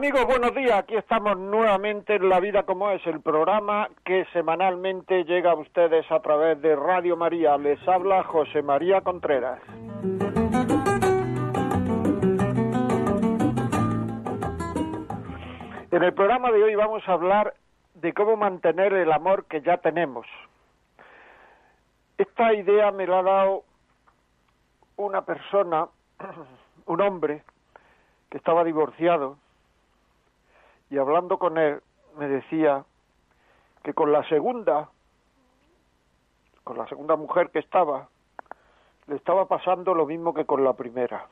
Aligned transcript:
Amigos, 0.00 0.24
buenos 0.24 0.54
días. 0.54 0.78
Aquí 0.78 0.96
estamos 0.96 1.36
nuevamente 1.36 2.14
en 2.14 2.30
La 2.30 2.40
Vida 2.40 2.62
como 2.62 2.90
es, 2.90 3.06
el 3.06 3.20
programa 3.20 3.90
que 4.02 4.24
semanalmente 4.32 5.24
llega 5.24 5.50
a 5.50 5.54
ustedes 5.56 6.10
a 6.10 6.20
través 6.20 6.58
de 6.62 6.74
Radio 6.74 7.18
María. 7.18 7.58
Les 7.58 7.86
habla 7.86 8.24
José 8.24 8.62
María 8.62 9.02
Contreras. 9.02 9.60
En 15.90 16.02
el 16.02 16.14
programa 16.14 16.50
de 16.50 16.62
hoy 16.62 16.74
vamos 16.76 17.06
a 17.06 17.12
hablar 17.12 17.52
de 17.92 18.14
cómo 18.14 18.38
mantener 18.38 18.94
el 18.94 19.12
amor 19.12 19.44
que 19.44 19.60
ya 19.60 19.76
tenemos. 19.76 20.26
Esta 22.16 22.54
idea 22.54 22.90
me 22.90 23.06
la 23.06 23.18
ha 23.18 23.22
dado 23.22 23.64
una 24.96 25.26
persona, 25.26 25.88
un 26.86 27.02
hombre, 27.02 27.42
que 28.30 28.38
estaba 28.38 28.64
divorciado 28.64 29.36
y 30.90 30.98
hablando 30.98 31.38
con 31.38 31.56
él 31.56 31.80
me 32.18 32.28
decía 32.28 32.84
que 33.84 33.94
con 33.94 34.12
la 34.12 34.28
segunda, 34.28 34.90
con 36.64 36.76
la 36.76 36.86
segunda 36.88 37.16
mujer 37.16 37.50
que 37.50 37.60
estaba, 37.60 38.08
le 39.06 39.16
estaba 39.16 39.46
pasando 39.46 39.94
lo 39.94 40.04
mismo 40.04 40.34
que 40.34 40.44
con 40.44 40.64
la 40.64 40.74
primera. 40.74 41.26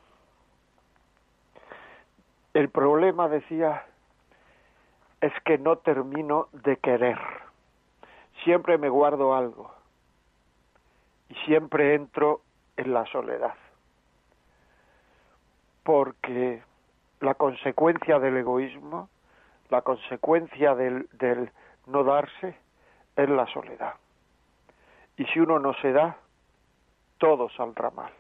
El 2.55 2.71
problema, 2.71 3.29
decía, 3.29 3.85
es 5.21 5.33
que 5.45 5.59
no 5.59 5.77
termino 5.79 6.49
de 6.53 6.77
querer. 6.77 7.19
Siempre 8.45 8.79
me 8.79 8.89
guardo 8.89 9.35
algo 9.35 9.73
y 11.29 11.35
siempre 11.47 11.95
entro 11.95 12.41
en 12.77 12.95
la 12.95 13.05
soledad. 13.07 13.55
Porque 15.83 16.63
la 17.21 17.35
consecuencia 17.35 18.19
del 18.21 18.37
egoísmo 18.37 19.09
la 19.71 19.83
consecuencia 19.83 20.75
del, 20.75 21.09
del 21.13 21.51
no 21.87 22.05
darse 22.05 22.57
es 23.17 23.29
la 23.29 23.47
soledad. 23.47 23.95
Y 25.17 25.25
si 25.27 25.41
uno 25.41 25.59
no 25.59 25.75
se 25.75 25.93
da, 25.93 26.17
todo 27.19 27.51
saldrá 27.51 27.91
mal. 27.91 28.13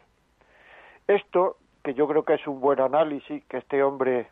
Esto, 1.06 1.56
que 1.82 1.94
yo 1.94 2.08
creo 2.08 2.24
que 2.24 2.34
es 2.34 2.46
un 2.46 2.60
buen 2.60 2.80
análisis 2.80 3.44
que 3.44 3.58
este 3.58 3.82
hombre 3.82 4.28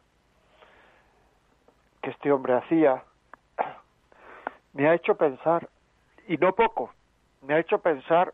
que 2.06 2.10
este 2.10 2.30
hombre 2.30 2.54
hacía, 2.54 3.02
me 4.72 4.88
ha 4.88 4.94
hecho 4.94 5.16
pensar, 5.16 5.68
y 6.28 6.36
no 6.36 6.54
poco, 6.54 6.92
me 7.42 7.54
ha 7.54 7.58
hecho 7.58 7.80
pensar 7.80 8.32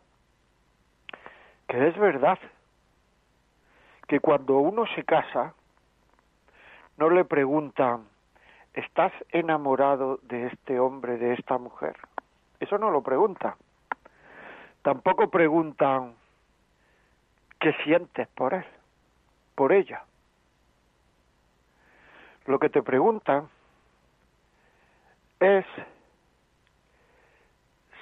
que 1.67 1.87
es 1.87 1.97
verdad 1.97 2.37
que 4.07 4.19
cuando 4.19 4.57
uno 4.57 4.85
se 4.93 5.03
casa, 5.03 5.55
no 6.97 7.09
le 7.09 7.25
preguntan 7.25 8.07
¿estás 8.73 9.11
enamorado 9.29 10.19
de 10.23 10.47
este 10.47 10.79
hombre, 10.79 11.17
de 11.17 11.33
esta 11.33 11.57
mujer? 11.57 11.95
Eso 12.59 12.77
no 12.77 12.91
lo 12.91 13.01
pregunta. 13.01 13.57
Tampoco 14.81 15.29
preguntan 15.29 16.15
qué 17.59 17.73
sientes 17.83 18.27
por 18.29 18.53
él, 18.53 18.65
por 19.55 19.71
ella. 19.71 20.03
Lo 22.45 22.59
que 22.59 22.69
te 22.69 22.83
preguntan 22.83 23.47
es 25.39 25.65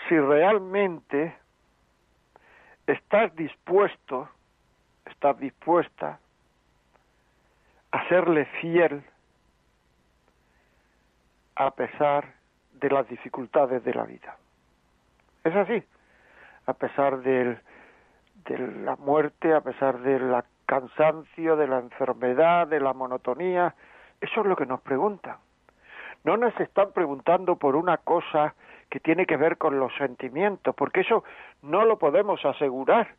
si 0.08 0.18
realmente 0.20 1.36
estás 2.88 3.36
dispuesto, 3.36 4.30
estás 5.06 5.38
dispuesta 5.40 6.20
a 7.92 8.10
serle 8.10 8.46
fiel 8.60 9.04
a 11.56 11.72
pesar 11.72 12.34
de 12.74 12.90
las 12.90 13.08
dificultades 13.08 13.84
de 13.84 13.94
la 13.94 14.04
vida. 14.04 14.38
Es 15.44 15.56
así, 15.56 15.84
a 16.66 16.74
pesar 16.74 17.20
de 17.22 17.58
la 18.48 18.96
muerte, 18.98 19.54
a 19.54 19.62
pesar 19.62 20.00
del 20.00 20.34
cansancio, 20.66 21.56
de 21.56 21.68
la 21.68 21.80
enfermedad, 21.80 22.68
de 22.68 22.80
la 22.80 22.94
monotonía, 22.94 23.76
eso 24.20 24.42
es 24.42 24.48
lo 24.48 24.56
que 24.56 24.66
nos 24.66 24.82
preguntan. 24.82 25.38
No 26.24 26.38
nos 26.38 26.58
están 26.60 26.92
preguntando 26.92 27.56
por 27.56 27.76
una 27.76 27.98
cosa 27.98 28.54
que 28.90 29.00
tiene 29.00 29.26
que 29.26 29.38
ver 29.38 29.58
con 29.58 29.80
los 29.80 29.94
sentimientos, 29.96 30.76
porque 30.76 31.02
eso 31.02 31.24
no 31.62 31.86
lo 31.86 31.98
podemos 31.98 32.44
asegurar. 32.46 33.16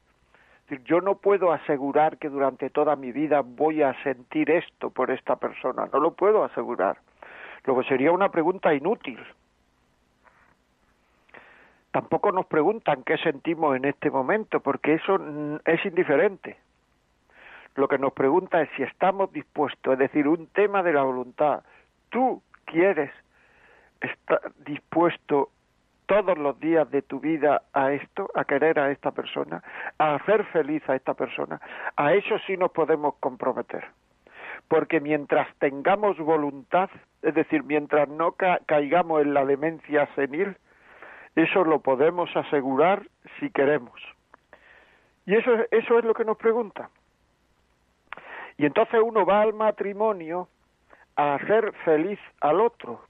Yo 0.84 1.00
no 1.00 1.16
puedo 1.16 1.52
asegurar 1.52 2.18
que 2.18 2.28
durante 2.28 2.70
toda 2.70 2.96
mi 2.96 3.12
vida 3.12 3.42
voy 3.44 3.82
a 3.82 4.00
sentir 4.02 4.50
esto 4.50 4.90
por 4.90 5.10
esta 5.10 5.36
persona, 5.36 5.88
no 5.92 6.00
lo 6.00 6.12
puedo 6.12 6.44
asegurar 6.44 6.98
lo 7.64 7.78
que 7.78 7.88
sería 7.88 8.12
una 8.12 8.30
pregunta 8.30 8.74
inútil. 8.74 9.18
Tampoco 11.90 12.32
nos 12.32 12.46
preguntan 12.46 13.02
qué 13.04 13.18
sentimos 13.18 13.76
en 13.76 13.84
este 13.84 14.10
momento, 14.10 14.60
porque 14.60 14.94
eso 14.94 15.18
es 15.64 15.84
indiferente. 15.84 16.56
Lo 17.74 17.88
que 17.88 17.98
nos 17.98 18.12
pregunta 18.12 18.62
es 18.62 18.68
si 18.76 18.82
estamos 18.82 19.32
dispuestos, 19.32 19.92
es 19.94 19.98
decir, 19.98 20.26
un 20.26 20.46
tema 20.48 20.82
de 20.82 20.92
la 20.92 21.02
voluntad. 21.02 21.62
¿Tú 22.10 22.42
quieres 22.64 23.10
estar 24.00 24.40
dispuesto 24.64 25.50
todos 26.06 26.36
los 26.36 26.58
días 26.60 26.90
de 26.90 27.02
tu 27.02 27.20
vida 27.20 27.62
a 27.72 27.92
esto, 27.92 28.30
a 28.34 28.44
querer 28.44 28.78
a 28.78 28.90
esta 28.90 29.10
persona, 29.10 29.62
a 29.98 30.14
hacer 30.14 30.44
feliz 30.46 30.82
a 30.88 30.96
esta 30.96 31.14
persona? 31.14 31.60
A 31.96 32.14
eso 32.14 32.38
sí 32.46 32.56
nos 32.56 32.72
podemos 32.72 33.14
comprometer 33.20 33.84
porque 34.68 35.00
mientras 35.00 35.54
tengamos 35.56 36.16
voluntad, 36.18 36.88
es 37.22 37.34
decir, 37.34 37.62
mientras 37.62 38.08
no 38.08 38.34
caigamos 38.66 39.22
en 39.22 39.34
la 39.34 39.44
demencia 39.44 40.08
senil, 40.14 40.56
eso 41.36 41.64
lo 41.64 41.80
podemos 41.80 42.34
asegurar 42.36 43.06
si 43.38 43.50
queremos. 43.50 44.00
Y 45.24 45.36
eso, 45.36 45.52
eso 45.70 45.98
es 45.98 46.04
lo 46.04 46.14
que 46.14 46.24
nos 46.24 46.36
pregunta. 46.36 46.90
Y 48.58 48.66
entonces 48.66 49.00
uno 49.02 49.24
va 49.24 49.42
al 49.42 49.54
matrimonio 49.54 50.48
a 51.16 51.34
hacer 51.34 51.72
feliz 51.84 52.18
al 52.40 52.60
otro, 52.60 53.02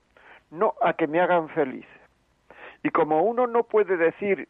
no 0.50 0.74
a 0.82 0.92
que 0.92 1.06
me 1.06 1.20
hagan 1.20 1.48
feliz. 1.50 1.86
Y 2.82 2.90
como 2.90 3.22
uno 3.22 3.46
no 3.46 3.64
puede 3.64 3.96
decir, 3.96 4.48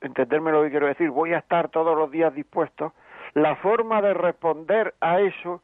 entenderme 0.00 0.52
lo 0.52 0.62
que 0.62 0.70
quiero 0.70 0.86
decir, 0.86 1.10
voy 1.10 1.32
a 1.32 1.38
estar 1.38 1.68
todos 1.68 1.96
los 1.96 2.10
días 2.10 2.34
dispuesto, 2.34 2.92
la 3.34 3.56
forma 3.56 4.02
de 4.02 4.14
responder 4.14 4.94
a 5.00 5.20
eso 5.20 5.62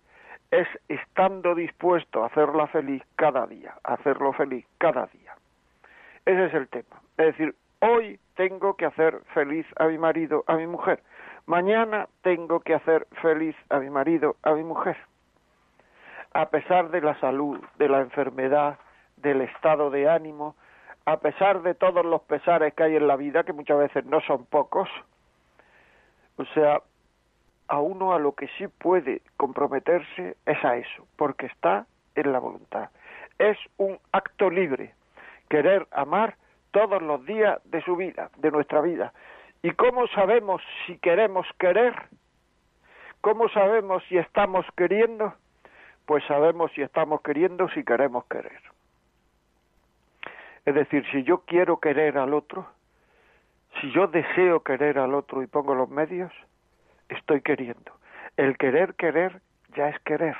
es 0.50 0.68
estando 0.88 1.54
dispuesto 1.54 2.22
a 2.22 2.26
hacerla 2.26 2.66
feliz 2.68 3.02
cada 3.16 3.46
día, 3.46 3.74
hacerlo 3.84 4.32
feliz 4.32 4.66
cada 4.78 5.06
día. 5.06 5.34
Ese 6.24 6.46
es 6.46 6.54
el 6.54 6.68
tema. 6.68 7.00
Es 7.16 7.26
decir, 7.26 7.54
hoy 7.80 8.18
tengo 8.34 8.74
que 8.74 8.86
hacer 8.86 9.20
feliz 9.34 9.66
a 9.76 9.86
mi 9.86 9.98
marido, 9.98 10.44
a 10.46 10.56
mi 10.56 10.66
mujer. 10.66 11.02
Mañana 11.46 12.08
tengo 12.22 12.60
que 12.60 12.74
hacer 12.74 13.06
feliz 13.22 13.56
a 13.70 13.78
mi 13.78 13.90
marido, 13.90 14.36
a 14.42 14.52
mi 14.52 14.64
mujer. 14.64 14.96
A 16.32 16.50
pesar 16.50 16.90
de 16.90 17.00
la 17.00 17.18
salud, 17.20 17.60
de 17.78 17.88
la 17.88 18.00
enfermedad, 18.00 18.78
del 19.16 19.40
estado 19.42 19.90
de 19.90 20.08
ánimo, 20.08 20.56
a 21.06 21.18
pesar 21.18 21.62
de 21.62 21.74
todos 21.74 22.04
los 22.04 22.22
pesares 22.22 22.74
que 22.74 22.82
hay 22.82 22.96
en 22.96 23.06
la 23.06 23.16
vida, 23.16 23.44
que 23.44 23.52
muchas 23.52 23.78
veces 23.78 24.04
no 24.04 24.20
son 24.20 24.44
pocos, 24.46 24.88
o 26.36 26.44
sea, 26.46 26.82
a 27.68 27.80
uno 27.80 28.14
a 28.14 28.18
lo 28.18 28.32
que 28.32 28.48
sí 28.58 28.68
puede 28.68 29.22
comprometerse 29.36 30.36
es 30.46 30.64
a 30.64 30.76
eso, 30.76 31.06
porque 31.16 31.46
está 31.46 31.86
en 32.14 32.32
la 32.32 32.38
voluntad. 32.38 32.90
Es 33.38 33.58
un 33.76 33.98
acto 34.12 34.50
libre, 34.50 34.94
querer 35.48 35.86
amar 35.90 36.36
todos 36.70 37.02
los 37.02 37.24
días 37.26 37.60
de 37.64 37.82
su 37.82 37.96
vida, 37.96 38.30
de 38.38 38.50
nuestra 38.50 38.80
vida. 38.80 39.12
¿Y 39.62 39.72
cómo 39.72 40.06
sabemos 40.08 40.62
si 40.86 40.98
queremos 40.98 41.46
querer? 41.58 41.94
¿Cómo 43.20 43.48
sabemos 43.48 44.02
si 44.08 44.18
estamos 44.18 44.64
queriendo? 44.76 45.34
Pues 46.04 46.22
sabemos 46.24 46.70
si 46.72 46.82
estamos 46.82 47.20
queriendo 47.22 47.68
si 47.70 47.82
queremos 47.82 48.24
querer. 48.26 48.60
Es 50.64 50.74
decir, 50.74 51.04
si 51.10 51.22
yo 51.22 51.38
quiero 51.46 51.78
querer 51.78 52.18
al 52.18 52.34
otro, 52.34 52.66
si 53.80 53.90
yo 53.92 54.06
deseo 54.06 54.62
querer 54.62 54.98
al 54.98 55.14
otro 55.14 55.42
y 55.42 55.46
pongo 55.46 55.74
los 55.74 55.88
medios, 55.88 56.32
estoy 57.08 57.40
queriendo. 57.40 57.92
El 58.36 58.56
querer 58.56 58.94
querer 58.94 59.40
ya 59.74 59.88
es 59.88 59.98
querer. 60.00 60.36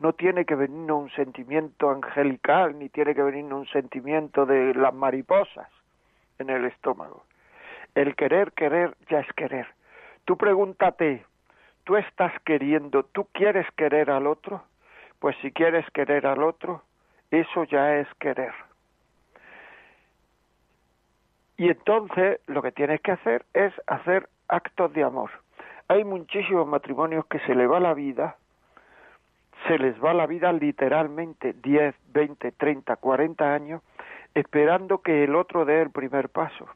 No 0.00 0.14
tiene 0.14 0.44
que 0.44 0.54
venirnos 0.54 1.02
un 1.02 1.10
sentimiento 1.10 1.90
angelical, 1.90 2.78
ni 2.78 2.88
tiene 2.88 3.14
que 3.14 3.22
venirnos 3.22 3.60
un 3.60 3.66
sentimiento 3.68 4.46
de 4.46 4.74
las 4.74 4.94
mariposas 4.94 5.68
en 6.38 6.48
el 6.50 6.64
estómago. 6.64 7.24
El 7.94 8.16
querer, 8.16 8.52
querer, 8.52 8.96
ya 9.08 9.20
es 9.20 9.32
querer. 9.34 9.66
Tú 10.24 10.36
pregúntate, 10.36 11.24
¿tú 11.84 11.96
estás 11.96 12.32
queriendo, 12.44 13.02
tú 13.04 13.26
quieres 13.32 13.66
querer 13.76 14.10
al 14.10 14.26
otro? 14.26 14.62
Pues 15.18 15.36
si 15.42 15.52
quieres 15.52 15.84
querer 15.90 16.26
al 16.26 16.42
otro, 16.42 16.82
eso 17.30 17.64
ya 17.64 17.96
es 17.96 18.08
querer. 18.18 18.54
Y 21.58 21.68
entonces 21.68 22.40
lo 22.46 22.62
que 22.62 22.72
tienes 22.72 23.02
que 23.02 23.12
hacer 23.12 23.44
es 23.52 23.72
hacer 23.86 24.30
actos 24.48 24.92
de 24.94 25.04
amor. 25.04 25.30
Hay 25.90 26.04
muchísimos 26.04 26.68
matrimonios 26.68 27.26
que 27.26 27.40
se 27.40 27.52
les 27.52 27.68
va 27.68 27.80
la 27.80 27.94
vida, 27.94 28.36
se 29.66 29.76
les 29.76 30.00
va 30.00 30.14
la 30.14 30.28
vida 30.28 30.52
literalmente 30.52 31.52
10, 31.52 31.96
20, 32.12 32.52
30, 32.52 32.94
40 32.94 33.52
años 33.52 33.82
esperando 34.32 34.98
que 34.98 35.24
el 35.24 35.34
otro 35.34 35.64
dé 35.64 35.82
el 35.82 35.90
primer 35.90 36.28
paso. 36.28 36.68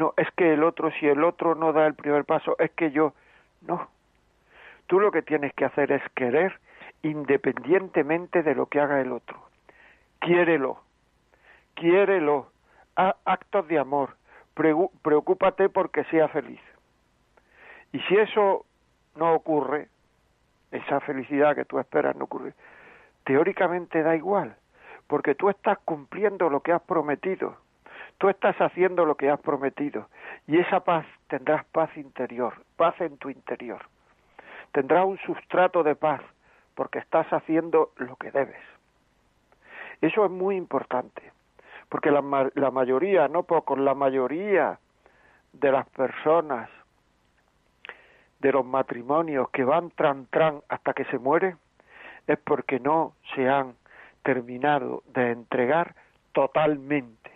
No, 0.00 0.14
es 0.16 0.28
que 0.32 0.52
el 0.52 0.64
otro, 0.64 0.90
si 0.98 1.06
el 1.06 1.22
otro 1.22 1.54
no 1.54 1.72
da 1.72 1.86
el 1.86 1.94
primer 1.94 2.24
paso, 2.24 2.56
es 2.58 2.72
que 2.72 2.90
yo, 2.90 3.12
no. 3.60 3.86
Tú 4.88 4.98
lo 4.98 5.12
que 5.12 5.22
tienes 5.22 5.54
que 5.54 5.64
hacer 5.64 5.92
es 5.92 6.02
querer 6.16 6.58
independientemente 7.02 8.42
de 8.42 8.56
lo 8.56 8.66
que 8.66 8.80
haga 8.80 9.00
el 9.00 9.12
otro. 9.12 9.38
Quiérelo, 10.18 10.80
quiérelo, 11.74 12.48
actos 12.96 13.68
de 13.68 13.78
amor, 13.78 14.16
preocúpate 14.54 15.68
porque 15.68 16.02
sea 16.06 16.26
feliz. 16.26 16.65
Y 17.96 18.00
si 18.00 18.14
eso 18.18 18.66
no 19.14 19.32
ocurre, 19.32 19.88
esa 20.70 21.00
felicidad 21.00 21.54
que 21.54 21.64
tú 21.64 21.78
esperas 21.78 22.14
no 22.14 22.24
ocurre, 22.24 22.52
teóricamente 23.24 24.02
da 24.02 24.14
igual, 24.14 24.54
porque 25.06 25.34
tú 25.34 25.48
estás 25.48 25.78
cumpliendo 25.78 26.50
lo 26.50 26.60
que 26.60 26.72
has 26.72 26.82
prometido, 26.82 27.56
tú 28.18 28.28
estás 28.28 28.54
haciendo 28.60 29.06
lo 29.06 29.14
que 29.14 29.30
has 29.30 29.40
prometido, 29.40 30.10
y 30.46 30.58
esa 30.58 30.80
paz 30.80 31.06
tendrás 31.28 31.64
paz 31.72 31.88
interior, 31.96 32.52
paz 32.76 33.00
en 33.00 33.16
tu 33.16 33.30
interior. 33.30 33.80
Tendrás 34.72 35.06
un 35.06 35.16
sustrato 35.20 35.82
de 35.82 35.94
paz, 35.94 36.20
porque 36.74 36.98
estás 36.98 37.26
haciendo 37.32 37.92
lo 37.96 38.16
que 38.16 38.30
debes. 38.30 38.60
Eso 40.02 40.26
es 40.26 40.30
muy 40.30 40.56
importante, 40.56 41.32
porque 41.88 42.10
la, 42.10 42.50
la 42.56 42.70
mayoría, 42.70 43.26
no 43.28 43.44
pocos, 43.44 43.78
la 43.78 43.94
mayoría 43.94 44.78
de 45.54 45.72
las 45.72 45.88
personas, 45.88 46.68
de 48.46 48.52
los 48.52 48.64
matrimonios 48.64 49.50
que 49.50 49.64
van 49.64 49.90
tran 49.90 50.26
tran 50.30 50.60
hasta 50.68 50.92
que 50.92 51.04
se 51.06 51.18
mueren, 51.18 51.58
es 52.28 52.38
porque 52.38 52.78
no 52.78 53.14
se 53.34 53.48
han 53.48 53.74
terminado 54.22 55.02
de 55.08 55.32
entregar 55.32 55.96
totalmente, 56.32 57.30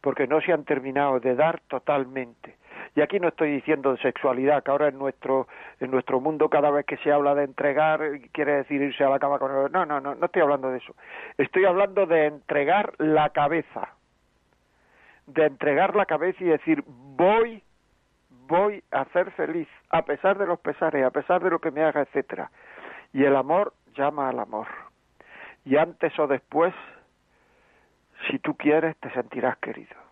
porque 0.00 0.28
no 0.28 0.40
se 0.40 0.52
han 0.52 0.64
terminado 0.64 1.18
de 1.18 1.34
dar 1.34 1.60
totalmente. 1.66 2.56
Y 2.94 3.00
aquí 3.00 3.18
no 3.18 3.28
estoy 3.28 3.50
diciendo 3.50 3.90
de 3.90 3.98
sexualidad, 3.98 4.62
que 4.62 4.70
ahora 4.70 4.88
en 4.88 4.98
nuestro, 4.98 5.48
en 5.80 5.90
nuestro 5.90 6.20
mundo 6.20 6.48
cada 6.48 6.70
vez 6.70 6.86
que 6.86 6.96
se 6.98 7.10
habla 7.10 7.34
de 7.34 7.44
entregar 7.44 8.00
quiere 8.32 8.58
decir 8.58 8.80
irse 8.80 9.02
a 9.02 9.10
la 9.10 9.18
cama 9.18 9.40
con 9.40 9.50
el... 9.50 9.72
No, 9.72 9.84
no, 9.84 10.00
no, 10.00 10.14
no 10.14 10.26
estoy 10.26 10.42
hablando 10.42 10.70
de 10.70 10.78
eso. 10.78 10.94
Estoy 11.38 11.64
hablando 11.64 12.06
de 12.06 12.26
entregar 12.26 12.92
la 12.98 13.30
cabeza. 13.30 13.88
De 15.26 15.44
entregar 15.44 15.96
la 15.96 16.06
cabeza 16.06 16.42
y 16.44 16.46
decir, 16.46 16.84
voy, 16.86 17.62
voy 18.46 18.82
a 18.90 19.04
ser 19.06 19.30
feliz, 19.32 19.68
a 19.90 20.02
pesar 20.02 20.38
de 20.38 20.46
los 20.46 20.58
pesares, 20.60 21.04
a 21.04 21.10
pesar 21.10 21.42
de 21.42 21.50
lo 21.50 21.58
que 21.58 21.70
me 21.70 21.82
haga, 21.82 22.02
etcétera. 22.02 22.50
Y 23.12 23.24
el 23.24 23.36
amor 23.36 23.72
llama 23.94 24.28
al 24.28 24.38
amor. 24.38 24.66
Y 25.64 25.76
antes 25.76 26.16
o 26.18 26.26
después, 26.26 26.74
si 28.28 28.38
tú 28.38 28.56
quieres, 28.56 28.96
te 28.98 29.10
sentirás 29.10 29.56
querido 29.58 30.06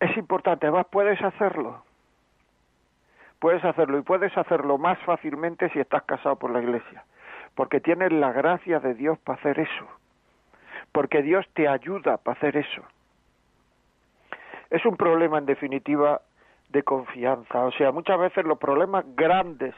es 0.00 0.16
importante, 0.16 0.66
además 0.66 0.86
puedes 0.90 1.20
hacerlo. 1.22 1.82
Puedes 3.38 3.64
hacerlo 3.64 3.98
y 3.98 4.02
puedes 4.02 4.36
hacerlo 4.36 4.78
más 4.78 4.98
fácilmente 5.00 5.68
si 5.70 5.80
estás 5.80 6.02
casado 6.04 6.36
por 6.36 6.50
la 6.50 6.62
iglesia, 6.62 7.04
porque 7.54 7.80
tienes 7.80 8.12
la 8.12 8.32
gracia 8.32 8.80
de 8.80 8.94
Dios 8.94 9.18
para 9.18 9.38
hacer 9.38 9.60
eso, 9.60 9.86
porque 10.92 11.22
Dios 11.22 11.46
te 11.52 11.68
ayuda 11.68 12.16
para 12.16 12.36
hacer 12.36 12.56
eso. 12.56 12.82
Es 14.70 14.84
un 14.84 14.96
problema 14.96 15.38
en 15.38 15.46
definitiva 15.46 16.22
de 16.70 16.82
confianza, 16.82 17.64
o 17.64 17.72
sea, 17.72 17.92
muchas 17.92 18.18
veces 18.18 18.44
los 18.44 18.58
problemas 18.58 19.04
grandes 19.14 19.74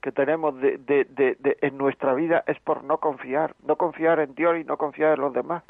que 0.00 0.12
tenemos 0.12 0.58
de, 0.60 0.78
de, 0.78 1.04
de, 1.04 1.58
en 1.60 1.76
nuestra 1.76 2.14
vida 2.14 2.42
es 2.46 2.58
por 2.60 2.82
no 2.84 2.98
confiar, 2.98 3.54
no 3.66 3.76
confiar 3.76 4.20
en 4.20 4.34
Dios 4.34 4.58
y 4.58 4.64
no 4.64 4.76
confiar 4.76 5.14
en 5.14 5.20
los 5.20 5.32
demás. 5.34 5.62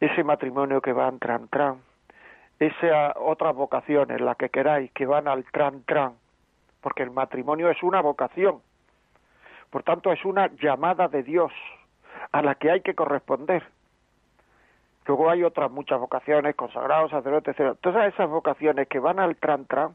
Ese 0.00 0.22
matrimonio 0.24 0.80
que 0.82 0.92
va 0.92 1.08
en 1.08 1.18
tran 1.18 1.48
tran, 1.48 1.80
esa 2.58 3.14
otras 3.16 3.54
vocaciones, 3.54 4.20
la 4.20 4.34
que 4.34 4.50
queráis, 4.50 4.92
que 4.92 5.06
van 5.06 5.26
al 5.26 5.44
tran 5.44 5.82
tran, 5.84 6.14
porque 6.82 7.02
el 7.02 7.10
matrimonio 7.10 7.70
es 7.70 7.82
una 7.82 8.02
vocación, 8.02 8.60
por 9.70 9.82
tanto 9.82 10.12
es 10.12 10.24
una 10.24 10.48
llamada 10.60 11.08
de 11.08 11.22
Dios 11.22 11.52
a 12.32 12.42
la 12.42 12.56
que 12.56 12.70
hay 12.70 12.80
que 12.82 12.94
corresponder. 12.94 13.64
Luego 15.06 15.30
hay 15.30 15.44
otras 15.44 15.70
muchas 15.70 16.00
vocaciones, 16.00 16.54
consagrados, 16.54 17.10
sacerdotes, 17.10 17.58
etc. 17.58 17.76
Todas 17.80 18.12
esas 18.12 18.28
vocaciones 18.28 18.88
que 18.88 18.98
van 18.98 19.18
al 19.18 19.36
tran 19.36 19.66
tran, 19.66 19.94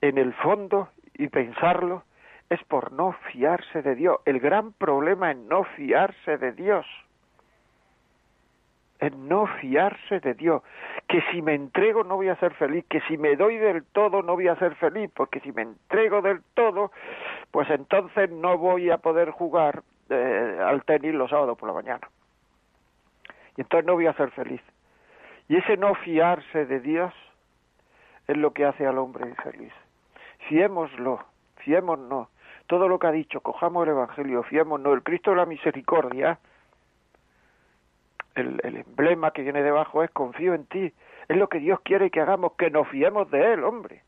en 0.00 0.18
el 0.18 0.32
fondo, 0.34 0.88
y 1.14 1.28
pensarlo, 1.28 2.02
es 2.50 2.62
por 2.64 2.92
no 2.92 3.12
fiarse 3.32 3.82
de 3.82 3.94
Dios. 3.94 4.18
El 4.24 4.40
gran 4.40 4.72
problema 4.72 5.30
es 5.30 5.36
no 5.38 5.64
fiarse 5.64 6.38
de 6.38 6.52
Dios 6.52 6.86
en 9.00 9.28
no 9.28 9.46
fiarse 9.60 10.20
de 10.20 10.34
Dios, 10.34 10.62
que 11.08 11.22
si 11.30 11.42
me 11.42 11.54
entrego 11.54 12.04
no 12.04 12.16
voy 12.16 12.28
a 12.28 12.36
ser 12.36 12.54
feliz, 12.54 12.84
que 12.88 13.00
si 13.02 13.18
me 13.18 13.36
doy 13.36 13.56
del 13.56 13.84
todo 13.84 14.22
no 14.22 14.34
voy 14.34 14.48
a 14.48 14.56
ser 14.56 14.74
feliz, 14.76 15.10
porque 15.14 15.40
si 15.40 15.52
me 15.52 15.62
entrego 15.62 16.22
del 16.22 16.42
todo, 16.54 16.92
pues 17.50 17.68
entonces 17.70 18.30
no 18.30 18.58
voy 18.58 18.90
a 18.90 18.98
poder 18.98 19.30
jugar 19.30 19.82
eh, 20.08 20.58
al 20.64 20.84
tenis 20.84 21.14
los 21.14 21.30
sábados 21.30 21.58
por 21.58 21.68
la 21.68 21.74
mañana. 21.74 22.08
Y 23.56 23.62
entonces 23.62 23.86
no 23.86 23.94
voy 23.94 24.06
a 24.06 24.12
ser 24.14 24.30
feliz. 24.32 24.60
Y 25.48 25.56
ese 25.56 25.76
no 25.76 25.94
fiarse 25.94 26.66
de 26.66 26.80
Dios 26.80 27.12
es 28.26 28.36
lo 28.36 28.52
que 28.52 28.64
hace 28.64 28.86
al 28.86 28.98
hombre 28.98 29.28
infeliz. 29.28 29.72
Fiémoslo, 30.48 31.24
fiémonos. 31.58 32.28
Todo 32.66 32.88
lo 32.88 32.98
que 32.98 33.06
ha 33.06 33.12
dicho, 33.12 33.40
cojamos 33.40 33.84
el 33.84 33.90
Evangelio, 33.90 34.42
fiémonos. 34.42 34.92
El 34.92 35.02
Cristo 35.02 35.30
de 35.30 35.36
la 35.36 35.46
misericordia, 35.46 36.38
el, 38.34 38.60
emblema 38.64 39.30
que 39.30 39.42
viene 39.42 39.62
debajo 39.62 40.02
es 40.02 40.10
confío 40.10 40.54
en 40.54 40.66
ti. 40.66 40.92
Es 41.28 41.36
lo 41.36 41.48
que 41.48 41.60
Dios 41.60 41.80
quiere 41.80 42.10
que 42.10 42.20
hagamos, 42.20 42.52
que 42.54 42.70
nos 42.70 42.88
fiemos 42.88 43.30
de 43.30 43.52
Él, 43.52 43.64
hombre. 43.64 44.02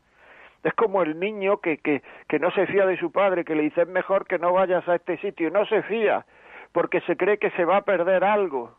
Es 0.63 0.73
como 0.73 1.01
el 1.01 1.17
niño 1.19 1.61
que, 1.61 1.77
que, 1.77 2.03
que 2.27 2.37
no 2.37 2.51
se 2.51 2.67
fía 2.67 2.85
de 2.85 2.97
su 2.97 3.13
padre, 3.13 3.45
que 3.45 3.55
le 3.55 3.63
dice 3.63 3.83
es 3.83 3.87
mejor 3.87 4.27
que 4.27 4.37
no 4.37 4.51
vayas 4.51 4.85
a 4.89 4.95
este 4.95 5.17
sitio 5.19 5.47
y 5.47 5.51
no 5.51 5.65
se 5.65 5.81
fía 5.83 6.25
porque 6.73 7.01
se 7.01 7.15
cree 7.15 7.37
que 7.37 7.49
se 7.51 7.65
va 7.65 7.77
a 7.77 7.81
perder 7.81 8.23
algo 8.23 8.75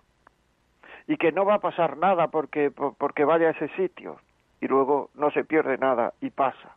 y 1.10 1.16
que 1.16 1.32
no 1.32 1.44
va 1.44 1.54
a 1.54 1.58
pasar 1.58 1.96
nada 1.96 2.28
porque, 2.28 2.70
porque 2.70 3.24
vaya 3.24 3.48
a 3.48 3.50
ese 3.50 3.66
sitio. 3.70 4.20
Y 4.60 4.68
luego 4.68 5.10
no 5.14 5.32
se 5.32 5.42
pierde 5.42 5.76
nada 5.76 6.14
y 6.20 6.30
pasa. 6.30 6.76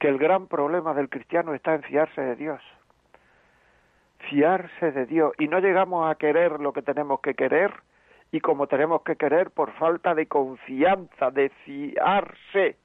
Que 0.00 0.08
el 0.08 0.18
gran 0.18 0.48
problema 0.48 0.92
del 0.92 1.08
cristiano 1.08 1.54
está 1.54 1.76
en 1.76 1.84
fiarse 1.84 2.20
de 2.20 2.34
Dios. 2.34 2.60
Fiarse 4.28 4.90
de 4.90 5.06
Dios. 5.06 5.32
Y 5.38 5.46
no 5.46 5.60
llegamos 5.60 6.10
a 6.10 6.16
querer 6.16 6.58
lo 6.58 6.72
que 6.72 6.82
tenemos 6.82 7.20
que 7.20 7.34
querer. 7.34 7.74
Y 8.32 8.40
como 8.40 8.66
tenemos 8.66 9.02
que 9.02 9.14
querer 9.14 9.52
por 9.52 9.70
falta 9.74 10.12
de 10.16 10.26
confianza, 10.26 11.30
de 11.30 11.50
fiarse. 11.64 12.76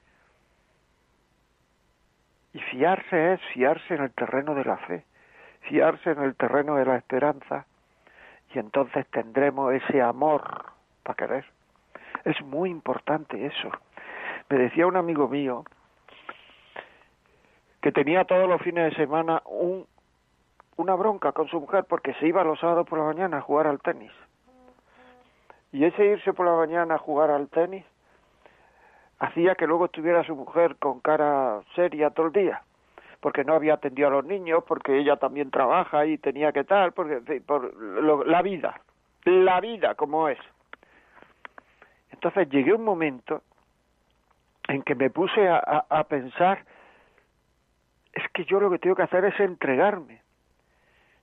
Y 2.54 2.60
fiarse 2.60 3.34
es 3.34 3.42
fiarse 3.56 3.96
en 3.96 4.04
el 4.04 4.12
terreno 4.12 4.54
de 4.54 4.66
la 4.66 4.78
fe, 4.78 5.04
fiarse 5.62 6.12
en 6.12 6.22
el 6.22 6.36
terreno 6.36 6.76
de 6.76 6.86
la 6.86 6.98
esperanza 6.98 7.66
y 8.54 8.60
entonces 8.60 9.08
tendremos 9.08 9.74
ese 9.74 10.02
amor 10.02 10.66
para 11.04 11.16
querer. 11.16 11.46
Es 12.26 12.42
muy 12.42 12.70
importante 12.70 13.46
eso. 13.46 13.70
Me 14.50 14.58
decía 14.58 14.88
un 14.88 14.98
amigo 14.98 15.28
mío 15.28 15.64
que 17.82 17.92
tenía 17.92 18.26
todos 18.26 18.48
los 18.48 18.62
fines 18.62 18.92
de 18.92 18.96
semana 18.96 19.42
un 19.46 19.86
una 20.78 20.96
bronca 20.96 21.32
con 21.32 21.48
su 21.48 21.60
mujer 21.60 21.86
porque 21.88 22.14
se 22.16 22.28
iba 22.28 22.44
los 22.44 22.60
sábados 22.60 22.88
por 22.88 23.00
la 23.00 23.06
mañana 23.06 23.38
a 23.38 23.42
jugar 23.42 23.68
al 23.68 23.80
tenis. 23.80 24.12
Y 25.72 25.86
ese 25.86 26.06
irse 26.06 26.34
por 26.34 26.46
la 26.46 26.56
mañana 26.56 26.96
a 26.96 26.98
jugar 26.98 27.30
al 27.30 27.48
tenis 27.50 27.86
hacía 29.20 29.56
que 29.56 29.68
luego 29.68 29.86
estuviera 29.86 30.24
su 30.24 30.36
mujer 30.36 30.76
con 30.78 31.00
cara 31.00 31.62
seria 31.76 32.10
todo 32.10 32.28
el 32.28 32.34
día, 32.34 32.64
porque 33.22 33.44
no 33.44 33.54
había 33.54 33.76
atendido 33.76 34.08
a 34.10 34.12
los 34.12 34.26
niños, 34.26 34.64
porque 34.68 34.98
ella 34.98 35.16
también 35.16 35.50
trabaja 35.52 36.06
y 36.06 36.18
tenía 36.18 36.52
que 36.52 36.64
tal, 36.64 36.92
porque 36.92 37.42
por 37.42 37.74
la 38.28 38.42
vida, 38.42 38.82
la 39.24 39.62
vida 39.62 39.96
como 39.96 40.28
es. 40.28 40.40
Entonces 42.12 42.50
llegué 42.50 42.74
un 42.74 42.84
momento 42.84 43.44
en 44.68 44.84
que 44.84 44.96
me 44.96 45.10
puse 45.10 45.48
a, 45.48 45.86
a 45.90 46.04
pensar, 46.04 46.66
es 48.14 48.24
que 48.34 48.44
yo 48.46 48.60
lo 48.60 48.70
que 48.70 48.80
tengo 48.80 48.96
que 48.96 49.04
hacer 49.04 49.24
es 49.26 49.40
entregarme. 49.40 50.22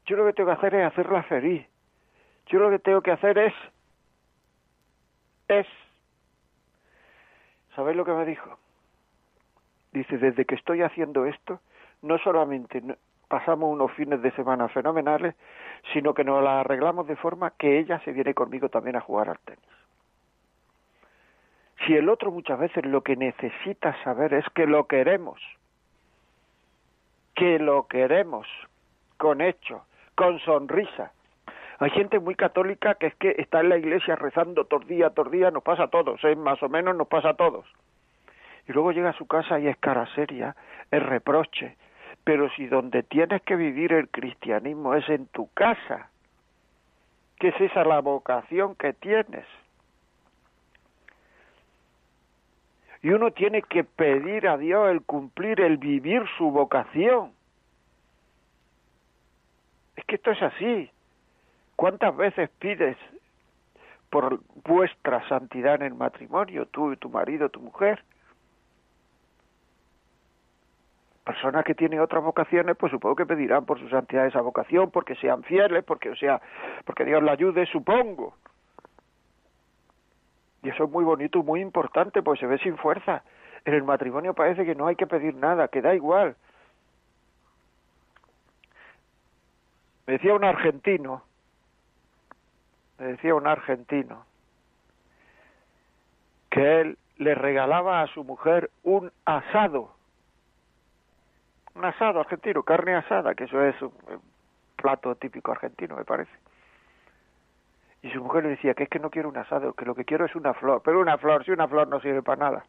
Yo 0.07 0.17
lo 0.17 0.25
que 0.25 0.33
tengo 0.33 0.49
que 0.49 0.57
hacer 0.57 0.75
es 0.75 0.87
hacerla 0.87 1.23
feliz. 1.25 1.67
Yo 2.47 2.59
lo 2.59 2.71
que 2.71 2.79
tengo 2.79 3.03
que 3.03 3.11
hacer 3.11 3.37
es, 3.37 3.55
es 5.49 5.67
¿Sabéis 7.79 7.97
lo 7.97 8.05
que 8.05 8.11
me 8.11 8.25
dijo? 8.25 8.59
Dice, 9.93 10.19
desde 10.19 10.45
que 10.47 10.57
estoy 10.57 10.83
haciendo 10.83 11.27
esto, 11.27 11.61
no 12.03 12.19
solamente 12.19 12.83
pasamos 13.29 13.71
unos 13.71 13.93
fines 13.93 14.23
de 14.23 14.31
semana 14.33 14.69
fenomenales, 14.69 15.35
sino 15.93 16.15
que 16.15 16.25
nos 16.25 16.43
la 16.43 16.61
arreglamos 16.61 17.07
de 17.07 17.17
forma 17.17 17.53
que 17.53 17.79
ella 17.79 18.01
se 18.05 18.13
viene 18.13 18.35
conmigo 18.35 18.69
también 18.69 18.97
a 18.97 19.01
jugar 19.01 19.29
al 19.29 19.39
tenis. 19.41 19.61
Si 21.87 21.95
el 21.95 22.09
otro 22.09 22.31
muchas 22.31 22.59
veces 22.59 22.85
lo 22.85 23.03
que 23.03 23.17
necesita 23.17 23.97
saber 24.03 24.35
es 24.35 24.45
que 24.55 24.67
lo 24.67 24.87
queremos, 24.87 25.41
que 27.35 27.59
lo 27.59 27.87
queremos, 27.87 28.49
con 29.17 29.41
hecho, 29.41 29.85
con 30.15 30.41
sonrisa. 30.41 31.13
Hay 31.79 31.91
gente 31.91 32.19
muy 32.19 32.35
católica 32.35 32.97
que 32.97 33.07
es 33.07 33.15
que 33.15 33.37
está 33.39 33.61
en 33.61 33.69
la 33.69 33.79
iglesia 33.79 34.17
rezando 34.17 34.65
todo 34.65 34.81
día, 34.81 35.11
todo 35.11 35.31
día, 35.31 35.51
nos 35.51 35.63
pasa 35.63 35.85
a 35.85 35.89
todos, 35.89 36.23
¿eh? 36.25 36.35
más 36.35 36.61
o 36.63 36.69
menos 36.69 36.97
nos 36.97 37.07
pasa 37.07 37.31
a 37.31 37.35
todos. 37.35 37.65
Y 38.69 38.73
luego 38.73 38.91
llega 38.91 39.11
a 39.11 39.17
su 39.17 39.27
casa 39.27 39.61
y 39.61 39.69
es 39.69 39.77
cara 39.79 40.07
seria, 40.15 40.57
es 40.91 41.03
reproche, 41.03 41.77
pero 42.29 42.51
si 42.51 42.67
donde 42.67 43.03
tienes 43.05 43.41
que 43.41 43.57
vivir 43.57 43.91
el 43.95 44.11
cristianismo 44.11 44.93
es 44.95 45.09
en 45.09 45.29
tu 45.29 45.51
casa, 45.55 46.11
¿qué 47.39 47.49
es 47.49 47.59
esa 47.59 47.85
la 47.85 48.01
vocación 48.01 48.75
que 48.75 48.93
tienes? 48.93 49.47
Y 53.01 53.09
uno 53.13 53.31
tiene 53.31 53.63
que 53.63 53.83
pedir 53.83 54.47
a 54.47 54.59
Dios 54.59 54.91
el 54.91 55.01
cumplir, 55.01 55.63
el 55.63 55.79
vivir 55.79 56.23
su 56.37 56.51
vocación. 56.51 57.33
Es 59.97 60.05
que 60.05 60.17
esto 60.17 60.33
es 60.33 60.43
así. 60.43 60.91
¿Cuántas 61.77 62.15
veces 62.15 62.51
pides 62.59 62.99
por 64.11 64.41
vuestra 64.67 65.27
santidad 65.31 65.77
en 65.77 65.83
el 65.83 65.95
matrimonio, 65.95 66.67
tú 66.67 66.93
y 66.93 66.99
tu 66.99 67.09
marido, 67.09 67.49
tu 67.49 67.61
mujer? 67.61 68.05
Personas 71.29 71.63
que 71.63 71.75
tienen 71.75 72.01
otras 72.01 72.25
vocaciones, 72.25 72.75
pues 72.75 72.91
supongo 72.91 73.15
que 73.15 73.27
pedirán 73.27 73.67
por 73.67 73.79
su 73.79 73.87
santidad 73.91 74.27
esa 74.27 74.41
vocación, 74.41 74.91
porque 74.91 75.15
sean 75.17 75.43
fieles, 75.43 75.85
porque 75.85 76.09
o 76.09 76.17
sea, 76.17 76.41
porque 76.87 77.05
Dios 77.05 77.23
la 77.23 77.33
ayude, 77.33 77.67
supongo. 77.67 78.35
Y 80.63 80.71
eso 80.71 80.85
es 80.85 80.91
muy 80.91 81.05
bonito, 81.05 81.43
muy 81.43 81.61
importante, 81.61 82.23
pues 82.23 82.41
se 82.41 82.47
ve 82.47 82.57
sin 82.57 82.79
fuerza. 82.79 83.25
En 83.67 83.75
el 83.75 83.85
matrimonio 83.85 84.33
parece 84.33 84.65
que 84.65 84.75
no 84.75 84.87
hay 84.87 84.97
que 84.97 85.07
pedir 85.07 85.35
nada, 85.35 85.69
que 85.69 85.83
da 85.83 85.95
igual. 85.95 86.35
Me 90.07 90.15
decía 90.15 90.33
un 90.33 90.45
argentino, 90.45 91.25
me 92.99 93.05
decía 93.09 93.35
un 93.35 93.47
argentino, 93.47 94.25
que 96.49 96.81
él 96.81 96.99
le 97.19 97.35
regalaba 97.35 98.01
a 98.01 98.07
su 98.07 98.25
mujer 98.25 98.71
un 98.83 99.13
asado 99.27 99.98
un 101.79 101.85
asado 101.85 102.21
argentino, 102.21 102.63
carne 102.63 102.97
asada, 102.97 103.35
que 103.35 103.45
eso 103.45 103.63
es 103.65 103.81
un 103.81 103.93
plato 104.77 105.15
típico 105.15 105.53
argentino, 105.53 105.97
me 105.97 106.05
parece. 106.05 106.33
Y 108.03 108.11
su 108.11 108.23
mujer 108.23 108.45
le 108.45 108.51
decía 108.51 108.75
que 108.75 108.85
es 108.85 108.89
que 108.89 108.99
no 108.99 109.11
quiero 109.11 109.29
un 109.29 109.37
asado, 109.37 109.73
que 109.73 109.85
lo 109.85 109.95
que 109.95 110.05
quiero 110.05 110.25
es 110.25 110.35
una 110.35 110.55
flor. 110.55 110.83
Pero 110.85 111.01
una 111.01 111.19
flor, 111.19 111.45
si 111.45 111.51
una 111.51 111.69
flor 111.69 111.89
no 111.89 112.01
sirve 112.01 112.23
para 112.23 112.51
nada. 112.51 112.65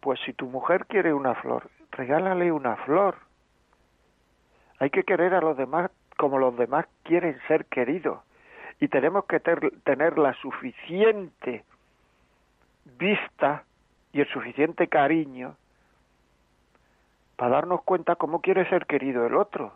Pues 0.00 0.18
si 0.20 0.32
tu 0.32 0.46
mujer 0.46 0.86
quiere 0.86 1.12
una 1.12 1.34
flor, 1.34 1.70
regálale 1.92 2.50
una 2.52 2.76
flor. 2.76 3.16
Hay 4.78 4.90
que 4.90 5.04
querer 5.04 5.34
a 5.34 5.40
los 5.40 5.56
demás 5.56 5.90
como 6.16 6.38
los 6.38 6.56
demás 6.56 6.86
quieren 7.02 7.38
ser 7.48 7.66
queridos. 7.66 8.20
Y 8.78 8.88
tenemos 8.88 9.26
que 9.26 9.40
tener 9.40 10.18
la 10.18 10.32
suficiente 10.34 11.64
vista 12.98 13.64
y 14.12 14.20
el 14.20 14.28
suficiente 14.28 14.88
cariño 14.88 15.56
para 17.36 17.56
darnos 17.56 17.82
cuenta 17.82 18.16
cómo 18.16 18.40
quiere 18.40 18.68
ser 18.68 18.86
querido 18.86 19.26
el 19.26 19.34
otro. 19.34 19.72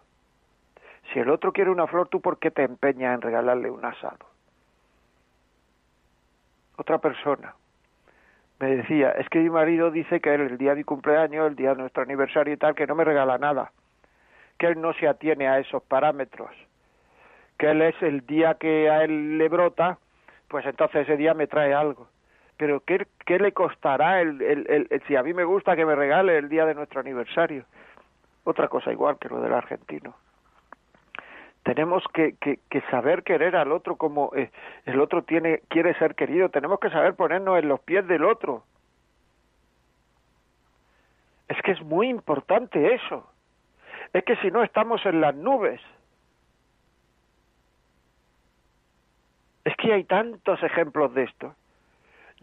Si 1.13 1.19
el 1.19 1.31
otro 1.31 1.53
quiere 1.53 1.71
una 1.71 1.87
flor, 1.87 2.09
¿tú 2.09 2.21
por 2.21 2.39
qué 2.39 2.51
te 2.51 2.63
empeñas 2.63 3.15
en 3.15 3.23
regalarle 3.23 3.71
un 3.71 3.85
asado? 3.85 4.27
Otra 6.77 6.99
persona 6.99 7.55
me 8.61 8.77
decía, 8.77 9.11
es 9.13 9.29
que 9.29 9.41
mi 9.41 9.51
marido 9.51 9.91
dice 9.91 10.21
que 10.21 10.35
el 10.35 10.59
día 10.59 10.71
de 10.71 10.77
mi 10.77 10.85
cumpleaños, 10.85 11.47
el 11.47 11.57
día 11.57 11.71
de 11.71 11.83
nuestro 11.83 12.03
aniversario 12.03 12.55
y 12.55 12.57
tal, 12.57 12.75
que 12.75 12.87
no 12.87 12.95
me 12.95 13.05
regala 13.05 13.39
nada, 13.39 13.73
que 14.59 14.67
él 14.67 14.81
no 14.81 14.93
se 14.95 15.09
atiene 15.09 15.49
a 15.49 15.59
esos 15.59 15.83
parámetros, 15.83 16.51
que 17.59 17.71
él 17.71 17.83
es 17.83 18.01
el 18.03 18.27
día 18.27 18.55
que 18.55 18.91
a 18.91 19.05
él 19.05 19.39
le 19.39 19.49
brota, 19.49 19.99
pues 20.49 20.65
entonces 20.67 21.03
ese 21.03 21.17
día 21.17 21.35
me 21.35 21.47
trae 21.47 21.75
algo 21.75 22.09
pero 22.57 22.81
¿qué, 22.81 23.07
le 23.39 23.53
costará 23.53 24.21
el, 24.21 24.41
el, 24.41 25.03
si 25.07 25.17
a 25.17 25.23
mí 25.23 25.35
me 25.35 25.45
gusta 25.45 25.77
que 25.77 25.85
me 25.85 25.95
regale 25.95 26.39
el 26.39 26.49
día 26.49 26.67
de 26.67 26.75
nuestro 26.75 27.01
aniversario? 27.01 27.65
Otra 28.45 28.69
cosa 28.69 28.93
igual 28.93 29.19
que 29.19 29.29
lo 29.29 29.41
del 29.41 29.53
argentino. 29.53 30.15
Tenemos 31.65 32.05
que, 32.13 32.37
que, 32.37 32.61
que 32.69 32.83
saber 32.91 33.23
querer 33.23 33.57
al 33.57 33.73
otro 33.73 33.97
como 33.97 34.31
eh, 34.37 34.51
el 34.85 35.01
otro 35.01 35.23
tiene, 35.25 35.63
quiere 35.69 35.95
ser 35.95 36.15
querido. 36.15 36.51
Tenemos 36.51 36.79
que 36.79 36.91
saber 36.91 37.15
ponernos 37.15 37.59
en 37.59 37.69
los 37.69 37.81
pies 37.81 38.07
del 38.07 38.25
otro. 38.25 38.65
Es 41.49 41.61
que 41.63 41.73
es 41.73 41.83
muy 41.83 42.09
importante 42.09 42.95
eso. 42.95 43.29
Es 44.13 44.25
que 44.25 44.37
si 44.37 44.51
no 44.51 44.63
estamos 44.63 45.05
en 45.07 45.21
las 45.21 45.35
nubes. 45.35 45.81
Es 49.65 49.75
que 49.77 49.93
hay 49.93 50.05
tantos 50.05 50.63
ejemplos 50.63 51.15
de 51.15 51.25
esto. 51.25 51.55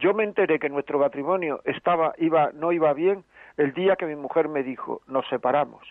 Yo 0.01 0.15
me 0.15 0.23
enteré 0.23 0.57
que 0.57 0.67
nuestro 0.67 0.97
matrimonio 0.97 1.61
estaba, 1.63 2.15
iba, 2.17 2.49
no 2.53 2.71
iba 2.71 2.91
bien 2.93 3.23
el 3.55 3.71
día 3.73 3.95
que 3.95 4.07
mi 4.07 4.15
mujer 4.15 4.47
me 4.47 4.63
dijo, 4.63 5.01
nos 5.05 5.27
separamos. 5.29 5.87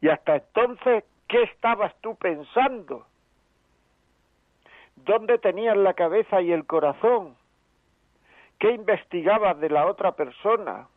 Y 0.00 0.08
hasta 0.08 0.34
entonces, 0.34 1.04
¿qué 1.28 1.44
estabas 1.44 1.94
tú 2.00 2.16
pensando? 2.16 3.06
¿Dónde 4.96 5.38
tenías 5.38 5.76
la 5.76 5.94
cabeza 5.94 6.40
y 6.40 6.50
el 6.50 6.66
corazón? 6.66 7.36
¿Qué 8.58 8.72
investigabas 8.72 9.60
de 9.60 9.70
la 9.70 9.86
otra 9.86 10.12
persona? 10.12 10.88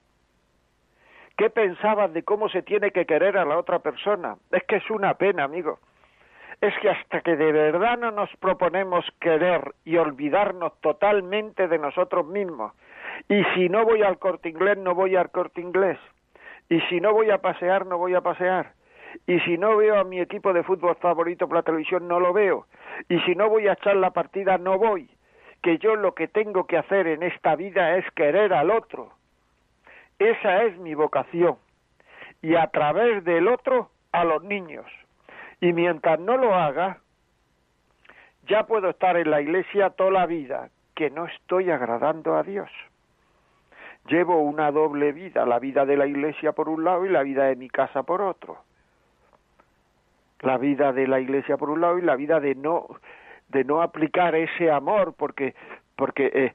¿Qué 1.37 1.51
pensabas 1.51 2.11
de 2.13 2.23
cómo 2.23 2.49
se 2.49 2.63
tiene 2.63 2.89
que 2.89 3.05
querer 3.05 3.37
a 3.37 3.45
la 3.45 3.59
otra 3.59 3.77
persona? 3.77 4.37
Es 4.49 4.63
que 4.63 4.77
es 4.77 4.89
una 4.89 5.13
pena, 5.13 5.43
amigo 5.43 5.77
es 6.61 6.73
que 6.79 6.89
hasta 6.89 7.21
que 7.21 7.35
de 7.35 7.51
verdad 7.51 7.97
no 7.97 8.11
nos 8.11 8.29
proponemos 8.37 9.05
querer 9.21 9.73
y 9.85 9.97
olvidarnos 9.97 10.79
totalmente 10.81 11.67
de 11.67 11.79
nosotros 11.79 12.25
mismos, 12.27 12.73
y 13.27 13.43
si 13.55 13.69
no 13.69 13.85
voy 13.85 14.03
al 14.03 14.19
corte 14.19 14.49
inglés, 14.49 14.77
no 14.77 14.93
voy 14.93 15.15
al 15.15 15.31
corte 15.31 15.61
inglés, 15.61 15.97
y 16.69 16.81
si 16.81 16.99
no 16.99 17.13
voy 17.13 17.31
a 17.31 17.39
pasear, 17.39 17.85
no 17.85 17.97
voy 17.97 18.15
a 18.15 18.21
pasear, 18.21 18.73
y 19.25 19.39
si 19.41 19.57
no 19.57 19.77
veo 19.77 19.97
a 19.99 20.03
mi 20.03 20.19
equipo 20.19 20.53
de 20.53 20.63
fútbol 20.63 20.95
favorito 20.97 21.47
por 21.47 21.57
la 21.57 21.63
televisión, 21.63 22.07
no 22.07 22.19
lo 22.19 22.33
veo, 22.33 22.65
y 23.07 23.19
si 23.21 23.35
no 23.35 23.49
voy 23.49 23.67
a 23.67 23.73
echar 23.73 23.95
la 23.95 24.11
partida, 24.11 24.57
no 24.57 24.77
voy, 24.77 25.09
que 25.61 25.77
yo 25.77 25.95
lo 25.95 26.13
que 26.13 26.27
tengo 26.27 26.65
que 26.65 26.77
hacer 26.77 27.07
en 27.07 27.23
esta 27.23 27.55
vida 27.55 27.97
es 27.97 28.09
querer 28.11 28.53
al 28.53 28.69
otro. 28.71 29.11
Esa 30.17 30.63
es 30.63 30.77
mi 30.77 30.95
vocación. 30.95 31.57
Y 32.41 32.55
a 32.55 32.67
través 32.67 33.23
del 33.23 33.47
otro, 33.47 33.89
a 34.11 34.23
los 34.23 34.43
niños. 34.43 34.85
Y 35.61 35.73
mientras 35.73 36.19
no 36.19 36.37
lo 36.37 36.55
haga, 36.55 36.99
ya 38.47 38.65
puedo 38.65 38.89
estar 38.89 39.17
en 39.17 39.29
la 39.29 39.41
iglesia 39.41 39.91
toda 39.91 40.11
la 40.11 40.25
vida, 40.25 40.69
que 40.95 41.09
no 41.09 41.25
estoy 41.25 41.69
agradando 41.69 42.35
a 42.35 42.43
Dios. 42.43 42.69
Llevo 44.07 44.41
una 44.41 44.71
doble 44.71 45.11
vida, 45.11 45.45
la 45.45 45.59
vida 45.59 45.85
de 45.85 45.97
la 45.97 46.07
iglesia 46.07 46.53
por 46.53 46.67
un 46.69 46.83
lado 46.83 47.05
y 47.05 47.09
la 47.09 47.23
vida 47.23 47.45
de 47.45 47.55
mi 47.55 47.69
casa 47.69 48.03
por 48.03 48.21
otro. 48.21 48.57
La 50.41 50.57
vida 50.57 50.93
de 50.93 51.05
la 51.05 51.19
iglesia 51.19 51.57
por 51.57 51.69
un 51.69 51.81
lado 51.81 51.99
y 51.99 52.01
la 52.01 52.15
vida 52.15 52.39
de 52.39 52.55
no 52.55 52.87
de 53.49 53.63
no 53.63 53.81
aplicar 53.81 54.35
ese 54.35 54.71
amor 54.71 55.13
porque 55.17 55.53
porque 55.95 56.31
eh, 56.33 56.53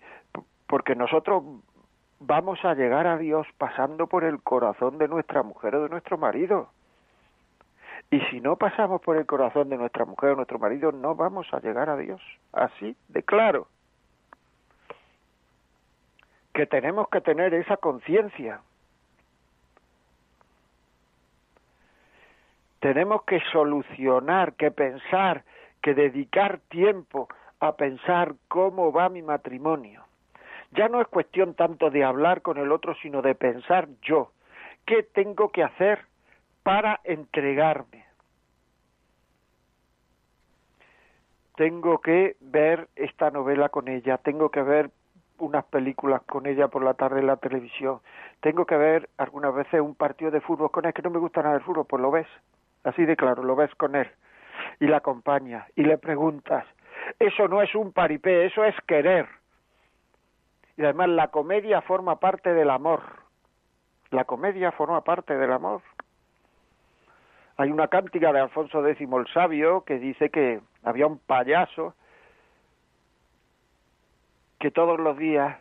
porque 0.67 0.95
nosotros 0.95 1.43
vamos 2.19 2.65
a 2.65 2.75
llegar 2.75 3.07
a 3.07 3.19
Dios 3.19 3.47
pasando 3.59 4.07
por 4.07 4.25
el 4.25 4.43
corazón 4.43 4.99
de 4.99 5.09
nuestra 5.09 5.43
mujer 5.43 5.77
o 5.77 5.83
de 5.83 5.91
nuestro 5.91 6.17
marido. 6.17 6.71
Y 8.11 8.21
si 8.31 8.41
no 8.41 8.57
pasamos 8.57 9.01
por 9.01 9.17
el 9.17 9.27
corazón 9.27 9.69
de 9.69 9.77
nuestra 9.77 10.05
mujer 10.05 10.31
o 10.31 10.37
nuestro 10.37 10.59
marido, 10.59 10.93
no 10.93 11.15
vamos 11.15 11.53
a 11.53 11.61
llegar 11.61 11.91
a 11.91 11.97
Dios. 11.97 12.21
Así 12.53 12.97
de 13.09 13.23
claro. 13.23 13.67
Que 16.53 16.67
tenemos 16.67 17.09
que 17.09 17.21
tener 17.21 17.55
esa 17.55 17.77
conciencia. 17.77 18.61
Tenemos 22.79 23.25
que 23.25 23.41
solucionar, 23.51 24.53
que 24.53 24.71
pensar, 24.71 25.43
que 25.83 25.95
dedicar 25.95 26.61
tiempo 26.69 27.29
a 27.59 27.77
pensar 27.77 28.35
cómo 28.49 28.93
va 28.93 29.09
mi 29.09 29.23
matrimonio. 29.23 30.05
Ya 30.73 30.89
no 30.89 31.01
es 31.01 31.09
cuestión 31.09 31.55
tanto 31.55 31.91
de 31.91 32.05
hablar 32.05 32.43
con 32.43 32.59
el 32.59 32.73
otro, 32.73 32.95
sino 32.97 33.23
de 33.23 33.35
pensar 33.35 33.89
yo. 34.03 34.33
¿Qué 34.87 35.03
tengo 35.03 35.51
que 35.51 35.63
hacer 35.63 36.05
para 36.65 37.01
entregarme. 37.05 38.05
tengo 41.57 42.01
que 42.01 42.37
ver 42.41 42.89
esta 42.97 43.31
novela 43.31 43.69
con 43.69 43.89
ella, 43.89 44.19
tengo 44.19 44.51
que 44.51 44.63
ver 44.63 44.91
unas 45.39 45.65
películas 45.67 46.23
con 46.23 46.47
ella 46.47 46.69
por 46.69 46.83
la 46.83 46.95
tarde 46.95 47.21
en 47.21 47.27
la 47.27 47.37
televisión, 47.37 48.01
tengo 48.41 48.67
que 48.67 48.77
ver 48.77 49.09
algunas 49.19 49.55
veces 49.55 49.81
un 49.81 49.95
partido 49.95 50.31
de 50.31 50.41
fútbol 50.41 50.71
con 50.71 50.85
él, 50.85 50.93
que 50.93 51.03
no 51.03 51.11
me 51.11 51.19
gusta 51.19 51.43
nada 51.43 51.57
el 51.57 51.63
fútbol, 51.63 51.87
pues 51.87 52.03
lo 52.03 52.11
ves, 52.11 52.27
así 52.85 53.05
de 53.05 53.17
claro, 53.17 53.43
lo 53.43 53.57
ves 53.57 53.75
con 53.77 53.95
él 53.95 54.09
y 54.81 54.87
la 54.87 54.99
acompaña 54.99 55.67
y 55.77 55.83
le 55.83 55.99
preguntas. 55.99 56.65
Eso 57.19 57.49
no 57.49 57.63
es 57.63 57.75
un 57.75 57.93
paripé, 57.93 58.47
eso 58.47 58.65
es 58.65 58.75
querer. 58.87 59.29
Y 60.77 60.83
además 60.83 61.09
la 61.11 61.29
comedia 61.29 61.83
forma 61.83 62.19
parte 62.19 62.53
del 62.55 62.71
amor. 62.71 63.03
La 64.11 64.25
comedia 64.25 64.73
forma 64.73 65.03
parte 65.03 65.37
del 65.37 65.53
amor. 65.53 65.83
Hay 67.57 67.71
una 67.71 67.89
cántica 67.89 68.33
de 68.33 68.41
Alfonso 68.41 68.87
X 68.87 69.09
el 69.09 69.27
Sabio 69.33 69.85
que 69.85 69.99
dice 69.99 70.31
que 70.31 70.61
había 70.83 71.07
un 71.07 71.19
payaso 71.19 71.95
que 74.59 74.71
todos 74.71 74.99
los 74.99 75.17
días 75.17 75.59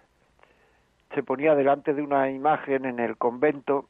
se 1.13 1.21
ponía 1.21 1.53
delante 1.53 1.93
de 1.93 2.01
una 2.01 2.31
imagen 2.31 2.85
en 2.85 2.99
el 2.99 3.17
convento 3.17 3.85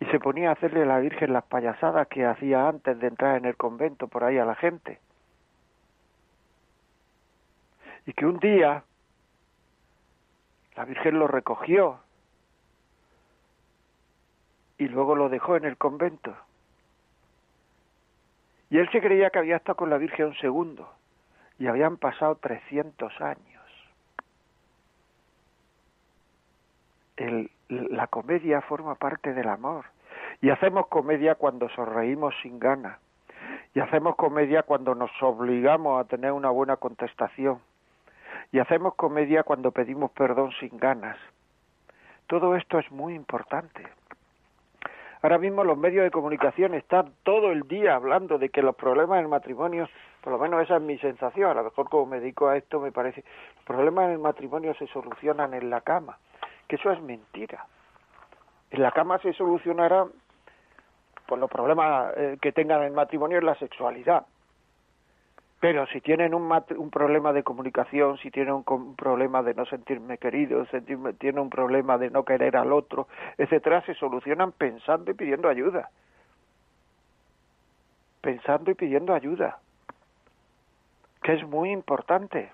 y 0.00 0.06
se 0.06 0.20
ponía 0.20 0.50
a 0.50 0.52
hacerle 0.52 0.82
a 0.82 0.86
la 0.86 0.98
Virgen 0.98 1.32
las 1.32 1.44
payasadas 1.44 2.08
que 2.08 2.26
hacía 2.26 2.68
antes 2.68 2.98
de 2.98 3.06
entrar 3.06 3.36
en 3.36 3.46
el 3.46 3.56
convento 3.56 4.08
por 4.08 4.24
ahí 4.24 4.36
a 4.36 4.44
la 4.44 4.54
gente. 4.54 4.98
Y 8.04 8.12
que 8.12 8.26
un 8.26 8.38
día 8.38 8.82
la 10.76 10.84
Virgen 10.84 11.18
lo 11.18 11.28
recogió 11.28 12.00
y 14.76 14.88
luego 14.88 15.14
lo 15.14 15.28
dejó 15.28 15.56
en 15.56 15.64
el 15.64 15.76
convento. 15.76 16.34
Y 18.70 18.78
él 18.78 18.88
se 18.92 19.00
creía 19.00 19.30
que 19.30 19.40
había 19.40 19.56
estado 19.56 19.76
con 19.76 19.90
la 19.90 19.98
Virgen 19.98 20.26
un 20.26 20.36
segundo 20.36 20.88
y 21.58 21.66
habían 21.66 21.96
pasado 21.98 22.36
300 22.36 23.20
años. 23.20 23.46
La 27.68 28.06
comedia 28.06 28.62
forma 28.62 28.94
parte 28.94 29.34
del 29.34 29.48
amor. 29.48 29.84
Y 30.40 30.50
hacemos 30.50 30.86
comedia 30.86 31.34
cuando 31.34 31.68
sonreímos 31.70 32.34
sin 32.42 32.58
ganas. 32.58 32.98
Y 33.74 33.80
hacemos 33.80 34.16
comedia 34.16 34.62
cuando 34.62 34.94
nos 34.94 35.10
obligamos 35.20 36.00
a 36.00 36.08
tener 36.08 36.32
una 36.32 36.48
buena 36.50 36.76
contestación. 36.76 37.60
Y 38.52 38.58
hacemos 38.58 38.94
comedia 38.94 39.42
cuando 39.42 39.70
pedimos 39.70 40.10
perdón 40.12 40.52
sin 40.60 40.78
ganas. 40.78 41.18
Todo 42.26 42.56
esto 42.56 42.78
es 42.78 42.90
muy 42.90 43.14
importante. 43.14 43.86
Ahora 45.22 45.38
mismo 45.38 45.64
los 45.64 45.76
medios 45.76 46.04
de 46.04 46.10
comunicación 46.10 46.74
están 46.74 47.12
todo 47.24 47.52
el 47.52 47.68
día 47.68 47.94
hablando 47.94 48.38
de 48.38 48.48
que 48.48 48.62
los 48.62 48.74
problemas 48.74 49.18
en 49.18 49.24
el 49.24 49.28
matrimonio, 49.28 49.88
por 50.22 50.32
lo 50.32 50.38
menos 50.38 50.62
esa 50.62 50.76
es 50.76 50.82
mi 50.82 50.96
sensación, 50.98 51.50
a 51.50 51.54
lo 51.54 51.64
mejor 51.64 51.90
como 51.90 52.06
me 52.06 52.20
dedico 52.20 52.48
a 52.48 52.56
esto 52.56 52.80
me 52.80 52.90
parece, 52.90 53.22
los 53.56 53.64
problemas 53.64 54.06
en 54.06 54.12
el 54.12 54.18
matrimonio 54.18 54.72
se 54.74 54.86
solucionan 54.86 55.52
en 55.52 55.68
la 55.68 55.82
cama, 55.82 56.18
que 56.66 56.76
eso 56.76 56.90
es 56.90 57.02
mentira. 57.02 57.66
En 58.70 58.82
la 58.82 58.92
cama 58.92 59.18
se 59.18 59.34
solucionará 59.34 60.06
por 61.26 61.38
los 61.38 61.50
problemas 61.50 62.14
eh, 62.16 62.38
que 62.40 62.52
tengan 62.52 62.80
en 62.80 62.86
el 62.86 62.92
matrimonio 62.92 63.38
en 63.38 63.46
la 63.46 63.54
sexualidad. 63.56 64.24
Pero 65.60 65.86
si 65.88 66.00
tienen 66.00 66.34
un, 66.34 66.50
un 66.76 66.90
problema 66.90 67.34
de 67.34 67.42
comunicación, 67.42 68.16
si 68.16 68.30
tienen 68.30 68.64
un, 68.66 68.96
problema 68.96 69.42
de 69.42 69.52
no 69.52 69.66
sentirme 69.66 70.16
querido, 70.16 70.64
sentirme, 70.66 71.12
tienen 71.12 71.42
un 71.42 71.50
problema 71.50 71.98
de 71.98 72.08
no 72.08 72.24
querer 72.24 72.56
al 72.56 72.72
otro, 72.72 73.08
etcétera, 73.36 73.82
se 73.82 73.94
solucionan 73.94 74.52
pensando 74.52 75.10
y 75.10 75.14
pidiendo 75.14 75.50
ayuda. 75.50 75.90
Pensando 78.22 78.70
y 78.70 78.74
pidiendo 78.74 79.12
ayuda. 79.12 79.58
Que 81.22 81.34
es 81.34 81.46
muy 81.46 81.70
importante. 81.70 82.50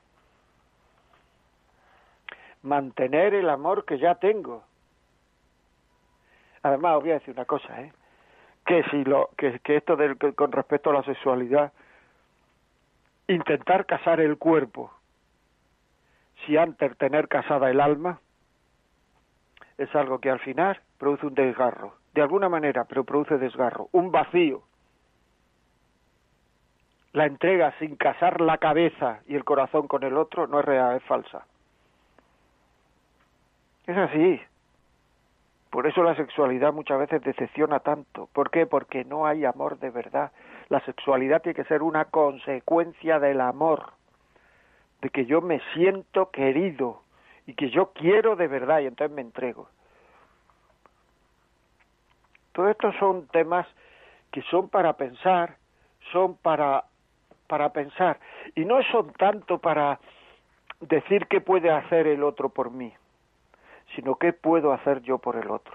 Mantener 2.63 3.35
el 3.35 3.49
amor 3.49 3.85
que 3.85 3.99
ya 3.99 4.17
tengo. 4.17 4.65
Además, 6.65 6.97
os 6.97 7.03
voy 7.03 7.13
a 7.13 7.21
decir 7.21 7.35
una 7.35 7.45
cosa, 7.45 7.83
¿eh? 7.83 7.93
Que 8.65 8.83
si 8.91 9.05
lo, 9.05 9.31
que, 9.37 9.61
que 9.61 9.77
esto 9.77 9.95
del, 9.95 10.19
con 10.35 10.51
respecto 10.51 10.91
a 10.91 10.95
la 10.95 11.05
sexualidad, 11.05 11.73
intentar 13.29 13.87
casar 13.87 14.21
el 14.21 14.39
cuerpo 14.39 14.93
si 16.45 16.57
antes 16.57 16.97
tener 16.99 17.29
casada 17.29 17.71
el 17.71 17.81
alma 17.81 18.21
es 19.79 19.95
algo 19.95 20.21
que 20.21 20.31
al 20.31 20.39
final 20.41 20.81
produce 20.99 21.27
un 21.27 21.35
desgarro, 21.35 21.95
de 22.15 22.23
alguna 22.23 22.49
manera, 22.49 22.85
pero 22.85 23.05
produce 23.05 23.39
desgarro, 23.39 23.89
un 23.93 24.11
vacío. 24.11 24.63
La 27.13 27.27
entrega 27.27 27.75
sin 27.79 27.97
casar 27.97 28.41
la 28.41 28.59
cabeza 28.59 29.21
y 29.27 29.35
el 29.35 29.45
corazón 29.45 29.89
con 29.89 30.03
el 30.03 30.17
otro 30.17 30.47
no 30.47 30.61
es 30.61 30.65
real, 30.65 30.97
es 30.97 31.03
falsa. 31.05 31.47
Es 33.87 33.97
así. 33.97 34.41
Por 35.71 35.87
eso 35.87 36.03
la 36.03 36.15
sexualidad 36.15 36.73
muchas 36.73 36.99
veces 36.99 37.23
decepciona 37.23 37.81
tanto. 37.81 38.29
¿Por 38.33 38.51
qué? 38.51 38.67
Porque 38.67 39.05
no 39.05 39.27
hay 39.27 39.45
amor 39.45 39.79
de 39.79 39.91
verdad. 39.91 40.33
La 40.69 40.81
sexualidad 40.81 41.43
tiene 41.43 41.55
que 41.55 41.65
ser 41.65 41.83
una 41.83 42.07
consecuencia 42.07 43.19
del 43.19 43.41
amor, 43.41 43.93
de 45.01 45.11
que 45.11 45.27
yo 45.27 45.41
me 45.41 45.61
siento 45.75 46.31
querido 46.31 47.03
y 47.47 47.55
que 47.55 47.71
yo 47.71 47.93
quiero 47.93 48.37
de 48.37 48.49
verdad 48.49 48.81
y 48.81 48.87
entonces 48.87 49.15
me 49.15 49.23
entrego. 49.23 49.69
Todo 52.53 52.69
esto 52.69 52.93
son 52.99 53.27
temas 53.29 53.67
que 54.33 54.43
son 54.43 54.69
para 54.69 54.95
pensar, 54.95 55.57
son 56.13 56.37
para 56.37 56.85
para 57.47 57.73
pensar 57.73 58.19
y 58.57 58.65
no 58.65 58.83
son 58.91 59.13
tanto 59.13 59.59
para 59.59 60.01
decir 60.81 61.29
qué 61.29 61.41
puede 61.41 61.71
hacer 61.71 62.09
el 62.09 62.25
otro 62.25 62.49
por 62.49 62.73
mí 62.73 62.93
sino 63.95 64.17
qué 64.17 64.33
puedo 64.33 64.73
hacer 64.73 65.03
yo 65.03 65.19
por 65.19 65.37
el 65.37 65.51
otro. 65.51 65.75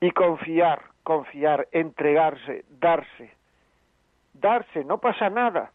Y 0.00 0.10
confiar, 0.10 0.82
confiar, 1.02 1.68
entregarse, 1.72 2.64
darse. 2.68 3.30
Darse, 4.40 4.84
no 4.84 4.98
pasa 4.98 5.30
nada. 5.30 5.72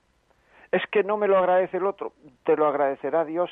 Es 0.71 0.85
que 0.87 1.03
no 1.03 1.17
me 1.17 1.27
lo 1.27 1.37
agradece 1.37 1.77
el 1.77 1.85
otro, 1.85 2.13
te 2.43 2.55
lo 2.55 2.67
agradecerá 2.67 3.25
Dios 3.25 3.51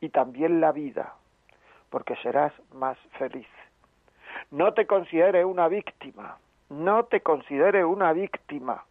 y 0.00 0.10
también 0.10 0.60
la 0.60 0.72
vida, 0.72 1.14
porque 1.90 2.16
serás 2.16 2.52
más 2.74 2.98
feliz. 3.18 3.48
No 4.50 4.74
te 4.74 4.86
considere 4.86 5.44
una 5.44 5.68
víctima, 5.68 6.36
no 6.68 7.04
te 7.04 7.20
considere 7.20 7.84
una 7.84 8.12
víctima. 8.12 8.84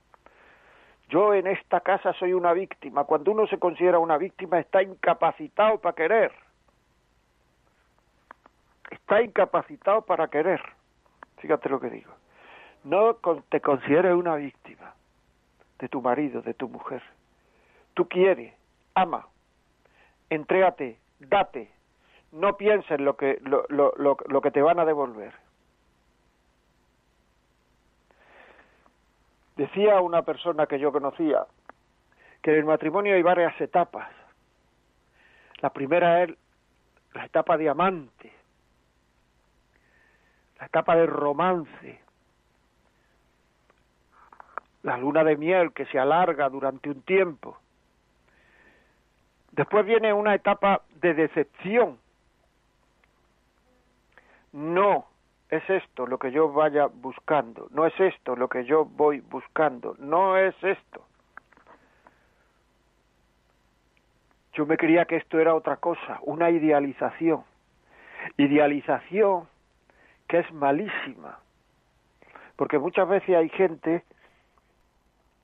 Yo 1.10 1.34
en 1.34 1.46
esta 1.46 1.82
casa 1.82 2.14
soy 2.14 2.34
una 2.34 2.54
víctima. 2.54 3.04
Cuando 3.04 3.32
uno 3.32 3.46
se 3.48 3.60
considera 3.60 4.00
una 4.00 4.18
víctima 4.18 4.60
está 4.60 4.82
incapacitado 4.82 5.80
para 5.80 5.96
querer 5.96 6.32
está 8.92 9.22
incapacitado 9.22 10.02
para 10.04 10.28
querer. 10.28 10.62
Fíjate 11.38 11.70
lo 11.70 11.80
que 11.80 11.90
digo. 11.90 12.12
No 12.84 13.16
te 13.50 13.62
consideres 13.62 14.14
una 14.14 14.36
víctima 14.36 14.94
de 15.82 15.90
tu 15.90 16.02
marido, 16.02 16.42
de 16.42 16.54
tu 16.54 16.70
mujer. 16.70 17.02
Tú 17.96 18.08
quieres, 18.08 18.54
ama, 18.94 19.28
entrégate, 20.30 21.00
date. 21.20 21.70
No 22.32 22.56
pienses 22.56 23.02
lo 23.02 23.18
que, 23.18 23.40
lo, 23.42 23.66
lo, 23.68 23.94
lo 23.98 24.42
que 24.42 24.52
te 24.52 24.62
van 24.62 24.80
a 24.80 24.86
devolver. 24.86 25.34
Decía 29.58 30.00
una 30.00 30.22
persona 30.22 30.68
que 30.68 30.80
yo 30.80 30.92
conocía 30.92 31.46
que 32.42 32.52
en 32.52 32.58
el 32.58 32.66
matrimonio 32.66 33.16
hay 33.16 33.22
varias 33.22 33.60
etapas. 33.60 34.10
La 35.58 35.72
primera 35.72 36.24
es 36.24 36.30
la 37.14 37.26
etapa 37.26 37.58
diamante, 37.58 38.32
la 40.60 40.68
etapa 40.68 40.96
del 40.96 41.08
romance, 41.08 42.02
la 44.84 44.98
luna 44.98 45.24
de 45.24 45.38
miel 45.38 45.74
que 45.74 45.86
se 45.86 46.00
alarga 46.00 46.50
durante 46.50 46.90
un 46.90 47.02
tiempo. 47.02 47.58
Después 49.52 49.86
viene 49.86 50.14
una 50.14 50.34
etapa 50.34 50.82
de 51.02 51.14
decepción. 51.14 52.00
No 54.54 55.06
es 55.50 55.70
esto 55.70 56.08
lo 56.08 56.18
que 56.18 56.32
yo 56.32 56.52
vaya 56.52 56.88
buscando, 56.88 57.68
no 57.72 57.86
es 57.86 57.98
esto 58.00 58.36
lo 58.36 58.48
que 58.48 58.66
yo 58.66 58.86
voy 58.86 59.20
buscando, 59.20 59.96
no 60.00 60.38
es 60.38 60.56
esto. 60.64 61.06
Yo 64.54 64.66
me 64.66 64.78
creía 64.78 65.06
que 65.06 65.18
esto 65.18 65.40
era 65.40 65.56
otra 65.56 65.78
cosa, 65.78 66.20
una 66.24 66.50
idealización. 66.50 67.44
Idealización 68.38 69.48
que 70.28 70.40
es 70.40 70.54
malísima, 70.54 71.40
porque 72.56 72.80
muchas 72.80 73.08
veces 73.08 73.36
hay 73.36 73.50
gente 73.50 74.04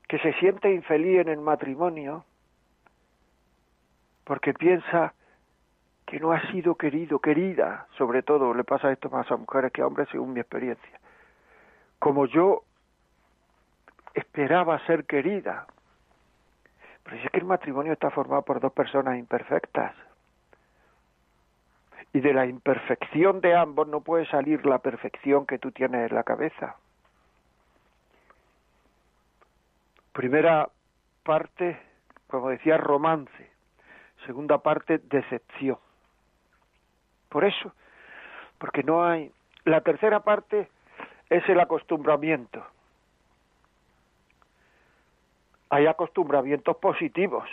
que 0.08 0.20
se 0.20 0.34
siente 0.34 0.74
infeliz 0.74 1.20
en 1.20 1.30
el 1.30 1.40
matrimonio 1.40 2.24
porque 4.24 4.54
piensa 4.54 5.14
que 6.06 6.20
no 6.20 6.32
ha 6.32 6.42
sido 6.52 6.76
querido, 6.76 7.20
querida, 7.20 7.88
sobre 7.98 8.24
todo 8.24 8.54
le 8.54 8.64
pasa 8.64 8.92
esto 8.92 9.10
más 9.10 9.30
a 9.32 9.38
mujeres 9.38 9.72
que 9.72 9.82
a 9.82 9.88
hombres 9.88 10.08
según 10.10 10.34
mi 10.34 10.40
experiencia, 10.40 11.00
como 12.00 12.26
yo 12.26 12.64
esperaba 14.14 14.80
ser 14.86 15.06
querida, 15.06 15.68
Pero 17.04 17.18
es 17.18 17.32
que 17.32 17.38
el 17.38 17.46
matrimonio 17.46 17.94
está 17.94 18.10
formado 18.10 18.42
por 18.42 18.60
dos 18.60 18.74
personas 18.74 19.18
imperfectas. 19.18 19.96
Y 22.12 22.20
de 22.20 22.34
la 22.34 22.46
imperfección 22.46 23.40
de 23.40 23.56
ambos 23.56 23.88
no 23.88 24.02
puede 24.02 24.26
salir 24.26 24.66
la 24.66 24.80
perfección 24.80 25.46
que 25.46 25.58
tú 25.58 25.72
tienes 25.72 26.10
en 26.10 26.16
la 26.16 26.24
cabeza. 26.24 26.76
Primera 30.18 30.68
parte, 31.22 31.80
como 32.26 32.50
decía, 32.50 32.76
romance. 32.76 33.52
Segunda 34.26 34.58
parte, 34.58 34.98
decepción. 34.98 35.78
Por 37.30 37.46
eso, 37.46 37.72
porque 38.58 38.82
no 38.82 39.06
hay... 39.06 39.32
La 39.64 39.82
tercera 39.82 40.22
parte 40.22 40.70
es 41.30 41.48
el 41.48 41.60
acostumbramiento. 41.60 42.66
Hay 45.70 45.86
acostumbramientos 45.86 46.78
positivos. 46.78 47.48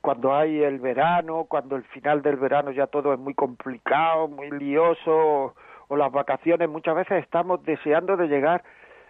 Cuando 0.00 0.34
hay 0.34 0.62
el 0.62 0.78
verano, 0.78 1.44
cuando 1.44 1.76
el 1.76 1.84
final 1.84 2.22
del 2.22 2.36
verano 2.36 2.70
ya 2.70 2.86
todo 2.86 3.12
es 3.12 3.18
muy 3.18 3.34
complicado, 3.34 4.26
muy 4.26 4.50
lioso, 4.52 5.54
o, 5.88 5.96
las 5.98 6.10
vacaciones, 6.10 6.66
muchas 6.70 6.96
veces 6.96 7.22
estamos 7.22 7.62
deseando 7.62 8.16
de 8.16 8.26
llegar 8.26 8.64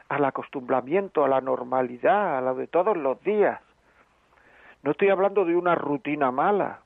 al 0.08 0.24
acostumbramiento, 0.24 1.24
a 1.24 1.28
la 1.28 1.40
normalidad, 1.40 2.38
a 2.38 2.40
lo 2.40 2.54
de 2.54 2.66
todos 2.66 2.96
los 2.96 3.20
días. 3.22 3.60
No 4.82 4.92
estoy 4.92 5.08
hablando 5.08 5.44
de 5.44 5.56
una 5.56 5.74
rutina 5.74 6.30
mala. 6.30 6.80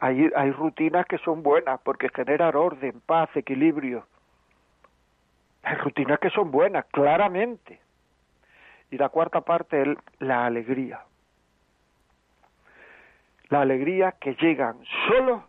Hay, 0.00 0.30
hay 0.34 0.50
rutinas 0.50 1.06
que 1.06 1.18
son 1.18 1.42
buenas 1.42 1.80
porque 1.82 2.08
generan 2.08 2.54
orden, 2.54 3.00
paz, 3.00 3.30
equilibrio. 3.34 4.06
Hay 5.62 5.76
rutinas 5.76 6.18
que 6.18 6.30
son 6.30 6.50
buenas, 6.50 6.84
claramente. 6.86 7.80
Y 8.90 8.98
la 8.98 9.08
cuarta 9.08 9.42
parte 9.42 9.82
es 9.82 9.88
la 10.18 10.46
alegría. 10.46 11.00
La 13.48 13.62
alegría 13.62 14.12
que 14.12 14.34
llegan 14.34 14.78
solo 15.08 15.44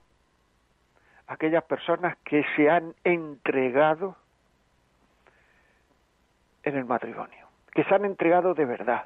aquellas 1.28 1.64
personas 1.64 2.18
que 2.26 2.44
se 2.56 2.70
han 2.70 2.94
entregado 3.04 4.16
en 6.64 6.76
el 6.76 6.86
matrimonio, 6.86 7.48
que 7.74 7.84
se 7.84 7.96
han 7.96 8.06
entregado 8.06 8.54
de 8.54 8.66
verdad, 8.66 9.06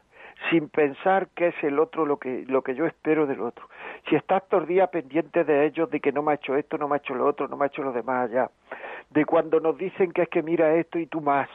sin 0.50 0.70
pensar 0.70 1.30
que 1.30 1.48
es 1.48 1.64
el 1.64 1.80
otro 1.80 2.06
lo 2.06 2.18
que, 2.18 2.46
lo 2.48 2.62
que 2.62 2.76
yo 2.76 2.86
espero 2.86 3.26
del 3.26 3.42
otro. 3.42 3.70
Si 4.10 4.16
estás 4.16 4.48
todo 4.48 4.62
el 4.62 4.68
día 4.68 4.88
pendiente 4.88 5.44
de 5.44 5.66
ellos, 5.66 5.90
de 5.90 6.00
que 6.00 6.12
no 6.12 6.22
me 6.22 6.34
ha 6.34 6.36
hecho 6.36 6.56
esto, 6.56 6.78
no 6.78 6.88
me 6.88 6.96
ha 6.96 6.98
hecho 6.98 7.16
lo 7.16 7.26
otro, 7.26 7.48
no 7.48 7.58
me 7.58 7.66
ha 7.66 7.68
hecho 7.68 7.84
lo 7.84 7.92
demás 7.92 8.30
allá, 8.30 8.50
de 9.10 9.26
cuando 9.26 9.60
nos 9.60 9.78
dicen 9.78 10.12
que 10.12 10.24
es 10.24 10.30
que 10.30 10.44
mira 10.44 10.76
esto 10.76 11.00
y 11.00 11.08
tú 11.08 11.22
más, 11.22 11.50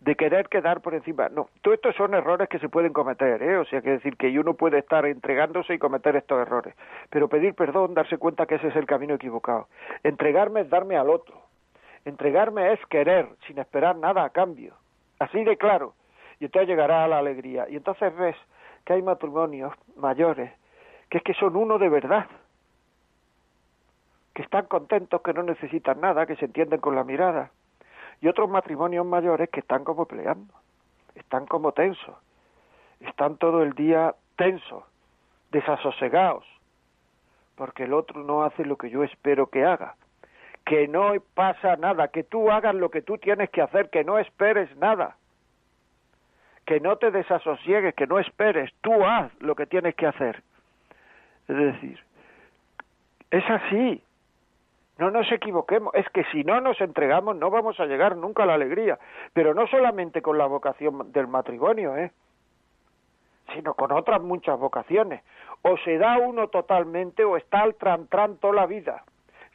de 0.00 0.14
querer 0.16 0.48
quedar 0.48 0.80
por 0.80 0.94
encima. 0.94 1.28
No, 1.28 1.48
todos 1.60 1.76
estos 1.76 1.94
son 1.94 2.14
errores 2.14 2.48
que 2.48 2.58
se 2.58 2.68
pueden 2.68 2.92
cometer, 2.92 3.42
¿eh? 3.42 3.58
O 3.58 3.64
sea, 3.64 3.80
que 3.82 3.90
decir 3.90 4.16
que 4.16 4.36
uno 4.38 4.54
puede 4.54 4.78
estar 4.78 5.06
entregándose 5.06 5.74
y 5.74 5.78
cometer 5.78 6.16
estos 6.16 6.40
errores. 6.40 6.74
Pero 7.10 7.28
pedir 7.28 7.54
perdón, 7.54 7.94
darse 7.94 8.18
cuenta 8.18 8.46
que 8.46 8.56
ese 8.56 8.68
es 8.68 8.76
el 8.76 8.86
camino 8.86 9.14
equivocado. 9.14 9.68
Entregarme 10.02 10.62
es 10.62 10.70
darme 10.70 10.96
al 10.96 11.10
otro. 11.10 11.42
Entregarme 12.04 12.72
es 12.72 12.84
querer, 12.86 13.28
sin 13.46 13.58
esperar 13.58 13.96
nada 13.96 14.24
a 14.24 14.30
cambio. 14.30 14.74
Así 15.22 15.44
de 15.44 15.56
claro 15.56 15.94
y 16.42 16.46
entonces 16.46 16.68
llegará 16.68 17.04
a 17.04 17.08
la 17.08 17.18
alegría. 17.18 17.68
Y 17.68 17.76
entonces 17.76 18.12
ves 18.16 18.36
que 18.84 18.94
hay 18.94 19.02
matrimonios 19.02 19.72
mayores 19.94 20.50
que 21.08 21.18
es 21.18 21.24
que 21.24 21.34
son 21.34 21.54
uno 21.56 21.78
de 21.78 21.90
verdad, 21.90 22.26
que 24.34 24.40
están 24.40 24.64
contentos, 24.64 25.20
que 25.20 25.34
no 25.34 25.42
necesitan 25.42 26.00
nada, 26.00 26.24
que 26.24 26.36
se 26.36 26.46
entienden 26.46 26.80
con 26.80 26.96
la 26.96 27.04
mirada. 27.04 27.50
Y 28.22 28.28
otros 28.28 28.48
matrimonios 28.48 29.04
mayores 29.04 29.50
que 29.50 29.60
están 29.60 29.84
como 29.84 30.06
peleando, 30.06 30.54
están 31.14 31.46
como 31.46 31.72
tensos, 31.72 32.16
están 33.00 33.36
todo 33.36 33.62
el 33.62 33.74
día 33.74 34.14
tensos, 34.36 34.84
desasosegados, 35.50 36.46
porque 37.56 37.84
el 37.84 37.92
otro 37.92 38.24
no 38.24 38.42
hace 38.42 38.64
lo 38.64 38.76
que 38.78 38.88
yo 38.88 39.04
espero 39.04 39.48
que 39.48 39.66
haga. 39.66 39.96
Que 40.72 40.88
no 40.88 41.12
pasa 41.34 41.76
nada, 41.76 42.08
que 42.08 42.22
tú 42.22 42.50
hagas 42.50 42.74
lo 42.74 42.90
que 42.90 43.02
tú 43.02 43.18
tienes 43.18 43.50
que 43.50 43.60
hacer, 43.60 43.90
que 43.90 44.04
no 44.04 44.18
esperes 44.18 44.74
nada 44.76 45.16
que 46.66 46.80
no 46.80 46.96
te 46.96 47.10
desasosiegues, 47.10 47.94
que 47.94 48.06
no 48.06 48.18
esperes, 48.18 48.72
tú 48.80 49.04
haz 49.04 49.32
lo 49.40 49.54
que 49.54 49.66
tienes 49.66 49.94
que 49.94 50.06
hacer. 50.06 50.42
Es 51.48 51.56
decir, 51.56 52.00
es 53.30 53.44
así. 53.50 54.02
No 54.98 55.10
nos 55.10 55.30
equivoquemos, 55.32 55.92
es 55.94 56.08
que 56.10 56.24
si 56.32 56.44
no 56.44 56.60
nos 56.60 56.80
entregamos 56.80 57.34
no 57.36 57.50
vamos 57.50 57.80
a 57.80 57.86
llegar 57.86 58.16
nunca 58.16 58.44
a 58.44 58.46
la 58.46 58.54
alegría, 58.54 58.98
pero 59.32 59.54
no 59.54 59.66
solamente 59.66 60.22
con 60.22 60.38
la 60.38 60.46
vocación 60.46 61.10
del 61.12 61.26
matrimonio, 61.26 61.96
¿eh? 61.96 62.12
sino 63.52 63.74
con 63.74 63.90
otras 63.90 64.22
muchas 64.22 64.58
vocaciones. 64.58 65.22
O 65.62 65.76
se 65.78 65.98
da 65.98 66.18
uno 66.18 66.48
totalmente 66.48 67.24
o 67.24 67.36
está 67.36 67.62
al 67.62 67.74
tran, 67.74 68.06
toda 68.36 68.54
la 68.54 68.66
vida, 68.66 69.04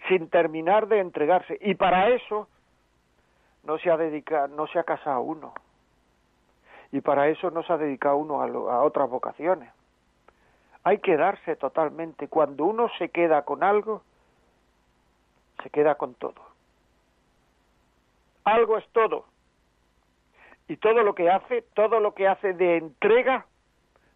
sin 0.07 0.29
terminar 0.29 0.87
de 0.87 0.99
entregarse. 0.99 1.57
Y 1.61 1.75
para 1.75 2.09
eso 2.09 2.47
no 3.63 3.77
se 3.77 3.91
ha 3.91 3.97
dedicado, 3.97 4.47
no 4.49 4.67
se 4.67 4.79
ha 4.79 4.83
casado 4.83 5.21
uno 5.21 5.53
y 6.91 7.01
para 7.01 7.27
eso 7.27 7.51
no 7.51 7.63
se 7.63 7.73
ha 7.73 7.77
dedicado 7.77 8.17
uno 8.17 8.41
a, 8.41 8.83
otras 8.83 9.09
vocaciones. 9.09 9.71
Hay 10.83 10.99
que 10.99 11.17
darse 11.17 11.55
totalmente. 11.55 12.27
Cuando 12.27 12.65
uno 12.65 12.89
se 12.97 13.09
queda 13.09 13.43
con 13.43 13.63
algo, 13.63 14.03
se 15.61 15.69
queda 15.69 15.95
con 15.95 16.13
todo. 16.15 16.41
Algo 18.45 18.77
es 18.77 18.87
todo. 18.89 19.25
Y 20.69 20.77
todo 20.77 21.03
lo 21.03 21.13
que 21.13 21.29
hace, 21.29 21.63
todo 21.73 21.99
lo 21.99 22.13
que 22.13 22.27
hace 22.27 22.53
de 22.53 22.77
entrega, 22.77 23.45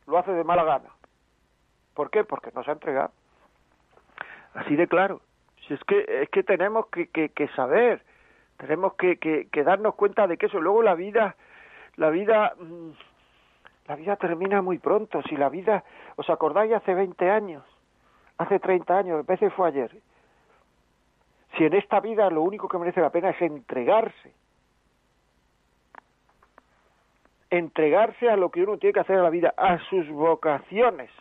lo 0.07 0.17
hace 0.17 0.31
de 0.31 0.43
mala 0.43 0.63
gana. 0.63 0.89
¿Por 1.93 2.09
qué? 2.09 2.23
Porque 2.23 2.51
no 2.53 2.63
se 2.63 2.69
ha 2.69 2.73
entregado. 2.73 3.11
Así 4.53 4.75
de 4.75 4.87
claro. 4.87 5.21
Si 5.67 5.73
es 5.73 5.83
que, 5.83 6.05
es 6.07 6.29
que 6.29 6.43
tenemos 6.43 6.87
que, 6.87 7.07
que, 7.07 7.47
saber, 7.55 8.01
tenemos 8.57 8.93
que, 8.95 9.17
que, 9.17 9.63
darnos 9.63 9.95
cuenta 9.95 10.27
de 10.27 10.37
que 10.37 10.47
eso. 10.47 10.59
Luego 10.59 10.81
la 10.81 10.95
vida 10.95 11.35
la 11.97 12.09
vida 12.09 12.53
mm, 12.57 12.91
la 13.87 13.95
vida 13.95 14.15
termina 14.15 14.61
muy 14.61 14.77
pronto. 14.77 15.21
Si 15.23 15.35
la 15.35 15.49
vida, 15.49 15.83
¿os 16.15 16.29
acordáis 16.29 16.73
hace 16.73 16.93
20 16.93 17.29
años? 17.29 17.63
Hace 18.37 18.59
30 18.59 18.97
años, 18.97 19.19
a 19.19 19.29
veces 19.29 19.53
fue 19.53 19.67
ayer. 19.67 19.91
Si 21.57 21.65
en 21.65 21.73
esta 21.73 21.99
vida 21.99 22.29
lo 22.29 22.41
único 22.41 22.67
que 22.67 22.77
merece 22.77 23.01
la 23.01 23.09
pena 23.09 23.31
es 23.31 23.41
entregarse. 23.41 24.33
Entregarse 27.49 28.29
a 28.29 28.37
lo 28.37 28.49
que 28.49 28.63
uno 28.63 28.77
tiene 28.77 28.93
que 28.93 29.01
hacer 29.01 29.17
en 29.17 29.23
la 29.23 29.29
vida, 29.29 29.53
a 29.57 29.77
sus 29.89 30.07
vocaciones. 30.07 31.11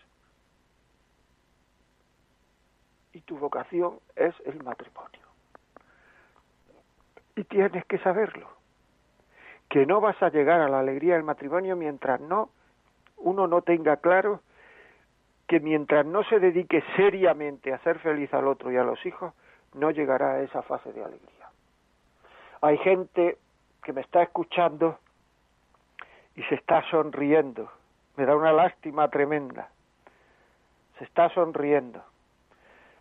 Tu 3.25 3.39
vocación 3.39 3.99
es 4.17 4.35
el 4.45 4.63
matrimonio. 4.63 5.21
Y 7.37 7.45
tienes 7.45 7.85
que 7.87 7.99
saberlo 7.99 8.49
que 9.69 9.87
no 9.87 10.01
vas 10.01 10.21
a 10.23 10.31
llegar 10.31 10.61
a 10.61 10.69
la 10.69 10.81
alegría 10.81 11.15
del 11.15 11.23
matrimonio 11.23 11.77
mientras 11.77 12.21
no 12.21 12.51
uno 13.21 13.47
no 13.47 13.63
tenga 13.63 13.97
claro 13.99 14.41
que 15.47 15.61
mientras 15.61 16.07
no 16.07 16.25
se 16.25 16.39
dedique 16.39 16.83
seriamente 16.97 17.73
a 17.73 17.77
hacer 17.77 17.99
feliz 17.99 18.33
al 18.35 18.47
otro 18.47 18.71
y 18.71 18.77
a 18.77 18.85
los 18.85 19.05
hijos, 19.05 19.35
no 19.75 19.91
llegará 19.91 20.35
a 20.35 20.41
esa 20.43 20.63
fase 20.63 20.93
de 20.93 21.05
alegría. 21.05 21.49
Hay 22.61 22.79
gente 22.79 23.37
que 23.83 23.93
me 23.93 24.01
está 24.01 24.23
escuchando 24.23 24.99
y 26.37 26.43
se 26.45 26.55
está 26.55 26.83
sonriendo. 26.91 27.71
Me 28.17 28.27
da 28.27 28.37
una 28.37 28.53
lástima 28.53 29.09
tremenda. 29.09 29.69
Se 30.99 31.05
está 31.05 31.29
sonriendo 31.31 32.03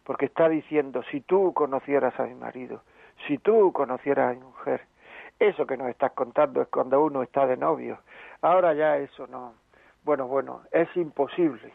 porque 0.09 0.25
está 0.25 0.49
diciendo, 0.49 1.03
si 1.11 1.21
tú 1.21 1.53
conocieras 1.53 2.19
a 2.19 2.23
mi 2.23 2.33
marido, 2.33 2.81
si 3.27 3.37
tú 3.37 3.71
conocieras 3.71 4.31
a 4.31 4.33
mi 4.33 4.43
mujer, 4.43 4.81
eso 5.37 5.67
que 5.67 5.77
nos 5.77 5.87
estás 5.87 6.13
contando 6.13 6.63
es 6.63 6.67
cuando 6.69 6.99
uno 6.99 7.21
está 7.21 7.45
de 7.45 7.55
novio. 7.55 7.99
Ahora 8.41 8.73
ya 8.73 8.97
eso 8.97 9.27
no. 9.27 9.53
Bueno, 10.03 10.27
bueno, 10.27 10.61
es 10.71 10.89
imposible. 10.97 11.71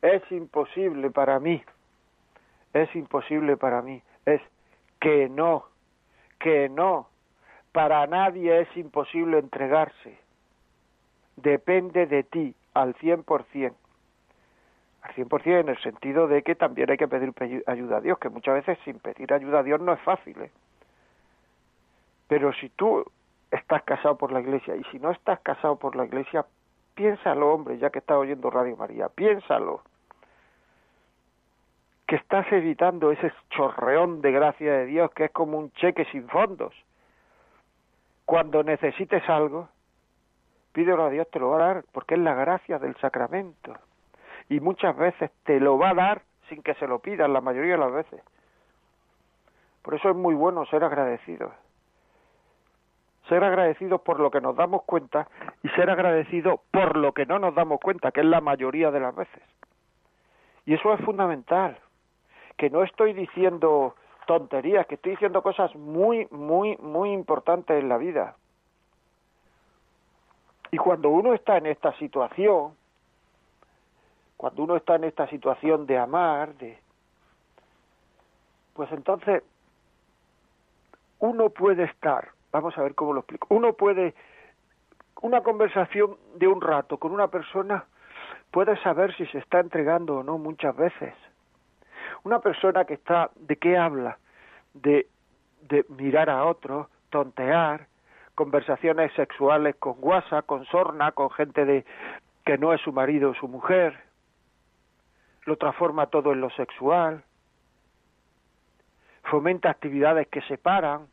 Es 0.00 0.22
imposible 0.32 1.10
para 1.10 1.38
mí. 1.40 1.62
Es 2.72 2.96
imposible 2.96 3.58
para 3.58 3.82
mí. 3.82 4.02
Es 4.24 4.40
que 4.98 5.28
no. 5.28 5.66
Que 6.40 6.70
no. 6.70 7.10
Para 7.72 8.06
nadie 8.06 8.62
es 8.62 8.76
imposible 8.78 9.40
entregarse. 9.40 10.16
Depende 11.36 12.06
de 12.06 12.22
ti 12.22 12.54
al 12.72 12.94
cien 12.94 13.24
por 13.24 13.44
cien. 13.52 13.74
Al 15.02 15.14
cien 15.14 15.28
por 15.28 15.42
cien 15.42 15.58
en 15.58 15.68
el 15.68 15.78
sentido 15.78 16.26
de 16.26 16.42
que 16.42 16.54
también 16.54 16.90
hay 16.90 16.96
que 16.96 17.08
pedir 17.08 17.32
ayuda 17.66 17.98
a 17.98 18.00
Dios, 18.00 18.18
que 18.18 18.28
muchas 18.28 18.54
veces 18.54 18.78
sin 18.84 18.98
pedir 18.98 19.32
ayuda 19.32 19.60
a 19.60 19.62
Dios 19.62 19.80
no 19.80 19.92
es 19.92 20.00
fácil. 20.00 20.40
¿eh? 20.42 20.50
Pero 22.26 22.52
si 22.52 22.68
tú 22.70 23.04
estás 23.50 23.82
casado 23.84 24.16
por 24.16 24.32
la 24.32 24.40
iglesia 24.40 24.76
y 24.76 24.84
si 24.84 24.98
no 24.98 25.10
estás 25.10 25.40
casado 25.40 25.76
por 25.76 25.96
la 25.96 26.04
iglesia, 26.04 26.44
piénsalo, 26.94 27.54
hombre, 27.54 27.78
ya 27.78 27.90
que 27.90 28.00
estás 28.00 28.16
oyendo 28.16 28.50
Radio 28.50 28.76
María, 28.76 29.08
piénsalo. 29.08 29.82
Que 32.06 32.16
estás 32.16 32.50
evitando 32.52 33.12
ese 33.12 33.32
chorreón 33.50 34.20
de 34.20 34.32
gracia 34.32 34.72
de 34.72 34.86
Dios 34.86 35.10
que 35.12 35.26
es 35.26 35.30
como 35.30 35.58
un 35.58 35.70
cheque 35.72 36.04
sin 36.06 36.28
fondos. 36.28 36.74
Cuando 38.24 38.62
necesites 38.62 39.26
algo, 39.28 39.68
pídelo 40.72 41.04
a 41.04 41.10
Dios, 41.10 41.30
te 41.30 41.38
lo 41.38 41.50
va 41.50 41.56
a 41.56 41.74
dar, 41.74 41.84
porque 41.92 42.14
es 42.14 42.20
la 42.20 42.34
gracia 42.34 42.78
del 42.78 42.94
sacramento. 42.96 43.74
Y 44.48 44.60
muchas 44.60 44.96
veces 44.96 45.30
te 45.44 45.60
lo 45.60 45.78
va 45.78 45.90
a 45.90 45.94
dar 45.94 46.22
sin 46.48 46.62
que 46.62 46.74
se 46.74 46.86
lo 46.86 47.00
pidas, 47.00 47.28
la 47.28 47.40
mayoría 47.40 47.72
de 47.72 47.78
las 47.78 47.92
veces. 47.92 48.22
Por 49.82 49.94
eso 49.94 50.10
es 50.10 50.16
muy 50.16 50.34
bueno 50.34 50.64
ser 50.66 50.84
agradecidos. 50.84 51.52
Ser 53.28 53.44
agradecidos 53.44 54.00
por 54.00 54.20
lo 54.20 54.30
que 54.30 54.40
nos 54.40 54.56
damos 54.56 54.82
cuenta 54.84 55.28
y 55.62 55.68
ser 55.70 55.90
agradecidos 55.90 56.60
por 56.70 56.96
lo 56.96 57.12
que 57.12 57.26
no 57.26 57.38
nos 57.38 57.54
damos 57.54 57.80
cuenta, 57.80 58.10
que 58.10 58.20
es 58.20 58.26
la 58.26 58.40
mayoría 58.40 58.90
de 58.90 59.00
las 59.00 59.14
veces. 59.14 59.42
Y 60.64 60.74
eso 60.74 60.92
es 60.94 61.00
fundamental. 61.02 61.78
Que 62.56 62.70
no 62.70 62.82
estoy 62.82 63.12
diciendo 63.12 63.94
tonterías, 64.26 64.86
que 64.86 64.96
estoy 64.96 65.12
diciendo 65.12 65.42
cosas 65.42 65.74
muy, 65.74 66.26
muy, 66.30 66.76
muy 66.78 67.12
importantes 67.12 67.78
en 67.78 67.88
la 67.88 67.98
vida. 67.98 68.36
Y 70.70 70.76
cuando 70.76 71.08
uno 71.08 71.32
está 71.32 71.56
en 71.56 71.66
esta 71.66 71.92
situación, 71.94 72.74
cuando 74.38 74.62
uno 74.62 74.76
está 74.76 74.94
en 74.94 75.04
esta 75.04 75.28
situación 75.28 75.84
de 75.86 75.98
amar, 75.98 76.54
de 76.54 76.78
pues 78.72 78.90
entonces 78.92 79.42
uno 81.18 81.50
puede 81.50 81.82
estar, 81.82 82.28
vamos 82.52 82.78
a 82.78 82.82
ver 82.82 82.94
cómo 82.94 83.12
lo 83.12 83.20
explico, 83.20 83.48
uno 83.50 83.72
puede 83.72 84.14
una 85.22 85.42
conversación 85.42 86.16
de 86.36 86.46
un 86.46 86.60
rato 86.60 86.98
con 86.98 87.10
una 87.10 87.26
persona 87.26 87.84
puede 88.52 88.80
saber 88.82 89.14
si 89.16 89.26
se 89.26 89.38
está 89.38 89.58
entregando 89.58 90.18
o 90.18 90.22
no 90.22 90.38
muchas 90.38 90.74
veces. 90.76 91.12
Una 92.22 92.38
persona 92.38 92.84
que 92.84 92.94
está, 92.94 93.30
¿de 93.34 93.56
qué 93.56 93.76
habla? 93.76 94.18
De, 94.72 95.08
de 95.62 95.84
mirar 95.88 96.30
a 96.30 96.44
otro, 96.44 96.88
tontear, 97.10 97.88
conversaciones 98.36 99.12
sexuales 99.14 99.74
con 99.76 99.94
guasa, 99.94 100.42
con 100.42 100.64
sorna, 100.66 101.10
con 101.10 101.30
gente 101.30 101.64
de 101.64 101.84
que 102.46 102.56
no 102.56 102.72
es 102.72 102.80
su 102.80 102.92
marido 102.92 103.30
o 103.30 103.34
su 103.34 103.48
mujer, 103.48 104.07
lo 105.48 105.56
transforma 105.56 106.06
todo 106.06 106.32
en 106.32 106.40
lo 106.40 106.50
sexual, 106.50 107.24
fomenta 109.24 109.70
actividades 109.70 110.28
que 110.28 110.42
separan, 110.42 111.06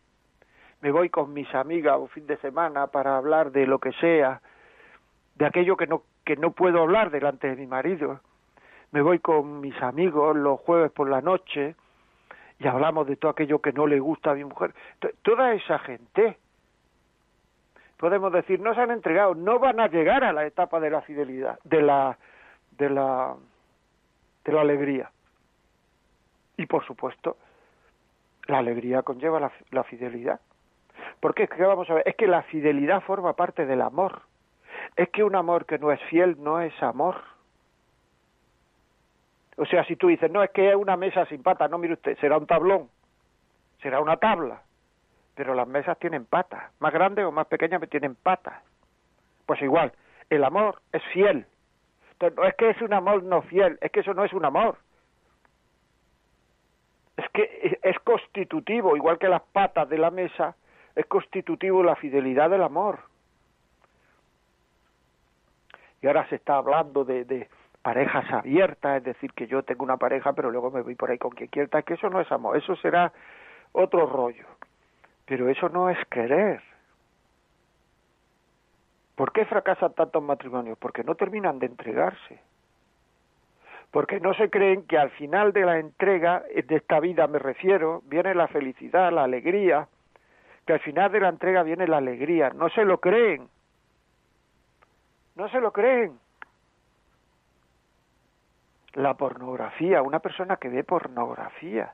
me 0.82 0.92
voy 0.92 1.10
con 1.10 1.34
mis 1.34 1.54
amigas 1.56 1.98
un 1.98 2.10
fin 2.10 2.28
de 2.28 2.38
semana 2.38 2.88
para 2.88 3.16
hablar 3.16 3.52
de 3.52 3.66
lo 3.66 3.80
que 3.80 3.94
sea, 3.94 4.42
de 5.36 5.46
aquello 5.46 5.78
que 5.78 5.88
no, 5.88 6.04
que 6.26 6.36
no 6.36 6.52
puedo 6.52 6.82
hablar 6.82 7.12
delante 7.12 7.48
de 7.48 7.56
mi 7.56 7.66
marido, 7.66 8.20
me 8.92 9.02
voy 9.02 9.20
con 9.20 9.62
mis 9.62 9.82
amigos 9.82 10.36
los 10.36 10.60
jueves 10.60 10.92
por 10.92 11.10
la 11.10 11.22
noche 11.22 11.76
y 12.60 12.68
hablamos 12.68 13.08
de 13.08 13.16
todo 13.16 13.32
aquello 13.32 13.60
que 13.60 13.72
no 13.72 13.88
le 13.88 14.00
gusta 14.00 14.32
a 14.32 14.36
mi 14.36 14.44
mujer. 14.44 14.74
Toda 15.22 15.54
esa 15.54 15.80
gente 15.80 16.38
podemos 17.98 18.34
decir, 18.34 18.60
no 18.60 18.76
se 18.76 18.82
han 18.82 18.92
entregado, 18.92 19.34
no 19.34 19.60
van 19.60 19.80
a 19.80 19.88
llegar 19.88 20.26
a 20.26 20.34
la 20.34 20.46
etapa 20.46 20.82
de 20.82 20.90
la 20.90 21.02
fidelidad, 21.02 21.58
de 21.64 21.82
la, 21.82 22.18
de 22.78 22.90
la, 22.90 23.36
de 24.46 24.54
la 24.54 24.62
alegría. 24.62 25.12
Y 26.58 26.66
por 26.68 26.86
supuesto, 26.86 27.38
la 28.48 28.60
alegría 28.60 29.02
conlleva 29.02 29.52
la, 29.72 29.84
fidelidad. 29.84 30.40
Porque 31.20 31.48
qué 31.48 31.64
vamos 31.64 31.90
a 31.90 31.96
ver, 31.96 32.04
es 32.08 32.16
que 32.16 32.28
la 32.28 32.44
fidelidad 32.44 33.02
forma 33.02 33.34
parte 33.34 33.66
del 33.66 33.82
amor. 33.82 34.22
Es 34.96 35.10
que 35.10 35.24
un 35.24 35.36
amor 35.36 35.66
que 35.66 35.78
no 35.80 35.92
es 35.92 36.02
fiel 36.04 36.38
no 36.40 36.62
es 36.62 36.82
amor. 36.82 37.16
O 39.58 39.66
sea, 39.66 39.84
si 39.86 39.96
tú 39.96 40.08
dices, 40.08 40.30
no, 40.32 40.44
es 40.44 40.52
que 40.52 40.70
es 40.70 40.76
una 40.76 40.96
mesa 40.96 41.26
sin 41.26 41.42
patas, 41.42 41.70
no, 41.70 41.78
mire 41.78 41.94
usted, 41.94 42.18
será 42.20 42.38
un 42.38 42.46
tablón, 42.46 42.90
será 43.82 44.02
una 44.02 44.18
tabla, 44.18 44.62
pero 45.34 45.54
las 45.56 45.68
mesas 45.68 45.98
tienen 45.98 46.26
patas, 46.26 46.72
más 46.80 46.92
grandes 46.92 47.24
o 47.26 47.32
más 47.32 47.48
pequeñas, 47.48 47.80
pero 47.80 47.90
tienen 47.90 48.16
patas. 48.16 48.62
Pues 49.46 49.62
igual, 49.62 49.94
el 50.30 50.44
amor 50.44 50.82
es 50.92 51.02
fiel. 51.14 51.46
No 52.32 52.44
es 52.46 52.56
que 52.56 52.70
es 52.70 52.82
un 52.82 52.94
amor 52.94 53.24
no 53.24 53.42
fiel, 53.44 53.78
es 53.82 53.92
que 53.92 54.02
eso 54.02 54.14
no 54.14 54.24
es 54.24 54.34
un 54.34 54.46
amor. 54.46 54.78
Es 57.18 57.30
que 57.30 57.80
es 57.82 58.00
constitutivo, 58.00 58.96
igual 58.96 59.18
que 59.18 59.30
las 59.30 59.42
patas 59.42 59.88
de 59.90 59.98
la 59.98 60.12
mesa, 60.12 60.56
es 60.96 61.06
constitutivo 61.06 61.84
la 61.84 61.96
fidelidad 61.96 62.50
del 62.50 62.64
amor. 62.64 63.00
Y 66.02 66.08
ahora 66.08 66.28
se 66.30 66.36
está 66.36 66.58
hablando 66.58 67.04
de, 67.04 67.26
de 67.26 67.50
parejas 67.82 68.26
abiertas, 68.32 68.98
es 68.98 69.04
decir, 69.04 69.32
que 69.34 69.48
yo 69.48 69.64
tengo 69.64 69.84
una 69.84 69.98
pareja, 69.98 70.34
pero 70.34 70.50
luego 70.50 70.72
me 70.72 70.82
voy 70.82 70.96
por 70.96 71.12
ahí 71.12 71.18
con 71.18 71.32
quien 71.32 71.50
quiera, 71.50 71.84
que 71.84 71.94
eso 71.94 72.10
no 72.10 72.20
es 72.20 72.32
amor, 72.32 72.58
eso 72.58 72.76
será 72.78 73.14
otro 73.74 74.08
rollo. 74.08 74.46
Pero 75.26 75.50
eso 75.50 75.70
no 75.70 75.90
es 75.90 75.98
querer. 76.08 76.62
¿Por 79.16 79.32
qué 79.32 79.46
fracasan 79.46 79.94
tantos 79.94 80.22
matrimonios? 80.22 80.78
Porque 80.78 81.04
no 81.04 81.16
terminan 81.16 81.60
de 81.60 81.68
entregarse. 81.68 82.40
Porque 83.92 84.20
no 84.20 84.34
se 84.34 84.50
creen 84.50 84.84
que 84.84 84.98
al 84.98 85.10
final 85.12 85.54
de 85.54 85.66
la 85.66 85.80
entrega, 85.80 86.44
de 86.54 86.76
esta 86.76 87.00
vida 87.00 87.28
me 87.28 87.40
refiero, 87.40 88.02
viene 88.06 88.36
la 88.36 88.48
felicidad, 88.50 89.12
la 89.14 89.24
alegría, 89.24 89.88
que 90.66 90.74
al 90.74 90.80
final 90.82 91.12
de 91.12 91.22
la 91.22 91.30
entrega 91.30 91.64
viene 91.64 91.88
la 91.88 91.98
alegría. 91.98 92.50
No 92.50 92.70
se 92.70 92.84
lo 92.84 93.00
creen. 93.00 93.48
No 95.36 95.48
se 95.50 95.62
lo 95.62 95.72
creen. 95.72 96.20
La 98.96 99.14
pornografía, 99.14 100.02
una 100.02 100.20
persona 100.20 100.58
que 100.58 100.70
ve 100.70 100.84
pornografía, 100.84 101.94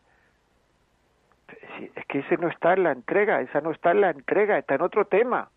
es 1.96 2.06
que 2.06 2.20
ese 2.20 2.38
no 2.38 2.48
está 2.48 2.74
en 2.74 2.84
la 2.84 2.92
entrega, 2.92 3.42
esa 3.42 3.62
no 3.62 3.72
está 3.72 3.92
en 3.92 4.02
la 4.02 4.10
entrega, 4.12 4.58
está 4.58 4.76
en 4.76 4.82
otro 4.82 5.06
tema. 5.06 5.50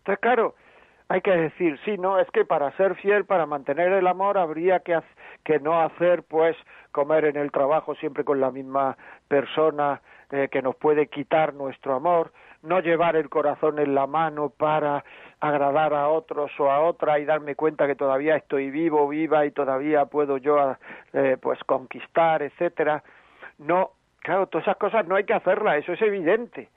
Entonces, 0.00 0.20
claro, 0.20 0.54
hay 1.08 1.20
que 1.22 1.30
decir, 1.30 1.78
sí, 1.84 1.98
no, 1.98 2.18
es 2.18 2.30
que 2.30 2.44
para 2.44 2.70
ser 2.76 2.94
fiel, 2.96 3.24
para 3.24 3.46
mantener 3.46 3.92
el 3.92 4.06
amor, 4.06 4.38
habría 4.38 4.80
que, 4.80 4.98
que 5.44 5.58
no 5.58 5.80
hacer, 5.80 6.22
pues, 6.24 6.56
comer 6.92 7.24
en 7.24 7.36
el 7.36 7.50
trabajo 7.50 7.94
siempre 7.94 8.24
con 8.24 8.40
la 8.40 8.50
misma 8.50 8.96
persona 9.28 10.00
eh, 10.30 10.48
que 10.50 10.62
nos 10.62 10.76
puede 10.76 11.06
quitar 11.08 11.54
nuestro 11.54 11.94
amor, 11.94 12.32
no 12.62 12.80
llevar 12.80 13.16
el 13.16 13.28
corazón 13.28 13.78
en 13.78 13.94
la 13.94 14.06
mano 14.06 14.50
para 14.50 15.04
agradar 15.40 15.94
a 15.94 16.08
otros 16.08 16.50
o 16.58 16.70
a 16.70 16.80
otra 16.80 17.18
y 17.18 17.24
darme 17.24 17.54
cuenta 17.54 17.86
que 17.86 17.94
todavía 17.94 18.36
estoy 18.36 18.70
vivo, 18.70 19.08
viva 19.08 19.46
y 19.46 19.50
todavía 19.50 20.04
puedo 20.06 20.36
yo, 20.36 20.76
eh, 21.12 21.36
pues, 21.40 21.58
conquistar, 21.64 22.42
etcétera 22.42 23.02
no, 23.60 23.90
claro, 24.20 24.46
todas 24.46 24.66
esas 24.66 24.76
cosas 24.78 25.06
no 25.06 25.16
hay 25.16 25.24
que 25.24 25.34
hacerlas, 25.34 25.76
eso 25.76 25.92
es 25.92 26.02
evidente. 26.02 26.68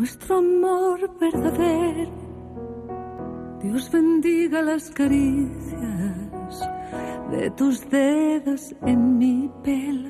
Nuestro 0.01 0.37
amor 0.37 0.99
verdadero. 1.19 2.11
Dios 3.61 3.91
bendiga 3.91 4.61
las 4.61 4.89
caricias 4.89 6.69
de 7.31 7.51
tus 7.51 7.87
dedos 7.89 8.75
en 8.81 9.17
mi 9.17 9.51
pelo. 9.63 10.09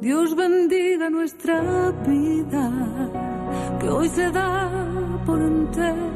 Dios 0.00 0.34
bendiga 0.36 1.10
nuestra 1.10 1.90
vida 2.06 3.10
que 3.80 3.88
hoy 3.88 4.08
se 4.08 4.30
da 4.30 4.70
por 5.26 5.40
entero. 5.40 6.12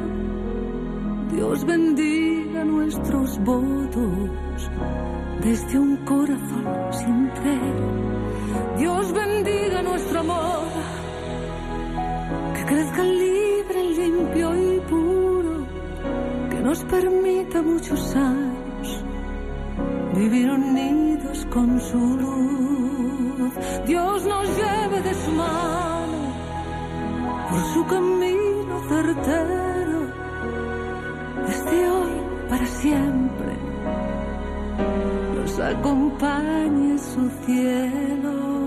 Dios 1.32 1.64
bendiga 1.64 2.64
nuestros 2.64 3.38
votos 3.44 4.70
desde 5.42 5.78
un 5.78 5.96
corazón 6.04 6.92
sincero. 6.92 8.05
Dios 8.78 9.12
bendiga 9.12 9.82
nuestro 9.82 10.20
amor 10.20 10.68
que 12.54 12.64
crezca 12.64 13.02
libre, 13.02 13.84
limpio 14.00 14.48
y 14.54 14.80
puro, 14.80 15.66
que 16.50 16.60
nos 16.60 16.84
permita 16.84 17.62
muchos 17.62 18.14
años 18.14 19.04
vivir 20.14 20.50
unidos 20.50 21.46
con 21.50 21.80
su 21.80 21.98
luz. 21.98 23.52
Dios 23.86 24.26
nos 24.26 24.46
lleve 24.56 25.00
de 25.02 25.14
su 25.14 25.30
mano 25.32 26.18
por 27.50 27.60
su 27.72 27.86
camino 27.86 28.74
certero, 28.88 30.00
desde 31.46 31.90
hoy 31.90 32.12
para 32.50 32.66
siempre. 32.66 33.52
Nos 35.34 35.60
acompañe 35.60 36.98
su 36.98 37.30
cielo. 37.46 38.65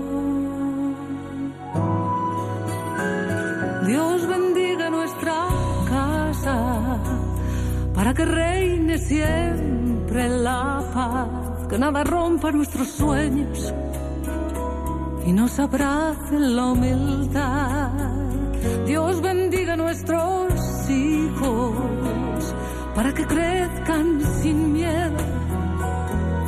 Que 8.14 8.24
reine 8.24 8.98
siempre 8.98 10.28
la 10.28 10.82
paz, 10.92 11.66
que 11.68 11.78
nada 11.78 12.02
rompa 12.04 12.50
nuestros 12.50 12.88
sueños 12.88 13.72
y 15.26 15.32
nos 15.32 15.58
abrace 15.58 16.38
la 16.38 16.66
humildad. 16.66 17.90
Dios 18.86 19.20
bendiga 19.20 19.76
nuestros 19.76 20.90
hijos 20.90 22.54
para 22.94 23.14
que 23.14 23.24
crezcan 23.24 24.20
sin 24.42 24.72
miedo, 24.72 25.16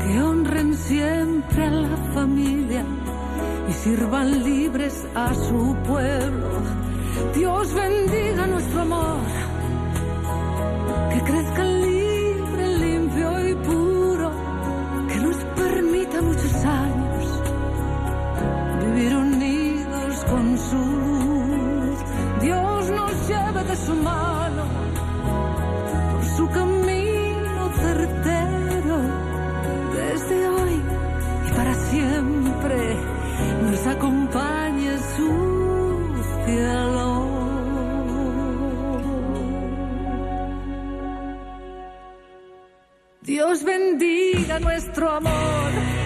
que 0.04 0.22
honren 0.22 0.74
siempre 0.74 1.64
a 1.64 1.70
la 1.70 1.96
familia 2.14 2.84
y 3.68 3.72
sirvan 3.72 4.42
libres 4.42 5.06
a 5.14 5.32
su 5.34 5.76
pueblo. 5.86 6.48
Dios 7.34 7.72
bendiga 7.74 8.46
nuestro 8.46 8.80
amor, 8.82 9.20
que 11.12 11.20
crezca 11.20 11.51
su 23.76 23.94
mano 23.94 24.64
por 26.12 26.24
su 26.36 26.48
camino 26.48 27.72
certero, 27.74 28.96
desde 29.94 30.48
hoy 30.48 30.82
y 31.48 31.52
para 31.52 31.74
siempre 31.74 32.96
nos 33.62 33.86
acompañe 33.86 34.98
su 35.16 36.44
cielo. 36.44 37.32
Dios 43.22 43.64
bendiga 43.64 44.58
nuestro 44.60 45.10
amor. 45.10 46.01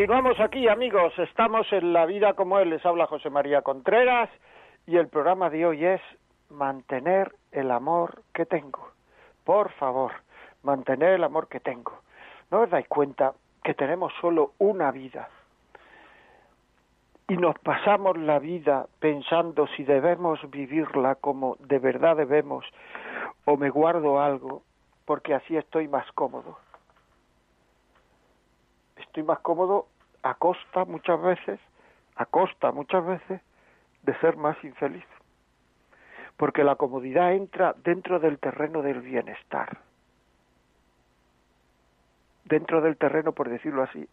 Continuamos 0.00 0.40
aquí, 0.40 0.66
amigos. 0.66 1.12
Estamos 1.18 1.70
en 1.74 1.92
La 1.92 2.06
Vida 2.06 2.32
como 2.32 2.58
Él. 2.58 2.70
Les 2.70 2.86
habla 2.86 3.06
José 3.06 3.28
María 3.28 3.60
Contreras 3.60 4.30
y 4.86 4.96
el 4.96 5.08
programa 5.08 5.50
de 5.50 5.66
hoy 5.66 5.84
es 5.84 6.00
Mantener 6.48 7.34
el 7.52 7.70
amor 7.70 8.22
que 8.32 8.46
tengo. 8.46 8.92
Por 9.44 9.70
favor, 9.72 10.12
mantener 10.62 11.10
el 11.10 11.22
amor 11.22 11.48
que 11.48 11.60
tengo. 11.60 12.00
¿No 12.50 12.60
os 12.60 12.70
dais 12.70 12.88
cuenta 12.88 13.34
que 13.62 13.74
tenemos 13.74 14.10
solo 14.22 14.52
una 14.56 14.90
vida? 14.90 15.28
Y 17.28 17.36
nos 17.36 17.58
pasamos 17.58 18.16
la 18.16 18.38
vida 18.38 18.86
pensando 19.00 19.66
si 19.76 19.84
debemos 19.84 20.40
vivirla 20.50 21.16
como 21.16 21.56
de 21.58 21.78
verdad 21.78 22.16
debemos 22.16 22.64
o 23.44 23.58
me 23.58 23.68
guardo 23.68 24.18
algo 24.18 24.62
porque 25.04 25.34
así 25.34 25.58
estoy 25.58 25.88
más 25.88 26.10
cómodo 26.12 26.56
estoy 29.10 29.24
más 29.24 29.40
cómodo 29.40 29.88
a 30.22 30.34
costa 30.34 30.84
muchas 30.84 31.20
veces, 31.20 31.58
a 32.14 32.26
costa 32.26 32.70
muchas 32.70 33.04
veces 33.04 33.40
de 34.04 34.14
ser 34.20 34.36
más 34.36 34.56
infeliz. 34.62 35.04
Porque 36.36 36.62
la 36.62 36.76
comodidad 36.76 37.34
entra 37.34 37.74
dentro 37.82 38.20
del 38.20 38.38
terreno 38.38 38.82
del 38.82 39.00
bienestar. 39.00 39.78
Dentro 42.44 42.80
del 42.80 42.96
terreno, 42.96 43.32
por 43.32 43.48
decirlo 43.48 43.82
así, 43.82 44.08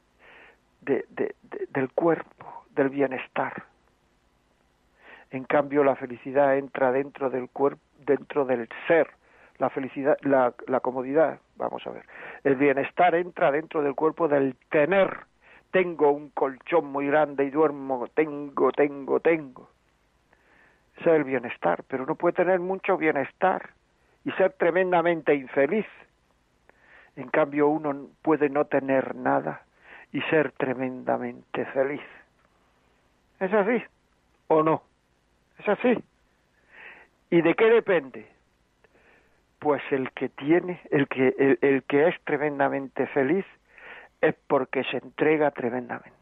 de, 0.82 1.06
de, 1.10 1.36
de, 1.44 1.68
del 1.70 1.92
cuerpo, 1.92 2.66
del 2.72 2.90
bienestar. 2.90 3.66
En 5.30 5.44
cambio, 5.44 5.84
la 5.84 5.96
felicidad 5.96 6.58
entra 6.58 6.92
dentro 6.92 7.30
del 7.30 7.50
cuerpo, 7.50 7.82
dentro 8.00 8.46
del 8.46 8.68
ser. 8.88 9.12
La 9.60 9.70
felicidad, 9.70 10.18
la, 10.22 10.54
comodidad, 10.82 11.40
vamos 11.56 11.86
a 11.88 11.90
ver. 11.90 12.06
El 12.44 12.56
bienestar 12.56 13.16
entra 13.16 13.52
dentro 13.52 13.82
del 13.82 13.96
cuerpo 13.96 14.28
del 14.28 14.56
tener. 14.70 15.22
Tengo 15.72 16.12
un 16.12 16.30
colchón 16.30 16.86
muy 16.86 17.08
grande 17.08 17.44
y 17.46 17.50
duermo. 17.50 18.08
Tengo, 18.14 18.72
tengo, 18.72 19.20
tengo. 19.20 19.70
Ese 20.98 21.10
es 21.10 21.16
el 21.16 21.24
bienestar, 21.24 21.84
pero 21.88 22.04
uno 22.04 22.16
puede 22.16 22.34
tener 22.34 22.60
mucho 22.60 22.98
bienestar 22.98 23.70
y 24.24 24.32
ser 24.34 24.54
tremendamente 24.54 25.34
infeliz. 25.34 25.88
En 27.16 27.30
cambio, 27.30 27.68
uno 27.68 28.10
puede 28.22 28.50
no 28.50 28.66
tener 28.66 29.16
nada 29.16 29.64
y 30.12 30.22
ser 30.24 30.52
tremendamente 30.52 31.66
feliz. 31.66 32.02
¿Es 33.40 33.54
así 33.54 33.84
o 34.48 34.64
no? 34.64 34.84
Es 35.60 35.68
así. 35.68 36.04
¿Y 37.30 37.42
de 37.42 37.54
qué 37.56 37.66
depende? 37.66 38.37
Pues 39.60 39.82
el 39.92 40.12
que 40.12 40.30
tiene, 40.30 40.82
el 40.92 41.08
que, 41.08 41.34
el, 41.38 41.60
el 41.62 41.84
que 41.84 42.08
es 42.08 42.16
tremendamente 42.24 43.08
feliz 43.08 43.46
es 44.22 44.36
porque 44.48 44.84
se 44.86 44.98
entrega 44.98 45.52
tremendamente. 45.52 46.16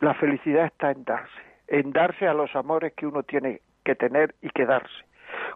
La 0.00 0.14
felicidad 0.14 0.66
está 0.66 0.90
en 0.90 1.04
darse, 1.04 1.42
en 1.68 1.92
darse 1.92 2.26
a 2.26 2.34
los 2.34 2.54
amores 2.56 2.94
que 2.94 3.06
uno 3.06 3.22
tiene 3.22 3.60
que 3.84 3.94
tener 3.94 4.34
y 4.40 4.48
que 4.50 4.64
darse. 4.64 5.04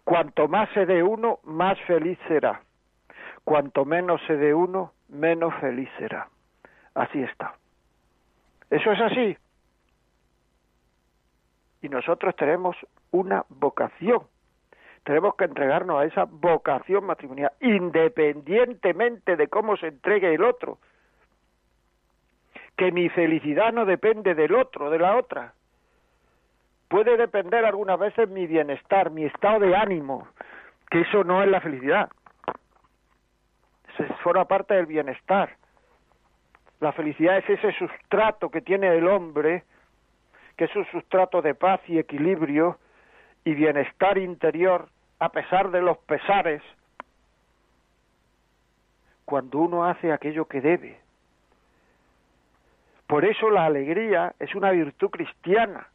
Cuanto 0.04 0.48
más 0.48 0.68
se 0.74 0.86
dé 0.86 1.02
uno, 1.02 1.40
más 1.44 1.80
feliz 1.82 2.18
será. 2.28 2.60
Cuanto 3.44 3.84
menos 3.84 4.20
se 4.26 4.36
dé 4.36 4.54
uno, 4.54 4.92
menos 5.08 5.54
feliz 5.60 5.88
será. 5.98 6.28
Así 6.94 7.22
está. 7.22 7.54
Eso 8.70 8.92
es 8.92 9.00
así. 9.00 9.36
y 11.84 11.88
nosotros 11.90 12.34
tenemos 12.36 12.76
una 13.10 13.44
vocación. 13.50 14.22
Tenemos 15.04 15.34
que 15.36 15.44
entregarnos 15.44 16.00
a 16.00 16.06
esa 16.06 16.24
vocación 16.24 17.04
matrimonial, 17.04 17.52
independientemente 17.60 19.36
de 19.36 19.48
cómo 19.48 19.76
se 19.76 19.88
entregue 19.88 20.34
el 20.34 20.42
otro. 20.42 20.78
Que 22.76 22.90
mi 22.90 23.08
felicidad 23.10 23.72
no 23.72 23.84
depende 23.84 24.34
del 24.34 24.54
otro, 24.54 24.90
de 24.90 24.98
la 24.98 25.16
otra. 25.16 25.52
Puede 26.88 27.16
depender 27.16 27.64
algunas 27.64 27.98
veces 27.98 28.28
mi 28.30 28.46
bienestar, 28.46 29.10
mi 29.10 29.24
estado 29.24 29.60
de 29.60 29.76
ánimo, 29.76 30.26
que 30.90 31.02
eso 31.02 31.22
no 31.22 31.42
es 31.42 31.50
la 31.50 31.60
felicidad. 31.60 32.08
Se 33.96 34.04
forma 34.22 34.46
parte 34.46 34.74
del 34.74 34.86
bienestar. 34.86 35.56
La 36.80 36.92
felicidad 36.92 37.38
es 37.38 37.48
ese 37.48 37.72
sustrato 37.72 38.50
que 38.50 38.62
tiene 38.62 38.88
el 38.96 39.06
hombre 39.06 39.64
que 40.56 40.64
es 40.64 40.76
un 40.76 40.86
sustrato 40.86 41.42
de 41.42 41.54
paz 41.54 41.80
y 41.88 41.98
equilibrio 41.98 42.78
y 43.44 43.54
bienestar 43.54 44.18
interior 44.18 44.88
a 45.24 45.30
pesar 45.30 45.70
de 45.70 45.80
los 45.80 45.96
pesares, 45.98 46.62
cuando 49.24 49.58
uno 49.58 49.86
hace 49.86 50.12
aquello 50.12 50.44
que 50.44 50.60
debe. 50.60 51.00
Por 53.06 53.24
eso 53.24 53.48
la 53.48 53.64
alegría 53.64 54.34
es 54.38 54.54
una 54.54 54.70
virtud 54.70 55.08
cristiana, 55.08 55.88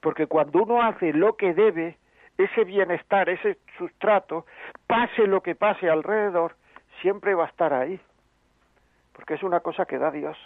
porque 0.00 0.28
cuando 0.28 0.62
uno 0.62 0.80
hace 0.80 1.12
lo 1.12 1.36
que 1.36 1.54
debe, 1.54 1.98
ese 2.38 2.62
bienestar, 2.62 3.28
ese 3.28 3.58
sustrato, 3.78 4.46
pase 4.86 5.26
lo 5.26 5.42
que 5.42 5.56
pase 5.56 5.90
alrededor, 5.90 6.54
siempre 7.00 7.34
va 7.34 7.46
a 7.46 7.48
estar 7.48 7.72
ahí, 7.72 8.00
porque 9.12 9.34
es 9.34 9.42
una 9.42 9.58
cosa 9.58 9.86
que 9.86 9.98
da 9.98 10.12
Dios. 10.12 10.38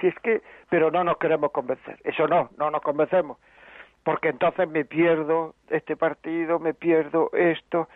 si 0.00 0.06
es 0.06 0.18
que, 0.20 0.40
pero 0.70 0.90
no 0.90 1.04
nos 1.04 1.18
queremos 1.18 1.52
convencer, 1.52 2.00
eso 2.04 2.26
no, 2.26 2.48
no 2.56 2.70
nos 2.70 2.80
convencemos, 2.80 3.36
porque 4.08 4.30
entonces 4.30 4.66
me 4.70 4.86
pierdo 4.86 5.54
este 5.68 5.94
partido, 5.94 6.58
me 6.58 6.72
pierdo 6.72 7.28
esto, 7.34 7.90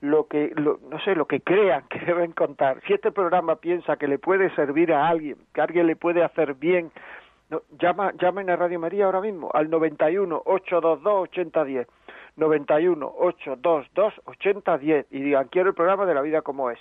lo 0.00 0.26
que 0.26 0.52
no 0.56 0.98
sé 1.04 1.14
lo 1.14 1.26
que 1.26 1.40
crean 1.40 1.84
que 1.88 1.98
deben 2.06 2.32
contar. 2.32 2.80
Si 2.86 2.92
este 2.92 3.12
programa 3.12 3.56
piensa 3.56 3.96
que 3.96 4.08
le 4.08 4.18
puede 4.18 4.54
servir 4.54 4.92
a 4.92 5.08
alguien 5.08 5.36
que 5.54 5.60
alguien 5.60 5.86
le 5.86 5.96
puede 5.96 6.24
hacer 6.24 6.54
bien 6.54 6.90
no, 7.50 7.62
llama 7.78 8.12
llamen 8.20 8.48
a 8.50 8.56
Radio 8.56 8.78
María 8.78 9.06
ahora 9.06 9.20
mismo 9.20 9.50
al 9.52 9.68
91 9.68 10.42
822 10.44 11.28
8010 11.28 11.88
91 12.36 13.06
822 13.18 14.14
8010 14.24 15.06
y 15.10 15.20
digan 15.20 15.48
quiero 15.48 15.70
el 15.70 15.74
programa 15.74 16.06
de 16.06 16.14
la 16.14 16.22
vida 16.22 16.42
como 16.42 16.70
es 16.70 16.78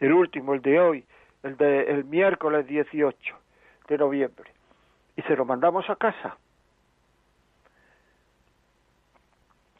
el 0.00 0.12
último 0.12 0.54
el 0.54 0.62
de 0.62 0.80
hoy 0.80 1.04
el 1.42 1.56
de 1.56 1.82
el 1.84 2.04
miércoles 2.04 2.66
18 2.66 3.36
de 3.88 3.98
noviembre. 3.98 4.50
Y 5.16 5.22
se 5.22 5.36
lo 5.36 5.44
mandamos 5.44 5.88
a 5.90 5.96
casa 5.96 6.36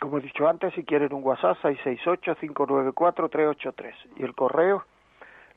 como 0.00 0.18
he 0.18 0.20
dicho 0.20 0.48
antes, 0.48 0.72
si 0.74 0.84
quieren 0.84 1.12
un 1.12 1.24
WhatsApp, 1.24 1.58
668-594-383. 1.62 3.94
Y 4.16 4.22
el 4.22 4.34
correo, 4.34 4.84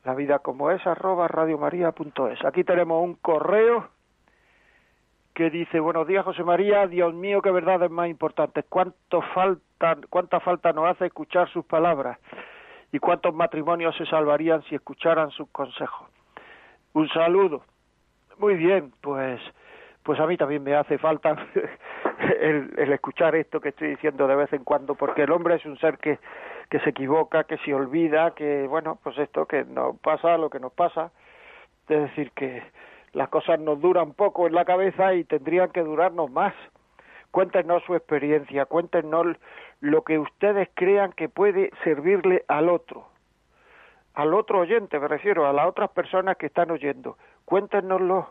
la 0.04 0.16
vida 0.16 0.39
como 0.39 0.72
es, 0.72 0.86
arroba 0.88 1.28
radiomaria.es. 1.28 2.44
Aquí 2.46 2.64
tenemos 2.64 3.04
un 3.04 3.14
correo 3.16 3.89
que 5.34 5.50
dice, 5.50 5.80
buenos 5.80 6.08
días 6.08 6.26
José 6.26 6.44
María, 6.44 6.88
Dios 6.88 7.14
mío, 7.14 7.42
qué 7.42 7.52
verdad 7.52 7.84
es 7.84 7.92
más 7.92 8.10
importante. 8.10 8.64
¿Cuánto 8.64 9.22
falta, 9.34 9.98
¿Cuánta 10.10 10.39
falta 10.39 10.74
nos 10.74 10.88
hace 10.88 11.06
escuchar 11.06 11.50
sus 11.50 11.66
palabras? 11.66 12.18
¿Y 12.92 13.00
cuántos 13.00 13.34
matrimonios 13.34 13.96
se 13.96 14.06
salvarían 14.06 14.62
si 14.64 14.76
escucharan 14.76 15.32
sus 15.32 15.50
consejos? 15.50 16.10
Un 16.94 17.08
saludo. 17.10 17.64
Muy 18.38 18.56
bien, 18.56 18.92
pues 19.02 19.39
pues 20.04 20.20
a 20.20 20.26
mí 20.26 20.36
también 20.36 20.64
me 20.64 20.76
hace 20.76 20.98
falta 20.98 21.36
el, 22.42 22.92
escuchar 22.92 23.36
esto 23.36 23.60
que 23.60 23.70
estoy 23.70 23.90
diciendo 23.90 24.28
de 24.28 24.36
vez 24.36 24.52
en 24.54 24.64
cuando, 24.64 24.96
porque 24.96 25.24
el 25.24 25.32
hombre 25.32 25.56
es 25.56 25.66
un 25.66 25.78
ser 25.80 25.98
que, 25.98 26.20
que 26.70 26.80
se 26.80 26.90
equivoca, 26.90 27.44
que 27.46 27.58
se 27.60 27.74
olvida, 27.74 28.32
que, 28.32 28.68
bueno, 28.68 29.00
pues 29.04 29.18
esto, 29.18 29.46
que 29.46 29.64
nos 29.66 29.98
pasa 30.00 30.38
lo 30.38 30.50
que 30.50 30.60
nos 30.60 30.74
pasa, 30.74 31.12
es 31.90 32.02
decir, 32.02 32.32
que 32.32 32.64
las 33.14 33.30
cosas 33.30 33.60
nos 33.60 33.80
duran 33.82 34.14
poco 34.14 34.48
en 34.48 34.54
la 34.54 34.66
cabeza 34.66 35.14
y 35.14 35.24
tendrían 35.24 35.72
que 35.72 35.82
durarnos 35.82 36.32
más. 36.32 36.54
Cuéntenos 37.32 37.84
su 37.84 37.96
experiencia, 37.96 38.66
cuéntenos 38.66 39.38
lo 39.80 40.04
que 40.04 40.20
ustedes 40.20 40.70
crean 40.74 41.14
que 41.14 41.30
puede 41.30 41.72
servirle 41.84 42.44
al 42.48 42.70
otro, 42.70 43.08
al 44.14 44.34
otro 44.34 44.60
oyente, 44.60 45.00
me 45.00 45.08
refiero, 45.08 45.48
a 45.48 45.54
las 45.54 45.68
otras 45.68 45.90
personas 45.92 46.38
que 46.38 46.48
están 46.48 46.72
oyendo. 46.72 47.18
Cuéntenoslo 47.46 48.30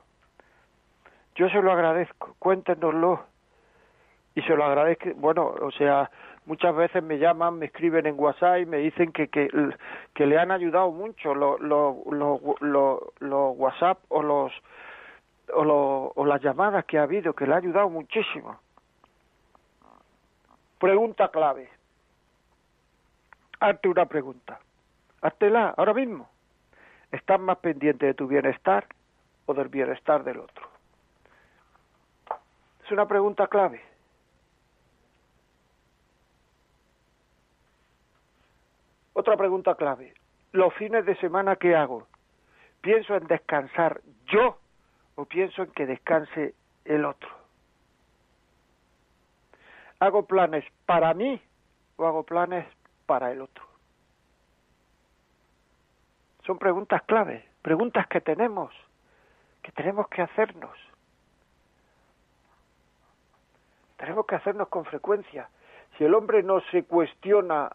yo 1.35 1.49
se 1.49 1.63
lo 1.63 1.73
agradezco, 1.73 2.35
cuéntenoslo. 2.39 3.25
Y 4.35 4.43
se 4.43 4.55
lo 4.55 4.65
agradezco, 4.65 5.11
bueno, 5.17 5.47
o 5.61 5.71
sea, 5.73 6.11
muchas 6.47 6.75
veces 6.75 7.03
me 7.03 7.19
llaman, 7.19 7.59
me 7.59 7.67
escriben 7.67 8.07
en 8.07 8.19
WhatsApp 8.19 8.61
y 8.61 8.67
me 8.67 8.79
dicen 8.79 9.13
que, 9.13 9.29
que, 9.29 9.49
que 10.15 10.27
le 10.27 10.39
han 10.39 10.51
ayudado 10.51 10.91
mucho 10.93 11.35
los 11.35 11.61
lo, 11.61 12.03
lo, 12.11 13.13
lo, 13.21 13.51
WhatsApp 13.51 13.99
o 14.09 14.23
los 14.23 14.53
o, 15.53 16.13
o 16.15 16.25
las 16.25 16.41
llamadas 16.43 16.85
que 16.85 16.99
ha 16.99 17.03
habido, 17.03 17.33
que 17.33 17.47
le 17.47 17.55
ha 17.55 17.59
ayudado 17.59 17.91
muchísimo. 17.91 18.61
Pregunta 20.79 21.29
clave. 21.29 21.69
Hazte 23.59 23.89
una 23.89 24.07
pregunta. 24.07 24.61
Háztela 25.21 25.75
ahora 25.77 25.93
mismo. 25.93 26.29
¿Estás 27.13 27.41
más 27.41 27.59
pendiente 27.59 28.07
de 28.07 28.15
tu 28.15 28.27
bienestar 28.27 28.87
o 29.47 29.55
del 29.55 29.69
bienestar 29.69 30.25
del 30.25 30.39
otro? 30.39 30.71
una 32.91 33.07
pregunta 33.07 33.47
clave. 33.47 33.81
Otra 39.21 39.37
pregunta 39.37 39.75
clave. 39.75 40.15
Los 40.53 40.73
fines 40.73 41.05
de 41.05 41.15
semana, 41.17 41.57
¿qué 41.57 41.77
hago? 41.77 42.07
¿Pienso 42.81 43.15
en 43.15 43.27
descansar 43.27 44.01
yo 44.25 44.57
o 45.15 45.27
pienso 45.27 45.63
en 45.63 45.71
que 45.73 45.85
descanse 45.85 46.55
el 46.87 47.05
otro? 47.05 47.29
¿Hago 49.99 50.25
planes 50.25 50.65
para 50.87 51.13
mí 51.13 51.39
o 51.97 52.07
hago 52.07 52.23
planes 52.23 52.67
para 53.05 53.31
el 53.31 53.43
otro? 53.43 53.63
Son 56.47 56.59
preguntas 56.59 57.03
clave, 57.03 57.47
preguntas 57.61 58.07
que 58.07 58.23
tenemos, 58.23 58.73
que 59.63 59.71
tenemos 59.73 60.09
que 60.09 60.23
hacernos. 60.23 60.79
tenemos 63.99 64.25
que 64.25 64.37
hacernos 64.37 64.69
con 64.69 64.87
frecuencia. 64.87 65.51
Si 65.99 66.05
el 66.05 66.15
hombre 66.15 66.43
no 66.43 66.63
se 66.71 66.85
cuestiona 66.85 67.71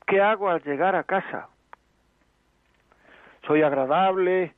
¿Qué 0.05 0.21
hago 0.21 0.49
al 0.49 0.61
llegar 0.63 0.97
a 0.97 1.05
casa? 1.05 1.47
Soy 3.47 3.61
agradable, 3.61 4.53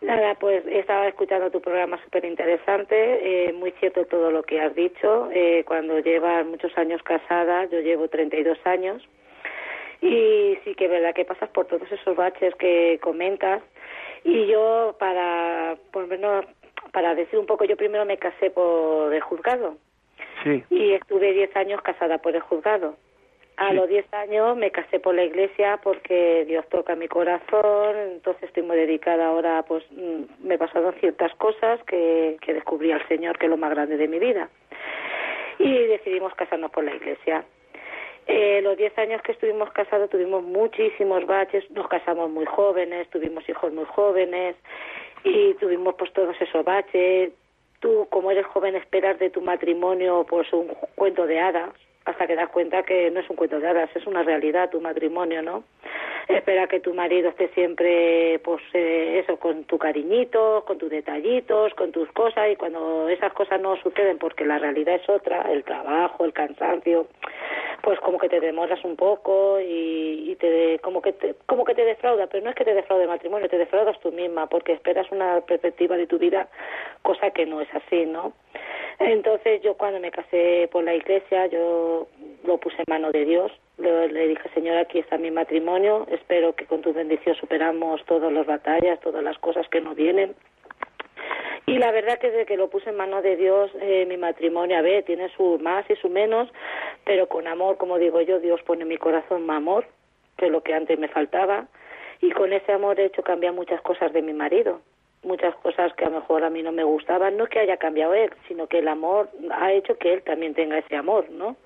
Nada, 0.00 0.36
pues 0.36 0.64
estaba 0.66 1.08
escuchando 1.08 1.50
tu 1.50 1.60
programa 1.60 2.00
súper 2.04 2.24
interesante, 2.24 3.48
eh, 3.48 3.52
muy 3.52 3.72
cierto 3.72 4.06
todo 4.06 4.30
lo 4.30 4.44
que 4.44 4.60
has 4.60 4.74
dicho. 4.74 5.28
Eh, 5.32 5.64
cuando 5.66 5.98
llevas 5.98 6.46
muchos 6.46 6.76
años 6.78 7.02
casada, 7.02 7.64
yo 7.64 7.80
llevo 7.80 8.08
32 8.08 8.58
años, 8.64 9.02
y 10.00 10.56
sí 10.64 10.74
que 10.76 10.84
es 10.84 10.90
verdad 10.90 11.14
que 11.14 11.24
pasas 11.24 11.48
por 11.50 11.66
todos 11.66 11.90
esos 11.90 12.14
baches 12.14 12.54
que 12.54 13.00
comentas. 13.02 13.62
Y 14.22 14.46
yo, 14.46 14.94
para, 15.00 15.76
por 15.92 16.02
lo 16.02 16.08
menos, 16.08 16.44
para 16.92 17.14
decir 17.16 17.38
un 17.38 17.46
poco, 17.46 17.64
yo 17.64 17.76
primero 17.76 18.04
me 18.04 18.18
casé 18.18 18.50
por 18.50 19.12
el 19.12 19.20
juzgado 19.20 19.76
Sí, 20.44 20.62
y 20.70 20.92
estuve 20.92 21.32
10 21.32 21.56
años 21.56 21.82
casada 21.82 22.18
por 22.18 22.34
el 22.34 22.42
juzgado. 22.42 22.96
A 23.60 23.70
Sí. 23.70 23.74
los 23.74 23.88
10 23.88 24.14
años 24.14 24.56
me 24.56 24.70
casé 24.70 25.00
por 25.00 25.16
la 25.16 25.24
iglesia 25.24 25.80
porque 25.82 26.44
Dios 26.46 26.64
toca 26.68 26.94
mi 26.94 27.08
corazón, 27.08 27.96
entonces 27.96 28.44
estoy 28.44 28.62
muy 28.62 28.76
dedicada 28.76 29.26
ahora, 29.26 29.64
pues 29.64 29.84
mm, 29.90 30.46
me 30.46 30.56
pasaron 30.56 30.94
ciertas 31.00 31.34
cosas 31.34 31.82
que, 31.82 32.36
que 32.40 32.54
descubrí 32.54 32.92
al 32.92 33.06
Señor, 33.08 33.36
que 33.36 33.46
es 33.46 33.50
lo 33.50 33.56
más 33.56 33.70
grande 33.70 33.96
de 33.96 34.06
mi 34.06 34.20
vida. 34.20 34.48
Y 35.58 35.86
decidimos 35.86 36.32
casarnos 36.36 36.70
por 36.70 36.84
la 36.84 36.94
iglesia. 36.94 37.44
Eh, 38.28 38.60
los 38.62 38.76
10 38.76 38.96
años 38.96 39.22
que 39.22 39.32
estuvimos 39.32 39.72
casados 39.72 40.08
tuvimos 40.08 40.44
muchísimos 40.44 41.26
baches, 41.26 41.68
nos 41.72 41.88
casamos 41.88 42.30
muy 42.30 42.44
jóvenes, 42.44 43.08
tuvimos 43.10 43.48
hijos 43.48 43.72
muy 43.72 43.86
jóvenes 43.86 44.54
y 45.24 45.54
tuvimos 45.54 45.96
pues 45.96 46.12
todos 46.12 46.40
esos 46.40 46.64
baches. 46.64 47.32
Tú, 47.80 48.06
como 48.10 48.30
eres 48.30 48.46
joven, 48.46 48.76
esperas 48.76 49.18
de 49.18 49.30
tu 49.30 49.40
matrimonio 49.40 50.24
pues 50.28 50.52
un 50.52 50.68
cuento 50.94 51.26
de 51.26 51.40
hadas 51.40 51.70
hasta 52.08 52.26
que 52.26 52.36
das 52.36 52.48
cuenta 52.48 52.82
que 52.84 53.10
no 53.10 53.20
es 53.20 53.28
un 53.28 53.36
cuento 53.36 53.60
de 53.60 53.68
hadas, 53.68 53.90
es 53.94 54.06
una 54.06 54.22
realidad 54.22 54.70
tu 54.70 54.80
matrimonio, 54.80 55.42
¿no? 55.42 55.64
Espera 56.26 56.66
que 56.66 56.80
tu 56.80 56.94
marido 56.94 57.28
esté 57.28 57.48
siempre, 57.48 58.38
pues 58.44 58.62
eh, 58.72 59.20
eso, 59.22 59.38
con 59.38 59.64
tu 59.64 59.78
cariñito, 59.78 60.64
con 60.66 60.78
tus 60.78 60.90
detallitos, 60.90 61.74
con 61.74 61.92
tus 61.92 62.10
cosas 62.12 62.50
y 62.50 62.56
cuando 62.56 63.08
esas 63.10 63.32
cosas 63.34 63.60
no 63.60 63.76
suceden 63.76 64.18
porque 64.18 64.46
la 64.46 64.58
realidad 64.58 64.94
es 64.94 65.08
otra, 65.08 65.42
el 65.52 65.64
trabajo, 65.64 66.24
el 66.24 66.32
cansancio, 66.32 67.08
pues 67.82 68.00
como 68.00 68.18
que 68.18 68.28
te 68.28 68.40
demoras 68.40 68.82
un 68.84 68.96
poco 68.96 69.60
y, 69.60 70.30
y 70.30 70.36
te 70.36 70.78
como 70.80 71.02
que 71.02 71.12
te, 71.12 71.34
como 71.46 71.64
que 71.64 71.74
te 71.74 71.84
defrauda, 71.84 72.26
pero 72.26 72.42
no 72.42 72.50
es 72.50 72.56
que 72.56 72.64
te 72.64 72.74
defraude 72.74 73.04
el 73.04 73.10
matrimonio, 73.10 73.48
te 73.48 73.58
defraudas 73.58 74.00
tú 74.00 74.12
misma 74.12 74.46
porque 74.48 74.72
esperas 74.72 75.10
una 75.10 75.42
perspectiva 75.42 75.96
de 75.96 76.06
tu 76.06 76.18
vida, 76.18 76.48
cosa 77.02 77.30
que 77.30 77.44
no 77.44 77.60
es 77.60 77.68
así, 77.74 78.06
¿no? 78.06 78.32
Entonces 78.98 79.62
yo 79.62 79.74
cuando 79.74 80.00
me 80.00 80.10
casé 80.10 80.68
por 80.72 80.82
la 80.82 80.94
iglesia, 80.94 81.46
yo 81.46 81.97
lo 82.44 82.58
puse 82.58 82.76
en 82.78 82.84
mano 82.88 83.10
de 83.10 83.24
Dios, 83.24 83.52
le, 83.78 84.28
dije, 84.28 84.48
Señor, 84.54 84.76
aquí 84.76 84.98
está 84.98 85.18
mi 85.18 85.30
matrimonio, 85.30 86.06
espero 86.10 86.54
que 86.54 86.66
con 86.66 86.82
tu 86.82 86.92
bendición 86.92 87.34
superamos 87.36 88.04
todas 88.06 88.32
las 88.32 88.46
batallas, 88.46 89.00
todas 89.00 89.22
las 89.22 89.38
cosas 89.38 89.68
que 89.68 89.80
nos 89.80 89.94
vienen. 89.96 90.34
Y 91.66 91.78
la 91.78 91.92
verdad 91.92 92.18
que 92.18 92.30
desde 92.30 92.46
que 92.46 92.56
lo 92.56 92.70
puse 92.70 92.90
en 92.90 92.96
manos 92.96 93.22
de 93.22 93.36
Dios, 93.36 93.70
eh, 93.80 94.06
mi 94.06 94.16
matrimonio, 94.16 94.78
a 94.78 94.82
ver, 94.82 95.04
tiene 95.04 95.28
su 95.36 95.58
más 95.60 95.88
y 95.90 95.96
su 95.96 96.08
menos, 96.08 96.48
pero 97.04 97.28
con 97.28 97.46
amor, 97.46 97.76
como 97.76 97.98
digo 97.98 98.20
yo, 98.22 98.40
Dios 98.40 98.60
pone 98.62 98.82
en 98.82 98.88
mi 98.88 98.96
corazón 98.96 99.44
más 99.44 99.58
amor, 99.58 99.86
que 100.36 100.46
es 100.46 100.52
lo 100.52 100.62
que 100.62 100.74
antes 100.74 100.98
me 100.98 101.08
faltaba, 101.08 101.68
y 102.20 102.30
con 102.30 102.52
ese 102.52 102.72
amor 102.72 102.98
he 102.98 103.06
hecho 103.06 103.22
cambiar 103.22 103.52
muchas 103.52 103.80
cosas 103.82 104.12
de 104.12 104.22
mi 104.22 104.32
marido, 104.32 104.80
muchas 105.22 105.54
cosas 105.56 105.92
que 105.94 106.04
a 106.04 106.08
lo 106.08 106.20
mejor 106.20 106.42
a 106.42 106.50
mí 106.50 106.62
no 106.62 106.72
me 106.72 106.84
gustaban, 106.84 107.36
no 107.36 107.46
que 107.46 107.60
haya 107.60 107.76
cambiado 107.76 108.14
él, 108.14 108.30
sino 108.48 108.66
que 108.66 108.78
el 108.78 108.88
amor 108.88 109.28
ha 109.50 109.72
hecho 109.72 109.98
que 109.98 110.14
él 110.14 110.22
también 110.22 110.54
tenga 110.54 110.78
ese 110.78 110.96
amor, 110.96 111.30
¿no? 111.30 111.56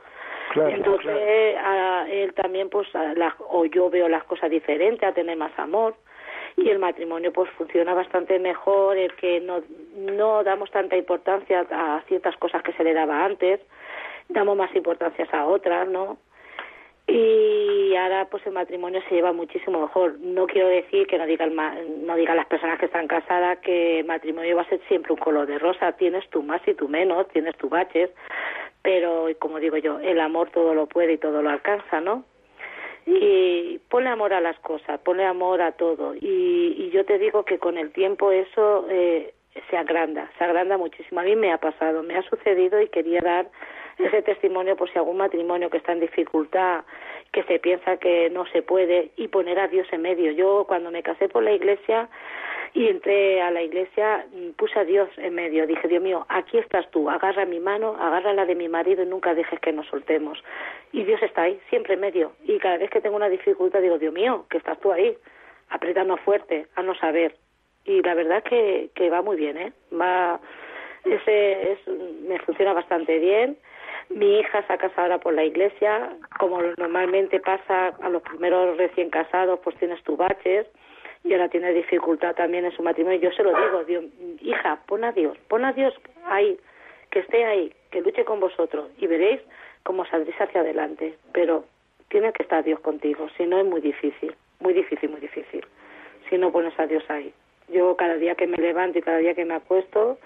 Claro, 0.53 0.71
Entonces, 0.71 1.55
claro. 1.55 1.67
a 1.67 2.11
él 2.11 2.33
también, 2.35 2.69
pues, 2.69 2.87
la- 2.95 3.37
o 3.49 3.65
yo 3.67 3.91
veo 3.91 4.09
las 4.09 4.25
cosas 4.25 4.51
diferentes, 4.51 5.09
a 5.09 5.13
tener 5.13 5.37
más 5.37 5.53
amor. 5.59 5.95
Y 6.57 6.69
el 6.69 6.79
matrimonio, 6.79 7.33
pues, 7.33 7.51
funciona 7.53 7.95
bastante 7.95 8.39
mejor, 8.39 8.97
el 8.99 9.15
que 9.15 9.41
no, 9.41 9.63
no 9.97 10.45
damos 10.45 10.71
tanta 10.71 10.97
importancia 10.97 11.67
a 11.71 12.03
ciertas 12.09 12.37
cosas 12.37 12.63
que 12.63 12.73
se 12.75 12.85
le 12.85 12.93
daba 12.93 13.25
antes, 13.25 13.61
damos 14.29 14.57
más 14.57 14.75
importancias 14.77 15.33
a 15.33 15.47
otras, 15.47 15.89
¿no? 15.89 16.19
Y 17.07 17.97
ahora, 17.97 18.27
pues, 18.31 18.47
el 18.47 18.53
matrimonio 18.53 19.03
se 19.09 19.15
lleva 19.15 19.33
muchísimo 19.33 19.81
mejor. 19.81 20.19
No 20.21 20.47
quiero 20.47 20.69
decir 20.69 21.07
que 21.07 21.19
no 21.19 21.27
digan, 21.27 21.55
no 22.07 22.15
digan 22.17 22.37
las 22.37 22.47
personas 22.47 22.79
que 22.79 22.87
están 22.87 23.09
casadas 23.09 23.59
que 23.59 24.01
el 24.01 24.07
matrimonio 24.07 24.57
va 24.57 24.63
a 24.63 24.69
ser 24.69 24.81
siempre 24.89 25.13
un 25.13 25.19
color 25.19 25.47
de 25.47 25.59
rosa. 25.59 25.93
Tienes 25.93 26.29
tu 26.31 26.43
más 26.43 26.61
y 26.67 26.75
tu 26.75 26.89
menos, 26.89 27.27
tienes 27.29 27.57
tu 27.57 27.69
baches, 27.69 28.11
pero 28.83 29.29
como 29.39 29.61
digo 29.61 29.77
yo, 29.77 30.01
el 30.01 30.21
amor 30.21 30.51
todo 30.51 30.75
lo 30.75 30.87
puede 30.87 31.15
y 31.15 31.19
todo 31.19 31.43
lo 31.43 31.51
alcanza, 31.51 32.01
¿no? 32.01 32.25
Y 33.07 33.81
ponle 33.89 34.11
amor 34.11 34.33
a 34.33 34.41
las 34.41 34.59
cosas, 34.61 35.01
ponle 35.01 35.25
amor 35.25 35.61
a 35.61 35.73
todo. 35.73 36.15
Y, 36.15 36.75
y 36.79 36.91
yo 36.91 37.05
te 37.05 37.19
digo 37.19 37.45
que 37.45 37.59
con 37.59 37.79
el 37.79 37.93
tiempo 37.93 38.31
eso 38.31 38.87
eh, 38.89 39.35
se 39.71 39.77
agranda, 39.77 40.31
se 40.39 40.45
agranda 40.45 40.77
muchísimo. 40.79 41.21
A 41.21 41.25
mí 41.25 41.37
me 41.37 41.53
ha 41.53 41.59
pasado, 41.59 42.03
me 42.03 42.17
ha 42.17 42.23
sucedido 42.23 42.81
y 42.81 42.89
quería 42.89 43.21
dar 43.21 43.51
ese 43.99 44.23
testimonio 44.23 44.77
por 44.77 44.91
si 44.91 44.99
algún 44.99 45.17
matrimonio 45.17 45.71
que 45.71 45.79
está 45.79 45.93
en 45.93 46.01
dificultad, 46.01 46.85
que 47.33 47.43
se 47.45 47.59
piensa 47.59 47.97
que 47.97 48.29
no 48.31 48.45
se 48.47 48.63
puede 48.63 49.11
y 49.17 49.29
poner 49.29 49.59
a 49.59 49.69
Dios 49.69 49.87
en 49.91 50.03
medio. 50.03 50.33
Yo 50.33 50.65
cuando 50.69 50.91
me 50.91 51.03
casé 51.03 51.29
por 51.29 51.43
la 51.43 51.53
iglesia 51.53 52.09
y 52.75 52.89
entré 52.89 53.41
a 53.41 53.51
la 53.51 53.63
iglesia 53.63 54.27
mm, 54.33 54.51
puse 54.51 54.79
a 54.79 54.85
Dios 54.85 55.09
en 55.17 55.35
medio. 55.35 55.67
Dije, 55.67 55.89
Dios 55.89 56.03
mío, 56.03 56.27
aquí 56.29 56.59
estás 56.59 56.91
tú, 56.91 57.09
agarra 57.09 57.47
mi 57.47 57.59
mano, 57.59 57.97
agarra 57.99 58.35
la 58.35 58.45
de 58.45 58.55
mi 58.55 58.69
marido 58.69 59.03
y 59.03 59.07
nunca 59.07 59.35
dejes 59.35 59.59
que 59.61 59.73
nos 59.73 59.87
soltemos. 59.87 60.43
Y 60.93 61.05
Dios 61.05 61.23
está 61.23 61.43
ahí, 61.43 61.59
siempre 61.71 61.95
en 61.95 62.01
medio. 62.01 62.33
Y 62.45 62.59
cada 62.59 62.77
vez 62.77 62.91
que 62.91 63.01
tengo 63.01 63.17
una 63.17 63.31
dificultad 63.31 63.81
digo, 63.81 63.99
Dios 63.99 64.13
mío, 64.13 64.45
que 64.51 64.59
estás 64.59 64.79
tú 64.81 64.93
ahí, 64.93 65.17
apretando 65.71 66.19
fuerte, 66.19 66.67
a 66.77 66.83
no 66.83 66.95
saber. 66.95 67.35
Y 67.85 68.03
la 68.03 68.15
verdad 68.15 68.43
que, 68.43 68.91
que 68.95 69.09
va 69.09 69.23
muy 69.23 69.37
bien, 69.37 69.57
¿eh? 69.57 69.73
Va, 69.93 70.39
ese 71.05 71.73
es, 71.73 71.79
me 72.29 72.39
funciona 72.41 72.75
bastante 72.75 73.19
bien 73.19 73.57
mi 74.15 74.41
hija 74.41 74.67
se 74.67 74.73
ha 74.73 74.79
casado 74.79 75.03
ahora 75.03 75.19
por 75.19 75.35
la 75.35 75.45
iglesia, 75.45 76.17
como 76.39 76.61
normalmente 76.77 77.41
pasa 77.41 77.89
a 77.89 78.09
los 78.09 78.23
primeros 78.23 78.77
recién 78.77 79.11
casados, 79.11 79.61
pues 79.63 79.77
tienes 79.77 80.03
tus 80.03 80.17
baches 80.17 80.67
y 81.25 81.33
ahora 81.33 81.49
tiene 81.49 81.73
dificultad 81.73 82.35
también 82.35 82.65
en 82.65 82.73
su 82.73 82.83
matrimonio. 82.83 83.21
Yo 83.21 83.33
se 83.33 83.43
lo 83.43 83.51
digo, 83.51 83.85
Dios, 83.85 84.05
hija, 84.41 84.81
pon 84.87 85.05
a 85.05 85.13
Dios, 85.13 85.37
pon 85.49 85.65
a 85.65 85.73
Dios 85.73 85.95
ahí, 86.25 86.59
que 87.11 87.21
esté 87.21 87.45
ahí, 87.45 87.73
que 87.91 88.01
luche 88.01 88.25
con 88.25 88.41
vosotros 88.41 88.91
y 88.99 89.07
veréis 89.07 89.41
cómo 89.83 90.05
saldréis 90.07 90.41
hacia 90.41 90.61
adelante. 90.61 91.17
Pero 91.33 91.65
tiene 92.09 92.33
que 92.33 92.43
estar 92.43 92.65
Dios 92.65 92.81
contigo, 92.81 93.29
si 93.37 93.47
no 93.47 93.59
es 93.59 93.67
muy 93.67 93.81
difícil, 93.81 94.35
muy 94.61 94.75
difícil, 94.75 95.11
muy 95.11 95.21
difícil, 95.21 95.65
si 96.29 96.39
no 96.39 96.53
pones 96.53 96.79
a 96.79 96.87
Dios 96.87 97.05
ahí. 97.09 97.33
Yo 97.69 97.97
cada 97.97 98.17
día 98.17 98.35
que 98.35 98.47
me 98.47 98.59
levanto 98.59 98.99
y 98.99 99.03
cada 99.03 99.19
día 99.19 99.35
que 99.35 99.45
me 99.45 99.55
acuesto, 99.55 100.19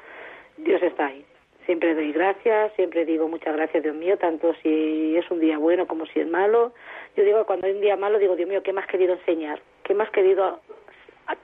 Dios 0.56 0.82
está 0.82 1.06
ahí 1.06 1.24
siempre 1.66 1.94
doy 1.94 2.12
gracias, 2.12 2.72
siempre 2.74 3.04
digo 3.04 3.28
muchas 3.28 3.54
gracias, 3.54 3.82
Dios 3.82 3.94
mío, 3.94 4.16
tanto 4.16 4.54
si 4.62 5.16
es 5.16 5.30
un 5.30 5.40
día 5.40 5.58
bueno 5.58 5.86
como 5.86 6.06
si 6.06 6.20
es 6.20 6.28
malo. 6.28 6.72
Yo 7.16 7.24
digo, 7.24 7.44
cuando 7.44 7.66
hay 7.66 7.74
un 7.74 7.80
día 7.80 7.96
malo, 7.96 8.18
digo, 8.18 8.36
Dios 8.36 8.48
mío, 8.48 8.62
¿qué 8.62 8.72
me 8.72 8.80
has 8.80 8.86
querido 8.86 9.14
enseñar? 9.14 9.60
¿Qué 9.82 9.94
has 10.00 10.10
querido 10.10 10.60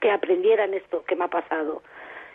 que 0.01 0.11
aprendieran 0.11 0.73
esto 0.73 1.05
que 1.05 1.17
me 1.17 1.25
ha 1.25 1.29
pasado? 1.29 1.83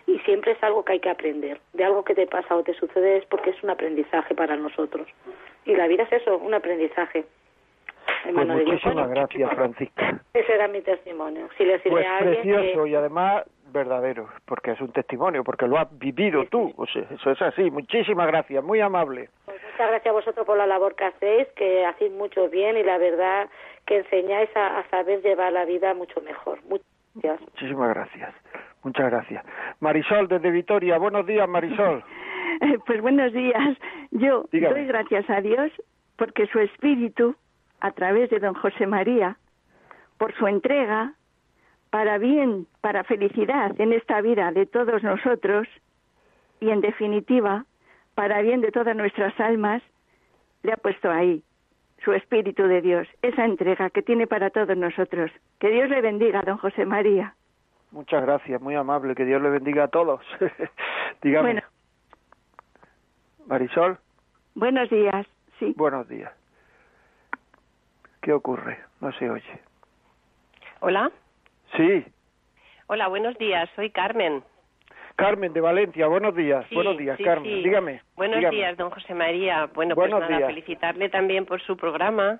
Y 0.05 0.19
siempre 0.19 0.53
es 0.53 0.63
algo 0.63 0.85
que 0.85 0.93
hay 0.93 0.99
que 0.99 1.09
aprender. 1.09 1.59
De 1.73 1.83
algo 1.83 2.03
que 2.03 2.15
te 2.15 2.27
pasa 2.27 2.55
o 2.55 2.63
te 2.63 2.73
sucede 2.73 3.17
es 3.17 3.25
porque 3.25 3.49
es 3.49 3.63
un 3.63 3.69
aprendizaje 3.69 4.35
para 4.35 4.55
nosotros. 4.55 5.07
Y 5.65 5.75
la 5.75 5.87
vida 5.87 6.03
es 6.03 6.21
eso, 6.21 6.37
un 6.37 6.53
aprendizaje. 6.53 7.25
Pues 8.23 8.47
muchísimas 8.47 9.09
gracias, 9.09 9.53
Francisca. 9.53 10.21
Ese 10.33 10.53
era 10.53 10.67
mi 10.67 10.81
testimonio. 10.81 11.49
Si 11.57 11.65
le 11.65 11.79
pues 11.79 12.05
precioso 12.21 12.87
y 12.87 12.95
además 12.95 13.43
verdadero, 13.71 14.27
porque 14.45 14.71
es 14.71 14.81
un 14.81 14.91
testimonio, 14.91 15.43
porque 15.43 15.67
lo 15.67 15.77
has 15.77 15.87
vivido 15.97 16.45
tú. 16.45 16.73
O 16.77 16.85
sea, 16.85 17.03
eso 17.09 17.31
es 17.31 17.41
así. 17.41 17.69
Muchísimas 17.71 18.27
gracias, 18.27 18.63
muy 18.63 18.79
amable. 18.81 19.29
Pues 19.45 19.61
muchas 19.63 19.89
gracias 19.89 20.07
a 20.07 20.11
vosotros 20.11 20.45
por 20.45 20.57
la 20.57 20.67
labor 20.67 20.95
que 20.95 21.05
hacéis, 21.05 21.47
que 21.55 21.85
hacéis 21.85 22.11
mucho 22.11 22.49
bien 22.49 22.77
y 22.77 22.83
la 22.83 22.97
verdad 22.97 23.49
que 23.85 23.97
enseñáis 23.97 24.49
a, 24.55 24.83
saber 24.89 25.21
llevar 25.21 25.53
la 25.53 25.65
vida 25.65 25.93
mucho 25.93 26.21
mejor. 26.21 26.59
Muchas 26.67 26.87
gracias. 27.15 27.49
Muchísimas 27.53 27.89
gracias. 27.89 28.35
Muchas 28.83 29.09
gracias. 29.09 29.45
Marisol, 29.79 30.27
desde 30.27 30.51
Vitoria. 30.51 30.97
Buenos 30.97 31.25
días, 31.25 31.47
Marisol. 31.47 32.03
pues 32.85 33.01
buenos 33.01 33.33
días. 33.33 33.77
Yo 34.11 34.45
doy 34.51 34.85
gracias 34.85 35.29
a 35.29 35.41
Dios 35.41 35.71
porque 36.17 36.47
su 36.47 36.59
espíritu, 36.59 37.35
a 37.79 37.91
través 37.91 38.29
de 38.29 38.39
don 38.39 38.55
José 38.55 38.87
María, 38.87 39.37
por 40.17 40.33
su 40.33 40.47
entrega, 40.47 41.13
para 41.89 42.17
bien, 42.17 42.67
para 42.81 43.03
felicidad 43.03 43.79
en 43.79 43.93
esta 43.93 44.21
vida 44.21 44.51
de 44.51 44.65
todos 44.65 45.03
nosotros 45.03 45.67
y 46.59 46.69
en 46.69 46.81
definitiva, 46.81 47.65
para 48.15 48.41
bien 48.41 48.61
de 48.61 48.71
todas 48.71 48.95
nuestras 48.95 49.39
almas, 49.39 49.81
le 50.63 50.73
ha 50.73 50.77
puesto 50.77 51.09
ahí 51.09 51.43
su 52.03 52.13
Espíritu 52.13 52.63
de 52.63 52.81
Dios, 52.81 53.07
esa 53.21 53.45
entrega 53.45 53.89
que 53.89 54.01
tiene 54.01 54.27
para 54.27 54.49
todos 54.49 54.77
nosotros. 54.77 55.31
Que 55.59 55.69
Dios 55.69 55.89
le 55.89 56.01
bendiga, 56.01 56.41
don 56.41 56.57
José 56.57 56.85
María. 56.85 57.35
Muchas 57.91 58.21
gracias, 58.21 58.61
muy 58.61 58.75
amable, 58.75 59.15
que 59.15 59.25
Dios 59.25 59.41
le 59.41 59.49
bendiga 59.49 59.85
a 59.85 59.87
todos. 59.87 60.21
Dígame. 61.21 61.53
Bueno. 61.53 61.61
Marisol. 63.47 63.97
Buenos 64.55 64.89
días, 64.89 65.25
sí. 65.59 65.73
Buenos 65.77 66.07
días. 66.07 66.31
¿Qué 68.21 68.33
ocurre? 68.33 68.79
No 68.99 69.11
se 69.13 69.29
oye. 69.29 69.61
Hola. 70.81 71.11
Sí. 71.75 72.05
Hola, 72.87 73.07
buenos 73.07 73.37
días. 73.37 73.69
Soy 73.75 73.89
Carmen. 73.89 74.43
Carmen 75.17 75.51
de 75.51 75.61
Valencia, 75.61 76.05
buenos 76.07 76.35
días. 76.35 76.65
buenos 76.71 76.95
días, 76.95 77.17
Carmen. 77.23 77.63
Dígame. 77.63 78.01
Buenos 78.15 78.51
días, 78.51 78.77
don 78.77 78.91
José 78.91 79.15
María. 79.15 79.67
Bueno, 79.73 79.95
pues 79.95 80.11
nada, 80.11 80.45
felicitarle 80.45 81.09
también 81.09 81.45
por 81.45 81.59
su 81.61 81.75
programa. 81.75 82.39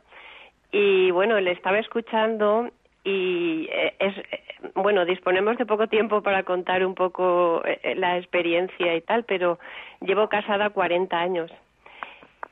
Y 0.72 1.10
bueno, 1.10 1.40
le 1.40 1.52
estaba 1.52 1.80
escuchando 1.80 2.70
y 3.04 3.68
eh, 3.72 3.96
es 3.98 4.18
eh, 4.18 4.44
bueno, 4.76 5.06
disponemos 5.06 5.58
de 5.58 5.66
poco 5.66 5.88
tiempo 5.88 6.22
para 6.22 6.44
contar 6.44 6.86
un 6.86 6.94
poco 6.94 7.64
eh, 7.66 7.96
la 7.96 8.18
experiencia 8.18 8.96
y 8.96 9.02
tal, 9.02 9.24
pero 9.24 9.58
llevo 10.02 10.30
casada 10.30 10.70
40 10.70 11.18
años. 11.18 11.52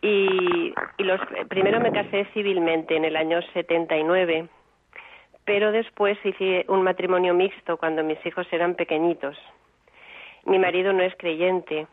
Y, 0.02 0.74
y 0.98 1.04
los 1.04 1.22
primero 1.50 1.80
me 1.80 1.92
casé 1.92 2.26
civilmente 2.34 2.96
en 2.96 3.06
el 3.06 3.16
año 3.16 3.42
79 3.54 4.48
pero 5.46 5.72
después 5.72 6.18
hice 6.24 6.66
un 6.68 6.82
matrimonio 6.82 7.34
mixto 7.34 7.78
cuando 7.78 8.04
mis 8.04 8.24
hijos 8.26 8.48
eran 8.52 8.76
pequeñitos. 8.76 9.38
Mi 10.46 10.60
marido 10.60 10.92
no 10.92 11.04
es 11.04 11.16
creyente 11.18 11.88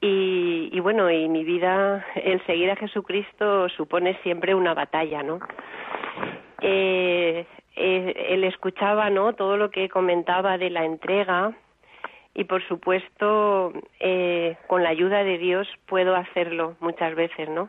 y, 0.00 0.70
y, 0.72 0.80
bueno, 0.80 1.10
y 1.10 1.28
mi 1.28 1.44
vida, 1.44 2.04
el 2.14 2.44
seguir 2.46 2.70
a 2.70 2.76
Jesucristo 2.76 3.68
supone 3.68 4.18
siempre 4.22 4.54
una 4.54 4.72
batalla, 4.72 5.22
¿no? 5.22 5.40
Eh, 6.62 7.44
eh, 7.76 8.26
él 8.30 8.44
escuchaba, 8.44 9.10
¿no? 9.10 9.34
Todo 9.34 9.58
lo 9.58 9.70
que 9.70 9.90
comentaba 9.90 10.56
de 10.56 10.70
la 10.70 10.84
entrega 10.84 11.52
y 12.32 12.44
por 12.44 12.66
supuesto 12.66 13.72
eh, 13.98 14.56
con 14.66 14.82
la 14.82 14.90
ayuda 14.90 15.24
de 15.24 15.36
Dios 15.36 15.68
puedo 15.86 16.14
hacerlo 16.14 16.76
muchas 16.80 17.14
veces, 17.14 17.48
¿no? 17.50 17.68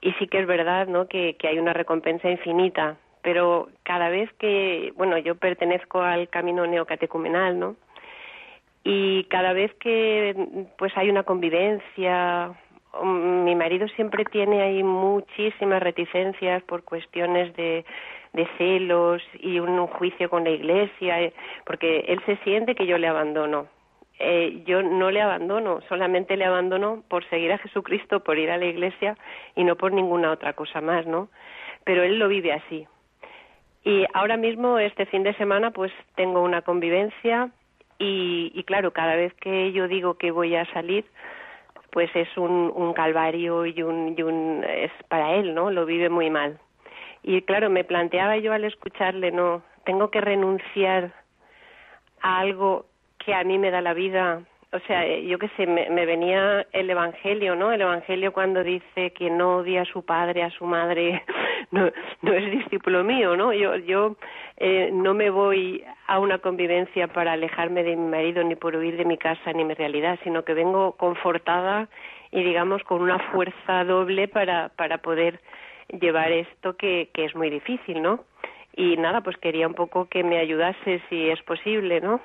Y 0.00 0.12
sí 0.14 0.28
que 0.28 0.40
es 0.40 0.46
verdad, 0.46 0.86
¿no? 0.86 1.08
Que, 1.08 1.34
que 1.34 1.48
hay 1.48 1.58
una 1.58 1.72
recompensa 1.72 2.30
infinita 2.30 2.96
pero 3.26 3.70
cada 3.82 4.08
vez 4.08 4.32
que, 4.34 4.92
bueno, 4.94 5.18
yo 5.18 5.34
pertenezco 5.34 6.00
al 6.00 6.28
camino 6.28 6.64
neocatecumenal, 6.64 7.58
¿no? 7.58 7.74
Y 8.84 9.24
cada 9.24 9.52
vez 9.52 9.74
que 9.80 10.68
pues 10.78 10.96
hay 10.96 11.10
una 11.10 11.24
convivencia, 11.24 12.54
mm, 13.02 13.42
mi 13.42 13.56
marido 13.56 13.88
siempre 13.88 14.24
tiene 14.26 14.62
ahí 14.62 14.84
muchísimas 14.84 15.82
reticencias 15.82 16.62
por 16.62 16.84
cuestiones 16.84 17.52
de, 17.56 17.84
celos 18.58 19.20
y 19.40 19.58
un, 19.58 19.84
juicio 19.88 20.30
con 20.30 20.44
la 20.44 20.50
iglesia, 20.50 21.20
eh, 21.20 21.32
porque 21.64 22.04
él 22.06 22.20
se 22.26 22.36
siente 22.44 22.76
que 22.76 22.86
yo 22.86 22.96
le 22.96 23.08
abandono. 23.08 23.66
Eh, 24.20 24.62
yo 24.66 24.84
no 24.84 25.10
le 25.10 25.20
abandono, 25.20 25.80
solamente 25.88 26.36
le 26.36 26.44
abandono 26.44 27.02
por 27.08 27.28
seguir 27.28 27.50
a 27.50 27.58
Jesucristo, 27.58 28.20
por 28.20 28.38
ir 28.38 28.52
a 28.52 28.56
la 28.56 28.66
iglesia 28.66 29.18
y 29.56 29.64
no 29.64 29.74
por 29.74 29.92
ninguna 29.92 30.30
otra 30.30 30.52
cosa 30.52 30.80
más, 30.80 31.06
¿no? 31.06 31.28
Pero 31.82 32.04
él 32.04 32.20
lo 32.20 32.28
vive 32.28 32.52
así. 32.52 32.86
Y 33.86 34.04
ahora 34.14 34.36
mismo, 34.36 34.80
este 34.80 35.06
fin 35.06 35.22
de 35.22 35.32
semana, 35.34 35.70
pues 35.70 35.92
tengo 36.16 36.42
una 36.42 36.60
convivencia 36.62 37.50
y, 38.00 38.50
y 38.52 38.64
claro, 38.64 38.90
cada 38.92 39.14
vez 39.14 39.32
que 39.34 39.70
yo 39.70 39.86
digo 39.86 40.14
que 40.14 40.32
voy 40.32 40.56
a 40.56 40.66
salir, 40.72 41.04
pues 41.92 42.10
es 42.16 42.36
un, 42.36 42.72
un 42.74 42.94
calvario 42.94 43.64
y 43.64 43.80
un, 43.84 44.16
y 44.18 44.22
un 44.22 44.64
es 44.68 44.90
para 45.06 45.34
él, 45.36 45.54
¿no? 45.54 45.70
Lo 45.70 45.86
vive 45.86 46.08
muy 46.08 46.30
mal. 46.30 46.58
Y 47.22 47.42
claro, 47.42 47.70
me 47.70 47.84
planteaba 47.84 48.36
yo 48.38 48.52
al 48.52 48.64
escucharle, 48.64 49.30
no, 49.30 49.62
tengo 49.84 50.10
que 50.10 50.20
renunciar 50.20 51.12
a 52.22 52.40
algo 52.40 52.86
que 53.24 53.34
a 53.34 53.44
mí 53.44 53.56
me 53.56 53.70
da 53.70 53.82
la 53.82 53.94
vida. 53.94 54.42
O 54.76 54.80
sea, 54.80 55.06
yo 55.20 55.38
qué 55.38 55.48
sé, 55.56 55.66
me, 55.66 56.04
venía 56.04 56.66
el 56.72 56.90
Evangelio, 56.90 57.56
¿no? 57.56 57.72
El 57.72 57.80
Evangelio 57.80 58.30
cuando 58.30 58.62
dice 58.62 59.10
que 59.12 59.30
no 59.30 59.56
odia 59.56 59.82
a 59.82 59.84
su 59.86 60.04
padre, 60.04 60.42
a 60.42 60.50
su 60.50 60.66
madre, 60.66 61.22
no, 61.70 61.86
es 61.86 62.50
discípulo 62.50 63.02
mío, 63.02 63.36
¿no? 63.38 63.54
Yo, 63.54 63.76
yo 63.76 64.16
eh, 64.58 64.90
no 64.92 65.14
me 65.14 65.30
voy 65.30 65.82
a 66.06 66.18
una 66.18 66.40
convivencia 66.40 67.08
para 67.08 67.32
alejarme 67.32 67.84
de 67.84 67.96
mi 67.96 68.10
marido 68.10 68.44
ni 68.44 68.54
por 68.54 68.76
huir 68.76 68.98
de 68.98 69.06
mi 69.06 69.16
casa 69.16 69.50
ni 69.54 69.64
mi 69.64 69.72
realidad, 69.72 70.18
sino 70.24 70.44
que 70.44 70.52
vengo 70.52 70.92
confortada 70.92 71.88
y 72.30 72.42
digamos 72.42 72.82
con 72.82 73.00
una 73.00 73.18
fuerza 73.30 73.82
doble 73.84 74.28
para, 74.28 74.68
para 74.76 74.98
poder 74.98 75.40
llevar 75.88 76.32
esto 76.32 76.76
que 76.76 77.08
es 77.14 77.34
muy 77.34 77.48
difícil, 77.48 78.02
¿no? 78.02 78.24
Y 78.74 78.98
nada, 78.98 79.22
pues 79.22 79.38
quería 79.38 79.66
un 79.66 79.74
poco 79.74 80.04
que 80.06 80.22
me 80.22 80.36
ayudase 80.38 81.00
si 81.08 81.30
es 81.30 81.42
posible, 81.44 82.02
¿no? 82.02 82.20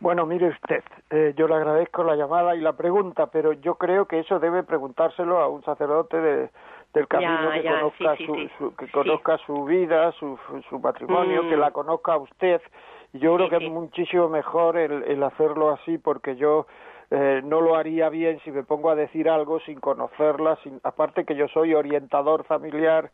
Bueno, 0.00 0.26
mire 0.26 0.48
usted, 0.48 0.82
eh, 1.10 1.34
yo 1.36 1.48
le 1.48 1.54
agradezco 1.54 2.02
la 2.04 2.16
llamada 2.16 2.54
y 2.54 2.60
la 2.60 2.74
pregunta, 2.74 3.26
pero 3.26 3.52
yo 3.52 3.76
creo 3.76 4.06
que 4.06 4.18
eso 4.18 4.38
debe 4.38 4.62
preguntárselo 4.62 5.38
a 5.38 5.48
un 5.48 5.62
sacerdote 5.64 6.20
de, 6.20 6.50
del 6.92 7.08
camino 7.08 7.50
que, 7.52 7.62
conozca 7.62 8.16
su, 8.16 8.76
que 8.76 8.90
conozca 8.90 9.38
su 9.38 9.64
vida, 9.64 10.12
su, 10.12 10.38
su 10.68 10.78
matrimonio, 10.78 11.48
que 11.48 11.56
la 11.56 11.70
mm. 11.70 11.72
conozca 11.72 12.12
a 12.14 12.18
usted. 12.18 12.60
Y 13.12 13.20
yo 13.20 13.36
creo 13.36 13.48
que 13.48 13.64
es 13.64 13.70
muchísimo 13.70 14.28
mejor 14.28 14.76
el, 14.76 15.04
el 15.04 15.22
hacerlo 15.22 15.70
así 15.70 15.98
porque 15.98 16.36
yo 16.36 16.66
eh, 17.10 17.42
no 17.44 17.60
lo 17.60 17.76
haría 17.76 18.08
bien 18.08 18.40
si 18.44 18.50
me 18.50 18.64
pongo 18.64 18.90
a 18.90 18.94
decir 18.94 19.28
algo 19.28 19.60
sin 19.60 19.78
conocerla, 19.78 20.56
sin, 20.62 20.80
aparte 20.82 21.24
que 21.24 21.36
yo 21.36 21.48
soy 21.48 21.74
orientador 21.74 22.44
familiar 22.44 23.10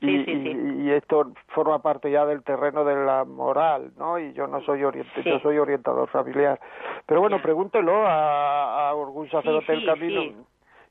y, 0.00 0.90
esto 0.90 1.32
forma 1.48 1.80
parte 1.80 2.10
ya 2.10 2.26
del 2.26 2.42
terreno 2.42 2.84
de 2.84 2.96
la 2.96 3.24
moral, 3.24 3.92
¿no? 3.96 4.18
Y 4.18 4.32
yo 4.32 4.46
no 4.46 4.60
soy 4.62 4.84
orientador, 4.84 5.24
yo 5.24 5.38
soy 5.40 5.58
orientador 5.58 6.08
familiar. 6.08 6.60
Pero 7.06 7.20
bueno, 7.20 7.40
pregúntelo 7.40 8.06
a, 8.06 8.88
a 8.88 8.90
algún 8.90 9.30
sacerdote 9.30 9.72
del 9.72 9.86
camino 9.86 10.44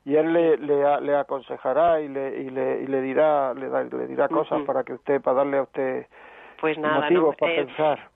y 0.04 0.16
él 0.16 0.32
le, 0.32 0.56
le, 0.56 1.00
le, 1.00 1.16
aconsejará 1.16 2.00
y 2.00 2.08
le, 2.08 2.42
y 2.42 2.50
le, 2.50 2.82
y 2.82 2.86
le 2.86 3.00
dirá 3.02 3.54
le, 3.54 3.68
le 3.68 4.06
dirá 4.08 4.28
cosas 4.28 4.62
para 4.62 4.82
que 4.82 4.94
usted 4.94 5.20
para 5.20 5.38
darle 5.38 5.58
a 5.58 5.62
usted 5.62 6.06
pues 6.60 6.76
nada, 6.76 7.02
motivos 7.02 7.36
para 7.36 7.54
pensar 7.54 8.12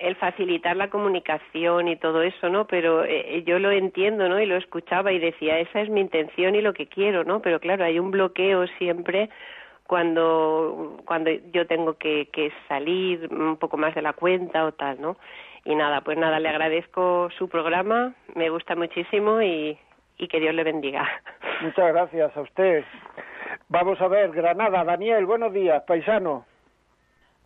el 0.00 0.16
facilitar 0.16 0.76
la 0.76 0.88
comunicación 0.88 1.86
y 1.86 1.96
todo 1.96 2.22
eso, 2.22 2.48
¿no? 2.48 2.66
Pero 2.66 3.04
eh, 3.04 3.42
yo 3.46 3.58
lo 3.58 3.70
entiendo, 3.70 4.30
¿no? 4.30 4.40
Y 4.40 4.46
lo 4.46 4.56
escuchaba 4.56 5.12
y 5.12 5.18
decía, 5.18 5.58
esa 5.58 5.82
es 5.82 5.90
mi 5.90 6.00
intención 6.00 6.54
y 6.54 6.62
lo 6.62 6.72
que 6.72 6.86
quiero, 6.86 7.22
¿no? 7.22 7.42
Pero 7.42 7.60
claro, 7.60 7.84
hay 7.84 7.98
un 7.98 8.10
bloqueo 8.10 8.66
siempre 8.78 9.28
cuando 9.90 10.98
cuando 11.04 11.32
yo 11.52 11.66
tengo 11.66 11.94
que, 11.94 12.28
que 12.32 12.52
salir 12.68 13.28
un 13.34 13.56
poco 13.56 13.76
más 13.76 13.92
de 13.96 14.02
la 14.02 14.12
cuenta 14.12 14.64
o 14.64 14.70
tal, 14.70 15.00
¿no? 15.00 15.16
Y 15.64 15.74
nada, 15.74 16.02
pues 16.02 16.16
nada, 16.16 16.38
le 16.38 16.48
agradezco 16.48 17.28
su 17.36 17.48
programa, 17.48 18.14
me 18.36 18.50
gusta 18.50 18.76
muchísimo 18.76 19.42
y, 19.42 19.76
y 20.16 20.28
que 20.28 20.38
Dios 20.38 20.54
le 20.54 20.62
bendiga. 20.62 21.08
Muchas 21.62 21.92
gracias 21.92 22.36
a 22.36 22.40
usted. 22.40 22.84
Vamos 23.68 24.00
a 24.00 24.06
ver, 24.06 24.30
Granada, 24.30 24.84
Daniel, 24.84 25.26
buenos 25.26 25.52
días, 25.52 25.82
paisano. 25.82 26.44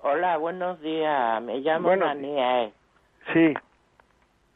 Hola, 0.02 0.36
buenos 0.36 0.78
días. 0.82 1.40
Me 1.40 1.60
llamo 1.60 1.96
Daniel. 1.96 2.74
Sí. 3.32 3.54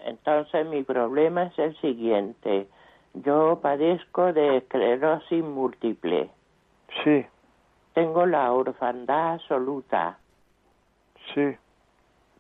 Entonces 0.01 0.67
mi 0.67 0.83
problema 0.83 1.45
es 1.45 1.59
el 1.59 1.75
siguiente. 1.81 2.67
Yo 3.15 3.61
padezco 3.63 4.35
de 4.35 4.59
esclerosis 4.59 5.43
múltiple. 5.43 6.29
Sí. 7.03 7.25
Tengo 7.99 8.27
la 8.27 8.53
orfandad 8.53 9.33
absoluta. 9.33 10.19
Sí. 11.35 11.57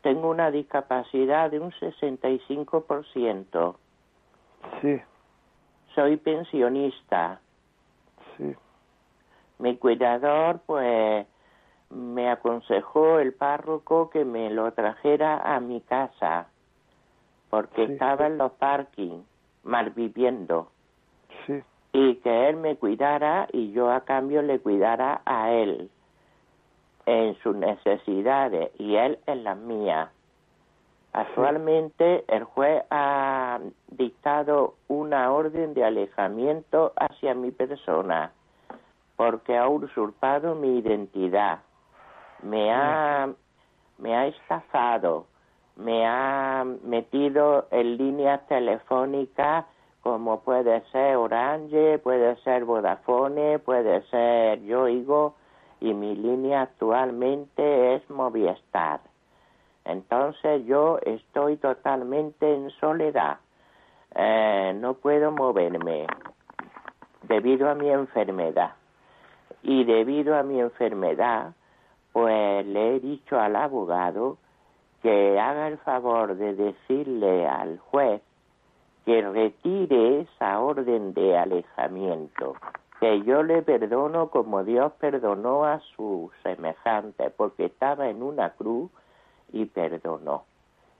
Tengo 0.02 0.30
una 0.30 0.52
discapacidad 0.52 1.50
de 1.50 1.58
un 1.58 1.72
65%. 1.72 3.74
Sí. 4.80 5.00
Soy 5.96 6.16
pensionista. 6.16 7.40
Sí. 8.36 8.54
Mi 9.58 9.76
cuidador, 9.78 10.60
pues, 10.64 11.26
me 11.90 12.30
aconsejó 12.30 13.18
el 13.18 13.34
párroco 13.34 14.10
que 14.10 14.24
me 14.24 14.50
lo 14.50 14.70
trajera 14.74 15.56
a 15.56 15.58
mi 15.58 15.80
casa 15.80 16.46
porque 17.50 17.82
estaba 17.82 18.28
en 18.28 18.38
los 18.38 18.52
parking 18.52 19.24
malviviendo. 19.64 20.70
Y 21.92 22.16
que 22.16 22.48
él 22.48 22.56
me 22.56 22.76
cuidara 22.76 23.48
y 23.52 23.72
yo 23.72 23.90
a 23.90 24.00
cambio 24.02 24.42
le 24.42 24.60
cuidara 24.60 25.22
a 25.24 25.52
él 25.52 25.90
en 27.06 27.34
sus 27.38 27.56
necesidades 27.56 28.70
y 28.78 28.96
él 28.96 29.18
en 29.26 29.44
las 29.44 29.56
mías. 29.56 30.10
Actualmente 31.12 32.24
el 32.28 32.44
juez 32.44 32.84
ha 32.90 33.60
dictado 33.90 34.74
una 34.88 35.32
orden 35.32 35.74
de 35.74 35.84
alejamiento 35.84 36.92
hacia 36.96 37.34
mi 37.34 37.50
persona 37.50 38.32
porque 39.16 39.56
ha 39.56 39.68
usurpado 39.68 40.54
mi 40.54 40.78
identidad 40.78 41.60
me 42.42 42.72
ha, 42.72 43.28
me 43.98 44.16
ha 44.16 44.26
estafado, 44.26 45.26
me 45.76 46.06
ha 46.06 46.64
metido 46.84 47.66
en 47.70 47.96
líneas 47.96 48.46
telefónicas 48.48 49.66
como 50.02 50.40
puede 50.40 50.82
ser 50.92 51.16
Orange, 51.16 51.98
puede 51.98 52.36
ser 52.36 52.64
Vodafone, 52.64 53.58
puede 53.58 54.02
ser 54.08 54.62
Yoigo 54.62 55.34
y 55.80 55.94
mi 55.94 56.14
línea 56.14 56.62
actualmente 56.62 57.94
es 57.94 58.08
Movistar. 58.10 59.00
Entonces 59.84 60.64
yo 60.66 60.98
estoy 61.02 61.56
totalmente 61.56 62.54
en 62.54 62.70
soledad, 62.72 63.38
eh, 64.14 64.72
no 64.76 64.94
puedo 64.94 65.30
moverme 65.30 66.06
debido 67.22 67.68
a 67.68 67.74
mi 67.74 67.90
enfermedad 67.90 68.72
y 69.62 69.84
debido 69.84 70.36
a 70.36 70.42
mi 70.42 70.60
enfermedad 70.60 71.54
pues 72.12 72.66
le 72.66 72.96
he 72.96 73.00
dicho 73.00 73.38
al 73.38 73.56
abogado 73.56 74.38
que 75.02 75.38
haga 75.38 75.68
el 75.68 75.78
favor 75.78 76.36
de 76.36 76.54
decirle 76.54 77.46
al 77.46 77.78
juez 77.78 78.22
que 79.08 79.22
retire 79.22 80.20
esa 80.20 80.60
orden 80.60 81.14
de 81.14 81.34
alejamiento, 81.38 82.56
que 83.00 83.22
yo 83.22 83.42
le 83.42 83.62
perdono 83.62 84.28
como 84.28 84.64
Dios 84.64 84.92
perdonó 85.00 85.64
a 85.64 85.80
su 85.96 86.30
semejante, 86.42 87.30
porque 87.30 87.64
estaba 87.64 88.10
en 88.10 88.22
una 88.22 88.50
cruz 88.50 88.90
y 89.50 89.64
perdonó. 89.64 90.44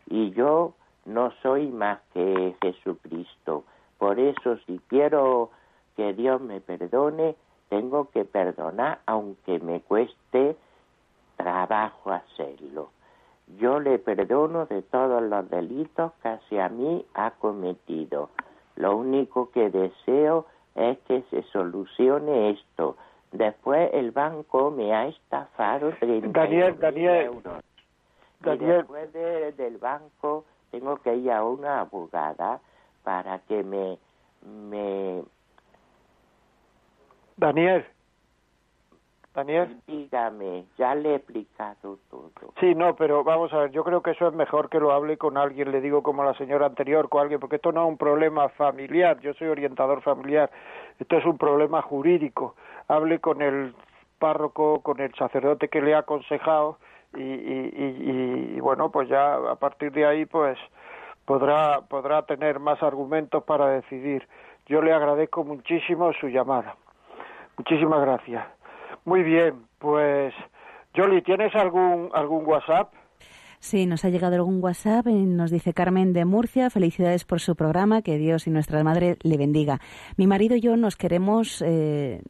Y 0.07 0.31
yo 0.31 0.73
no 1.05 1.33
soy 1.43 1.67
más 1.67 2.01
que 2.15 2.57
Jesucristo. 2.63 3.65
Por 3.99 4.19
eso 4.19 4.57
si 4.65 4.81
quiero 4.87 5.51
que 5.95 6.15
Dios 6.15 6.41
me 6.41 6.63
perdone, 6.63 7.37
tengo 7.69 8.09
que 8.09 8.25
perdonar 8.25 9.01
aunque 9.05 9.59
me 9.59 9.83
cueste 9.83 10.57
trabajo 11.37 12.11
hacerlo. 12.13 12.89
Yo 13.57 13.81
le 13.81 13.99
perdono 13.99 14.67
de 14.67 14.83
todos 14.83 15.23
los 15.23 15.49
delitos 15.49 16.13
que 16.23 16.29
hacia 16.29 16.69
mí 16.69 17.05
ha 17.15 17.31
cometido. 17.33 18.29
Lo 18.77 18.97
único 18.97 19.51
que 19.51 19.71
deseo 19.71 20.47
es 20.75 20.99
que 21.01 21.23
se 21.31 21.43
solucione 21.45 22.51
esto. 22.51 22.97
Después 23.33 23.91
el 23.93 24.11
banco 24.11 24.71
me 24.71 24.95
ha 24.95 25.09
estafado 25.09 25.93
30 25.99 26.29
Daniel, 26.39 26.79
Daniel, 26.79 27.27
euros. 27.27 27.63
Daniel. 28.41 28.77
después 28.79 29.13
del 29.13 29.79
banco 29.79 30.45
tengo 30.71 30.97
que 30.99 31.17
ir 31.17 31.33
a 31.33 31.45
una 31.45 31.81
abogada 31.81 32.61
para 33.03 33.39
que 33.41 33.63
me... 33.65 33.99
me 34.45 35.23
Daniel, 37.37 37.85
Daniel. 39.39 39.81
Dígame, 39.87 40.65
ya 40.77 40.95
le 40.95 41.11
he 41.11 41.15
explicado 41.15 41.99
todo. 42.11 42.31
Sí, 42.59 42.75
no, 42.75 42.97
pero 42.97 43.23
vamos 43.23 43.53
a 43.53 43.59
ver, 43.59 43.71
yo 43.71 43.85
creo 43.85 44.03
que 44.03 44.11
eso 44.11 44.27
es 44.27 44.35
mejor 44.35 44.69
que 44.69 44.81
lo 44.81 44.93
hable 44.93 45.17
con 45.17 45.37
alguien, 45.37 45.71
le 45.71 45.81
digo 45.81 46.03
como 46.03 46.25
la 46.25 46.35
señora 46.35 46.67
anterior, 46.67 47.09
con 47.09 47.23
alguien, 47.23 47.39
porque 47.39 47.57
esto 47.57 47.71
no 47.71 47.85
es 47.85 47.89
un 47.89 47.99
problema 47.99 48.49
familiar, 48.51 49.21
yo 49.21 49.33
soy 49.35 49.49
orientador 49.49 50.03
familiar, 50.03 50.51
esto 50.99 51.17
es 51.17 51.25
un 51.25 51.39
problema 51.39 51.83
jurídico. 51.83 52.57
Hable 52.89 53.21
con 53.21 53.41
el 53.41 53.75
párroco, 54.19 54.81
con 54.83 55.01
el 55.01 55.15
sacerdote 55.15 55.69
que 55.69 55.81
le 55.81 55.95
ha 55.95 55.99
aconsejado 55.99 56.79
y, 57.15 57.23
y, 57.23 58.55
y, 58.57 58.61
bueno, 58.61 58.91
pues 58.91 59.09
ya 59.09 59.35
a 59.35 59.55
partir 59.55 59.93
de 59.93 60.05
ahí 60.05 60.27
pues 60.27 60.59
podrá, 61.25 61.83
podrá 61.83 62.23
tener 62.23 62.59
más 62.59 62.83
argumentos 62.83 63.45
para 63.45 63.69
decidir. 63.69 64.27
Yo 64.67 64.83
le 64.83 64.93
agradezco 64.93 65.45
muchísimo 65.45 66.13
su 66.15 66.29
llamada. 66.29 66.75
Muchísimas 67.57 68.01
gracias. 68.01 68.58
Muy 69.09 69.23
bien, 69.23 69.65
pues 69.79 70.35
Jolly, 70.95 71.23
¿tienes 71.23 71.55
algún, 71.55 72.11
algún 72.13 72.47
WhatsApp? 72.47 72.93
Sí, 73.59 73.87
nos 73.87 74.05
ha 74.05 74.11
llegado 74.11 74.35
algún 74.35 74.63
WhatsApp 74.63 75.07
y 75.07 75.25
nos 75.25 75.51
dice 75.51 75.73
Carmen 75.73 76.13
de 76.13 76.27
Murcia, 76.27 76.69
felicidades 76.69 77.25
por 77.25 77.41
su 77.41 77.57
programa, 77.57 78.03
que 78.03 78.19
Dios 78.19 78.47
y 78.47 78.51
nuestra 78.51 78.85
madre 78.85 79.17
le 79.23 79.39
bendiga. 79.39 79.79
Mi 80.19 80.27
marido 80.27 80.57
y 80.57 80.61
yo 80.61 80.77
nos 80.77 80.97
queremos, 80.97 81.63
eh, 81.67 82.21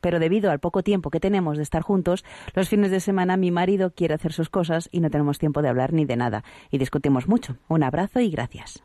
pero 0.00 0.20
debido 0.20 0.52
al 0.52 0.60
poco 0.60 0.84
tiempo 0.84 1.10
que 1.10 1.18
tenemos 1.18 1.56
de 1.56 1.64
estar 1.64 1.82
juntos, 1.82 2.24
los 2.54 2.68
fines 2.68 2.92
de 2.92 3.00
semana 3.00 3.36
mi 3.36 3.50
marido 3.50 3.90
quiere 3.90 4.14
hacer 4.14 4.32
sus 4.32 4.48
cosas 4.48 4.88
y 4.92 5.00
no 5.00 5.10
tenemos 5.10 5.40
tiempo 5.40 5.60
de 5.60 5.70
hablar 5.70 5.92
ni 5.92 6.04
de 6.04 6.16
nada. 6.16 6.44
Y 6.70 6.78
discutimos 6.78 7.26
mucho. 7.26 7.54
Un 7.66 7.82
abrazo 7.82 8.20
y 8.20 8.30
gracias. 8.30 8.84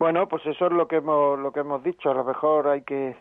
Bueno, 0.00 0.26
pues 0.26 0.44
eso 0.46 0.66
es 0.66 0.72
lo 0.72 0.88
que 0.88 0.96
hemos, 0.96 1.38
lo 1.38 1.52
que 1.52 1.60
hemos 1.60 1.80
dicho. 1.84 2.10
A 2.10 2.14
lo 2.14 2.24
mejor 2.24 2.66
hay 2.66 2.82
que 2.82 3.14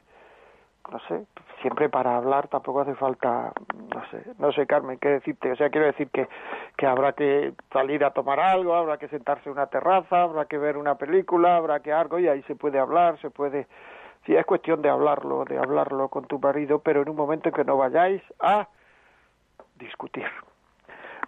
no 0.91 0.99
sé, 1.07 1.25
siempre 1.61 1.89
para 1.89 2.17
hablar 2.17 2.47
tampoco 2.49 2.81
hace 2.81 2.95
falta, 2.95 3.53
no 3.93 4.05
sé, 4.09 4.23
no 4.37 4.51
sé 4.51 4.67
Carmen, 4.67 4.99
qué 4.99 5.09
decirte, 5.09 5.51
o 5.51 5.55
sea, 5.55 5.69
quiero 5.69 5.87
decir 5.87 6.09
que, 6.09 6.27
que 6.77 6.85
habrá 6.85 7.13
que 7.13 7.53
salir 7.71 8.03
a 8.03 8.11
tomar 8.11 8.39
algo, 8.39 8.75
habrá 8.75 8.97
que 8.97 9.07
sentarse 9.07 9.49
en 9.49 9.53
una 9.53 9.67
terraza, 9.67 10.23
habrá 10.23 10.45
que 10.45 10.57
ver 10.57 10.77
una 10.77 10.95
película, 10.95 11.55
habrá 11.55 11.79
que 11.79 11.93
algo 11.93 12.19
y 12.19 12.27
ahí 12.27 12.43
se 12.43 12.55
puede 12.55 12.77
hablar, 12.77 13.19
se 13.21 13.29
puede, 13.29 13.67
sí, 14.25 14.35
es 14.35 14.45
cuestión 14.45 14.81
de 14.81 14.89
hablarlo, 14.89 15.45
de 15.45 15.57
hablarlo 15.57 16.09
con 16.09 16.25
tu 16.25 16.39
marido, 16.39 16.79
pero 16.79 17.01
en 17.01 17.09
un 17.09 17.15
momento 17.15 17.49
en 17.49 17.55
que 17.55 17.63
no 17.63 17.77
vayáis 17.77 18.21
a 18.39 18.67
discutir. 19.75 20.27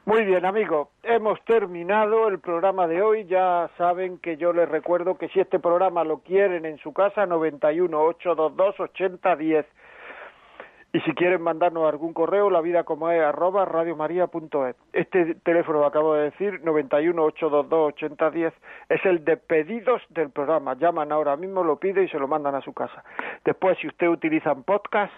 Muy 0.05 0.25
bien, 0.25 0.43
amigos, 0.43 0.89
hemos 1.03 1.41
terminado 1.45 2.27
el 2.27 2.39
programa 2.39 2.87
de 2.87 3.01
hoy. 3.01 3.23
Ya 3.23 3.69
saben 3.77 4.17
que 4.17 4.35
yo 4.35 4.51
les 4.51 4.67
recuerdo 4.67 5.17
que 5.17 5.29
si 5.29 5.39
este 5.39 5.59
programa 5.59 6.03
lo 6.03 6.17
quieren 6.19 6.65
en 6.65 6.77
su 6.79 6.91
casa, 6.91 7.25
91 7.25 7.97
822 7.97 8.79
8010. 8.81 9.65
Y 10.91 10.99
si 10.99 11.13
quieren 11.13 11.41
mandarnos 11.41 11.87
algún 11.87 12.13
correo, 12.13 12.49
la 12.49 12.59
vida 12.59 12.83
como 12.83 13.09
es 13.11 13.21
arroba 13.21 13.63
radiomaria.es. 13.63 14.75
Este 14.91 15.35
teléfono 15.35 15.85
acabo 15.85 16.15
de 16.15 16.31
decir, 16.31 16.61
91 16.65 17.23
822 17.23 17.93
8010, 17.93 18.53
es 18.89 19.05
el 19.05 19.23
de 19.23 19.37
pedidos 19.37 20.01
del 20.09 20.31
programa. 20.31 20.73
Llaman 20.73 21.13
ahora 21.13 21.37
mismo, 21.37 21.63
lo 21.63 21.77
piden 21.77 22.03
y 22.03 22.09
se 22.09 22.19
lo 22.19 22.27
mandan 22.27 22.55
a 22.55 22.61
su 22.61 22.73
casa. 22.73 23.05
Después, 23.45 23.77
si 23.79 23.87
usted 23.87 24.09
utiliza 24.09 24.53
podcast, 24.53 25.13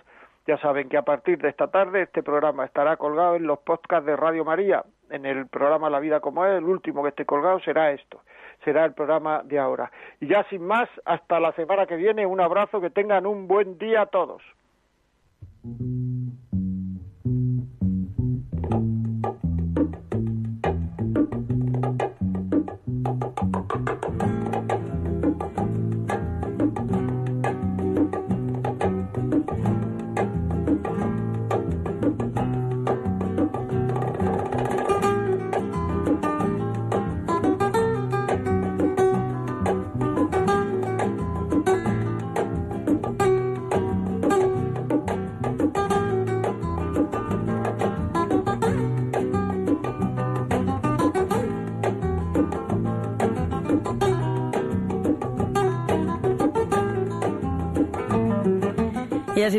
Ya 0.48 0.58
saben 0.60 0.89
que 0.89 0.98
a 0.98 1.02
partir 1.02 1.39
de 1.39 1.50
esta 1.50 1.68
tarde 1.68 2.04
este 2.04 2.22
programa 2.22 2.66
estará 2.66 2.98
colgado 2.98 3.36
en 3.36 3.48
los 3.48 3.60
podcasts 3.60 4.06
de 4.06 4.16
Radio 4.16 4.46
María. 4.46 4.84
En 5.10 5.26
el 5.26 5.48
programa 5.48 5.89
La 5.89 6.00
Vida 6.00 6.20
como 6.20 6.46
es, 6.46 6.58
el 6.58 6.66
último 6.66 7.02
que 7.02 7.10
esté 7.10 7.26
colgado 7.26 7.60
será 7.62 7.91
esto, 7.91 8.22
será 8.64 8.86
el 8.86 8.93
programa 8.93 9.41
de 9.43 9.58
ahora. 9.58 9.91
Y 10.20 10.28
ya 10.28 10.43
sin 10.50 10.66
más, 10.66 10.88
hasta 11.06 11.39
la 11.39 11.52
semana 11.54 11.88
que 11.88 11.96
viene, 11.96 12.26
un 12.26 12.41
abrazo, 12.41 12.80
que 12.80 12.89
tengan 12.91 13.26
un 13.26 13.48
buen 13.48 13.78
día 13.78 14.04
a 14.04 14.06
todos. 14.06 14.43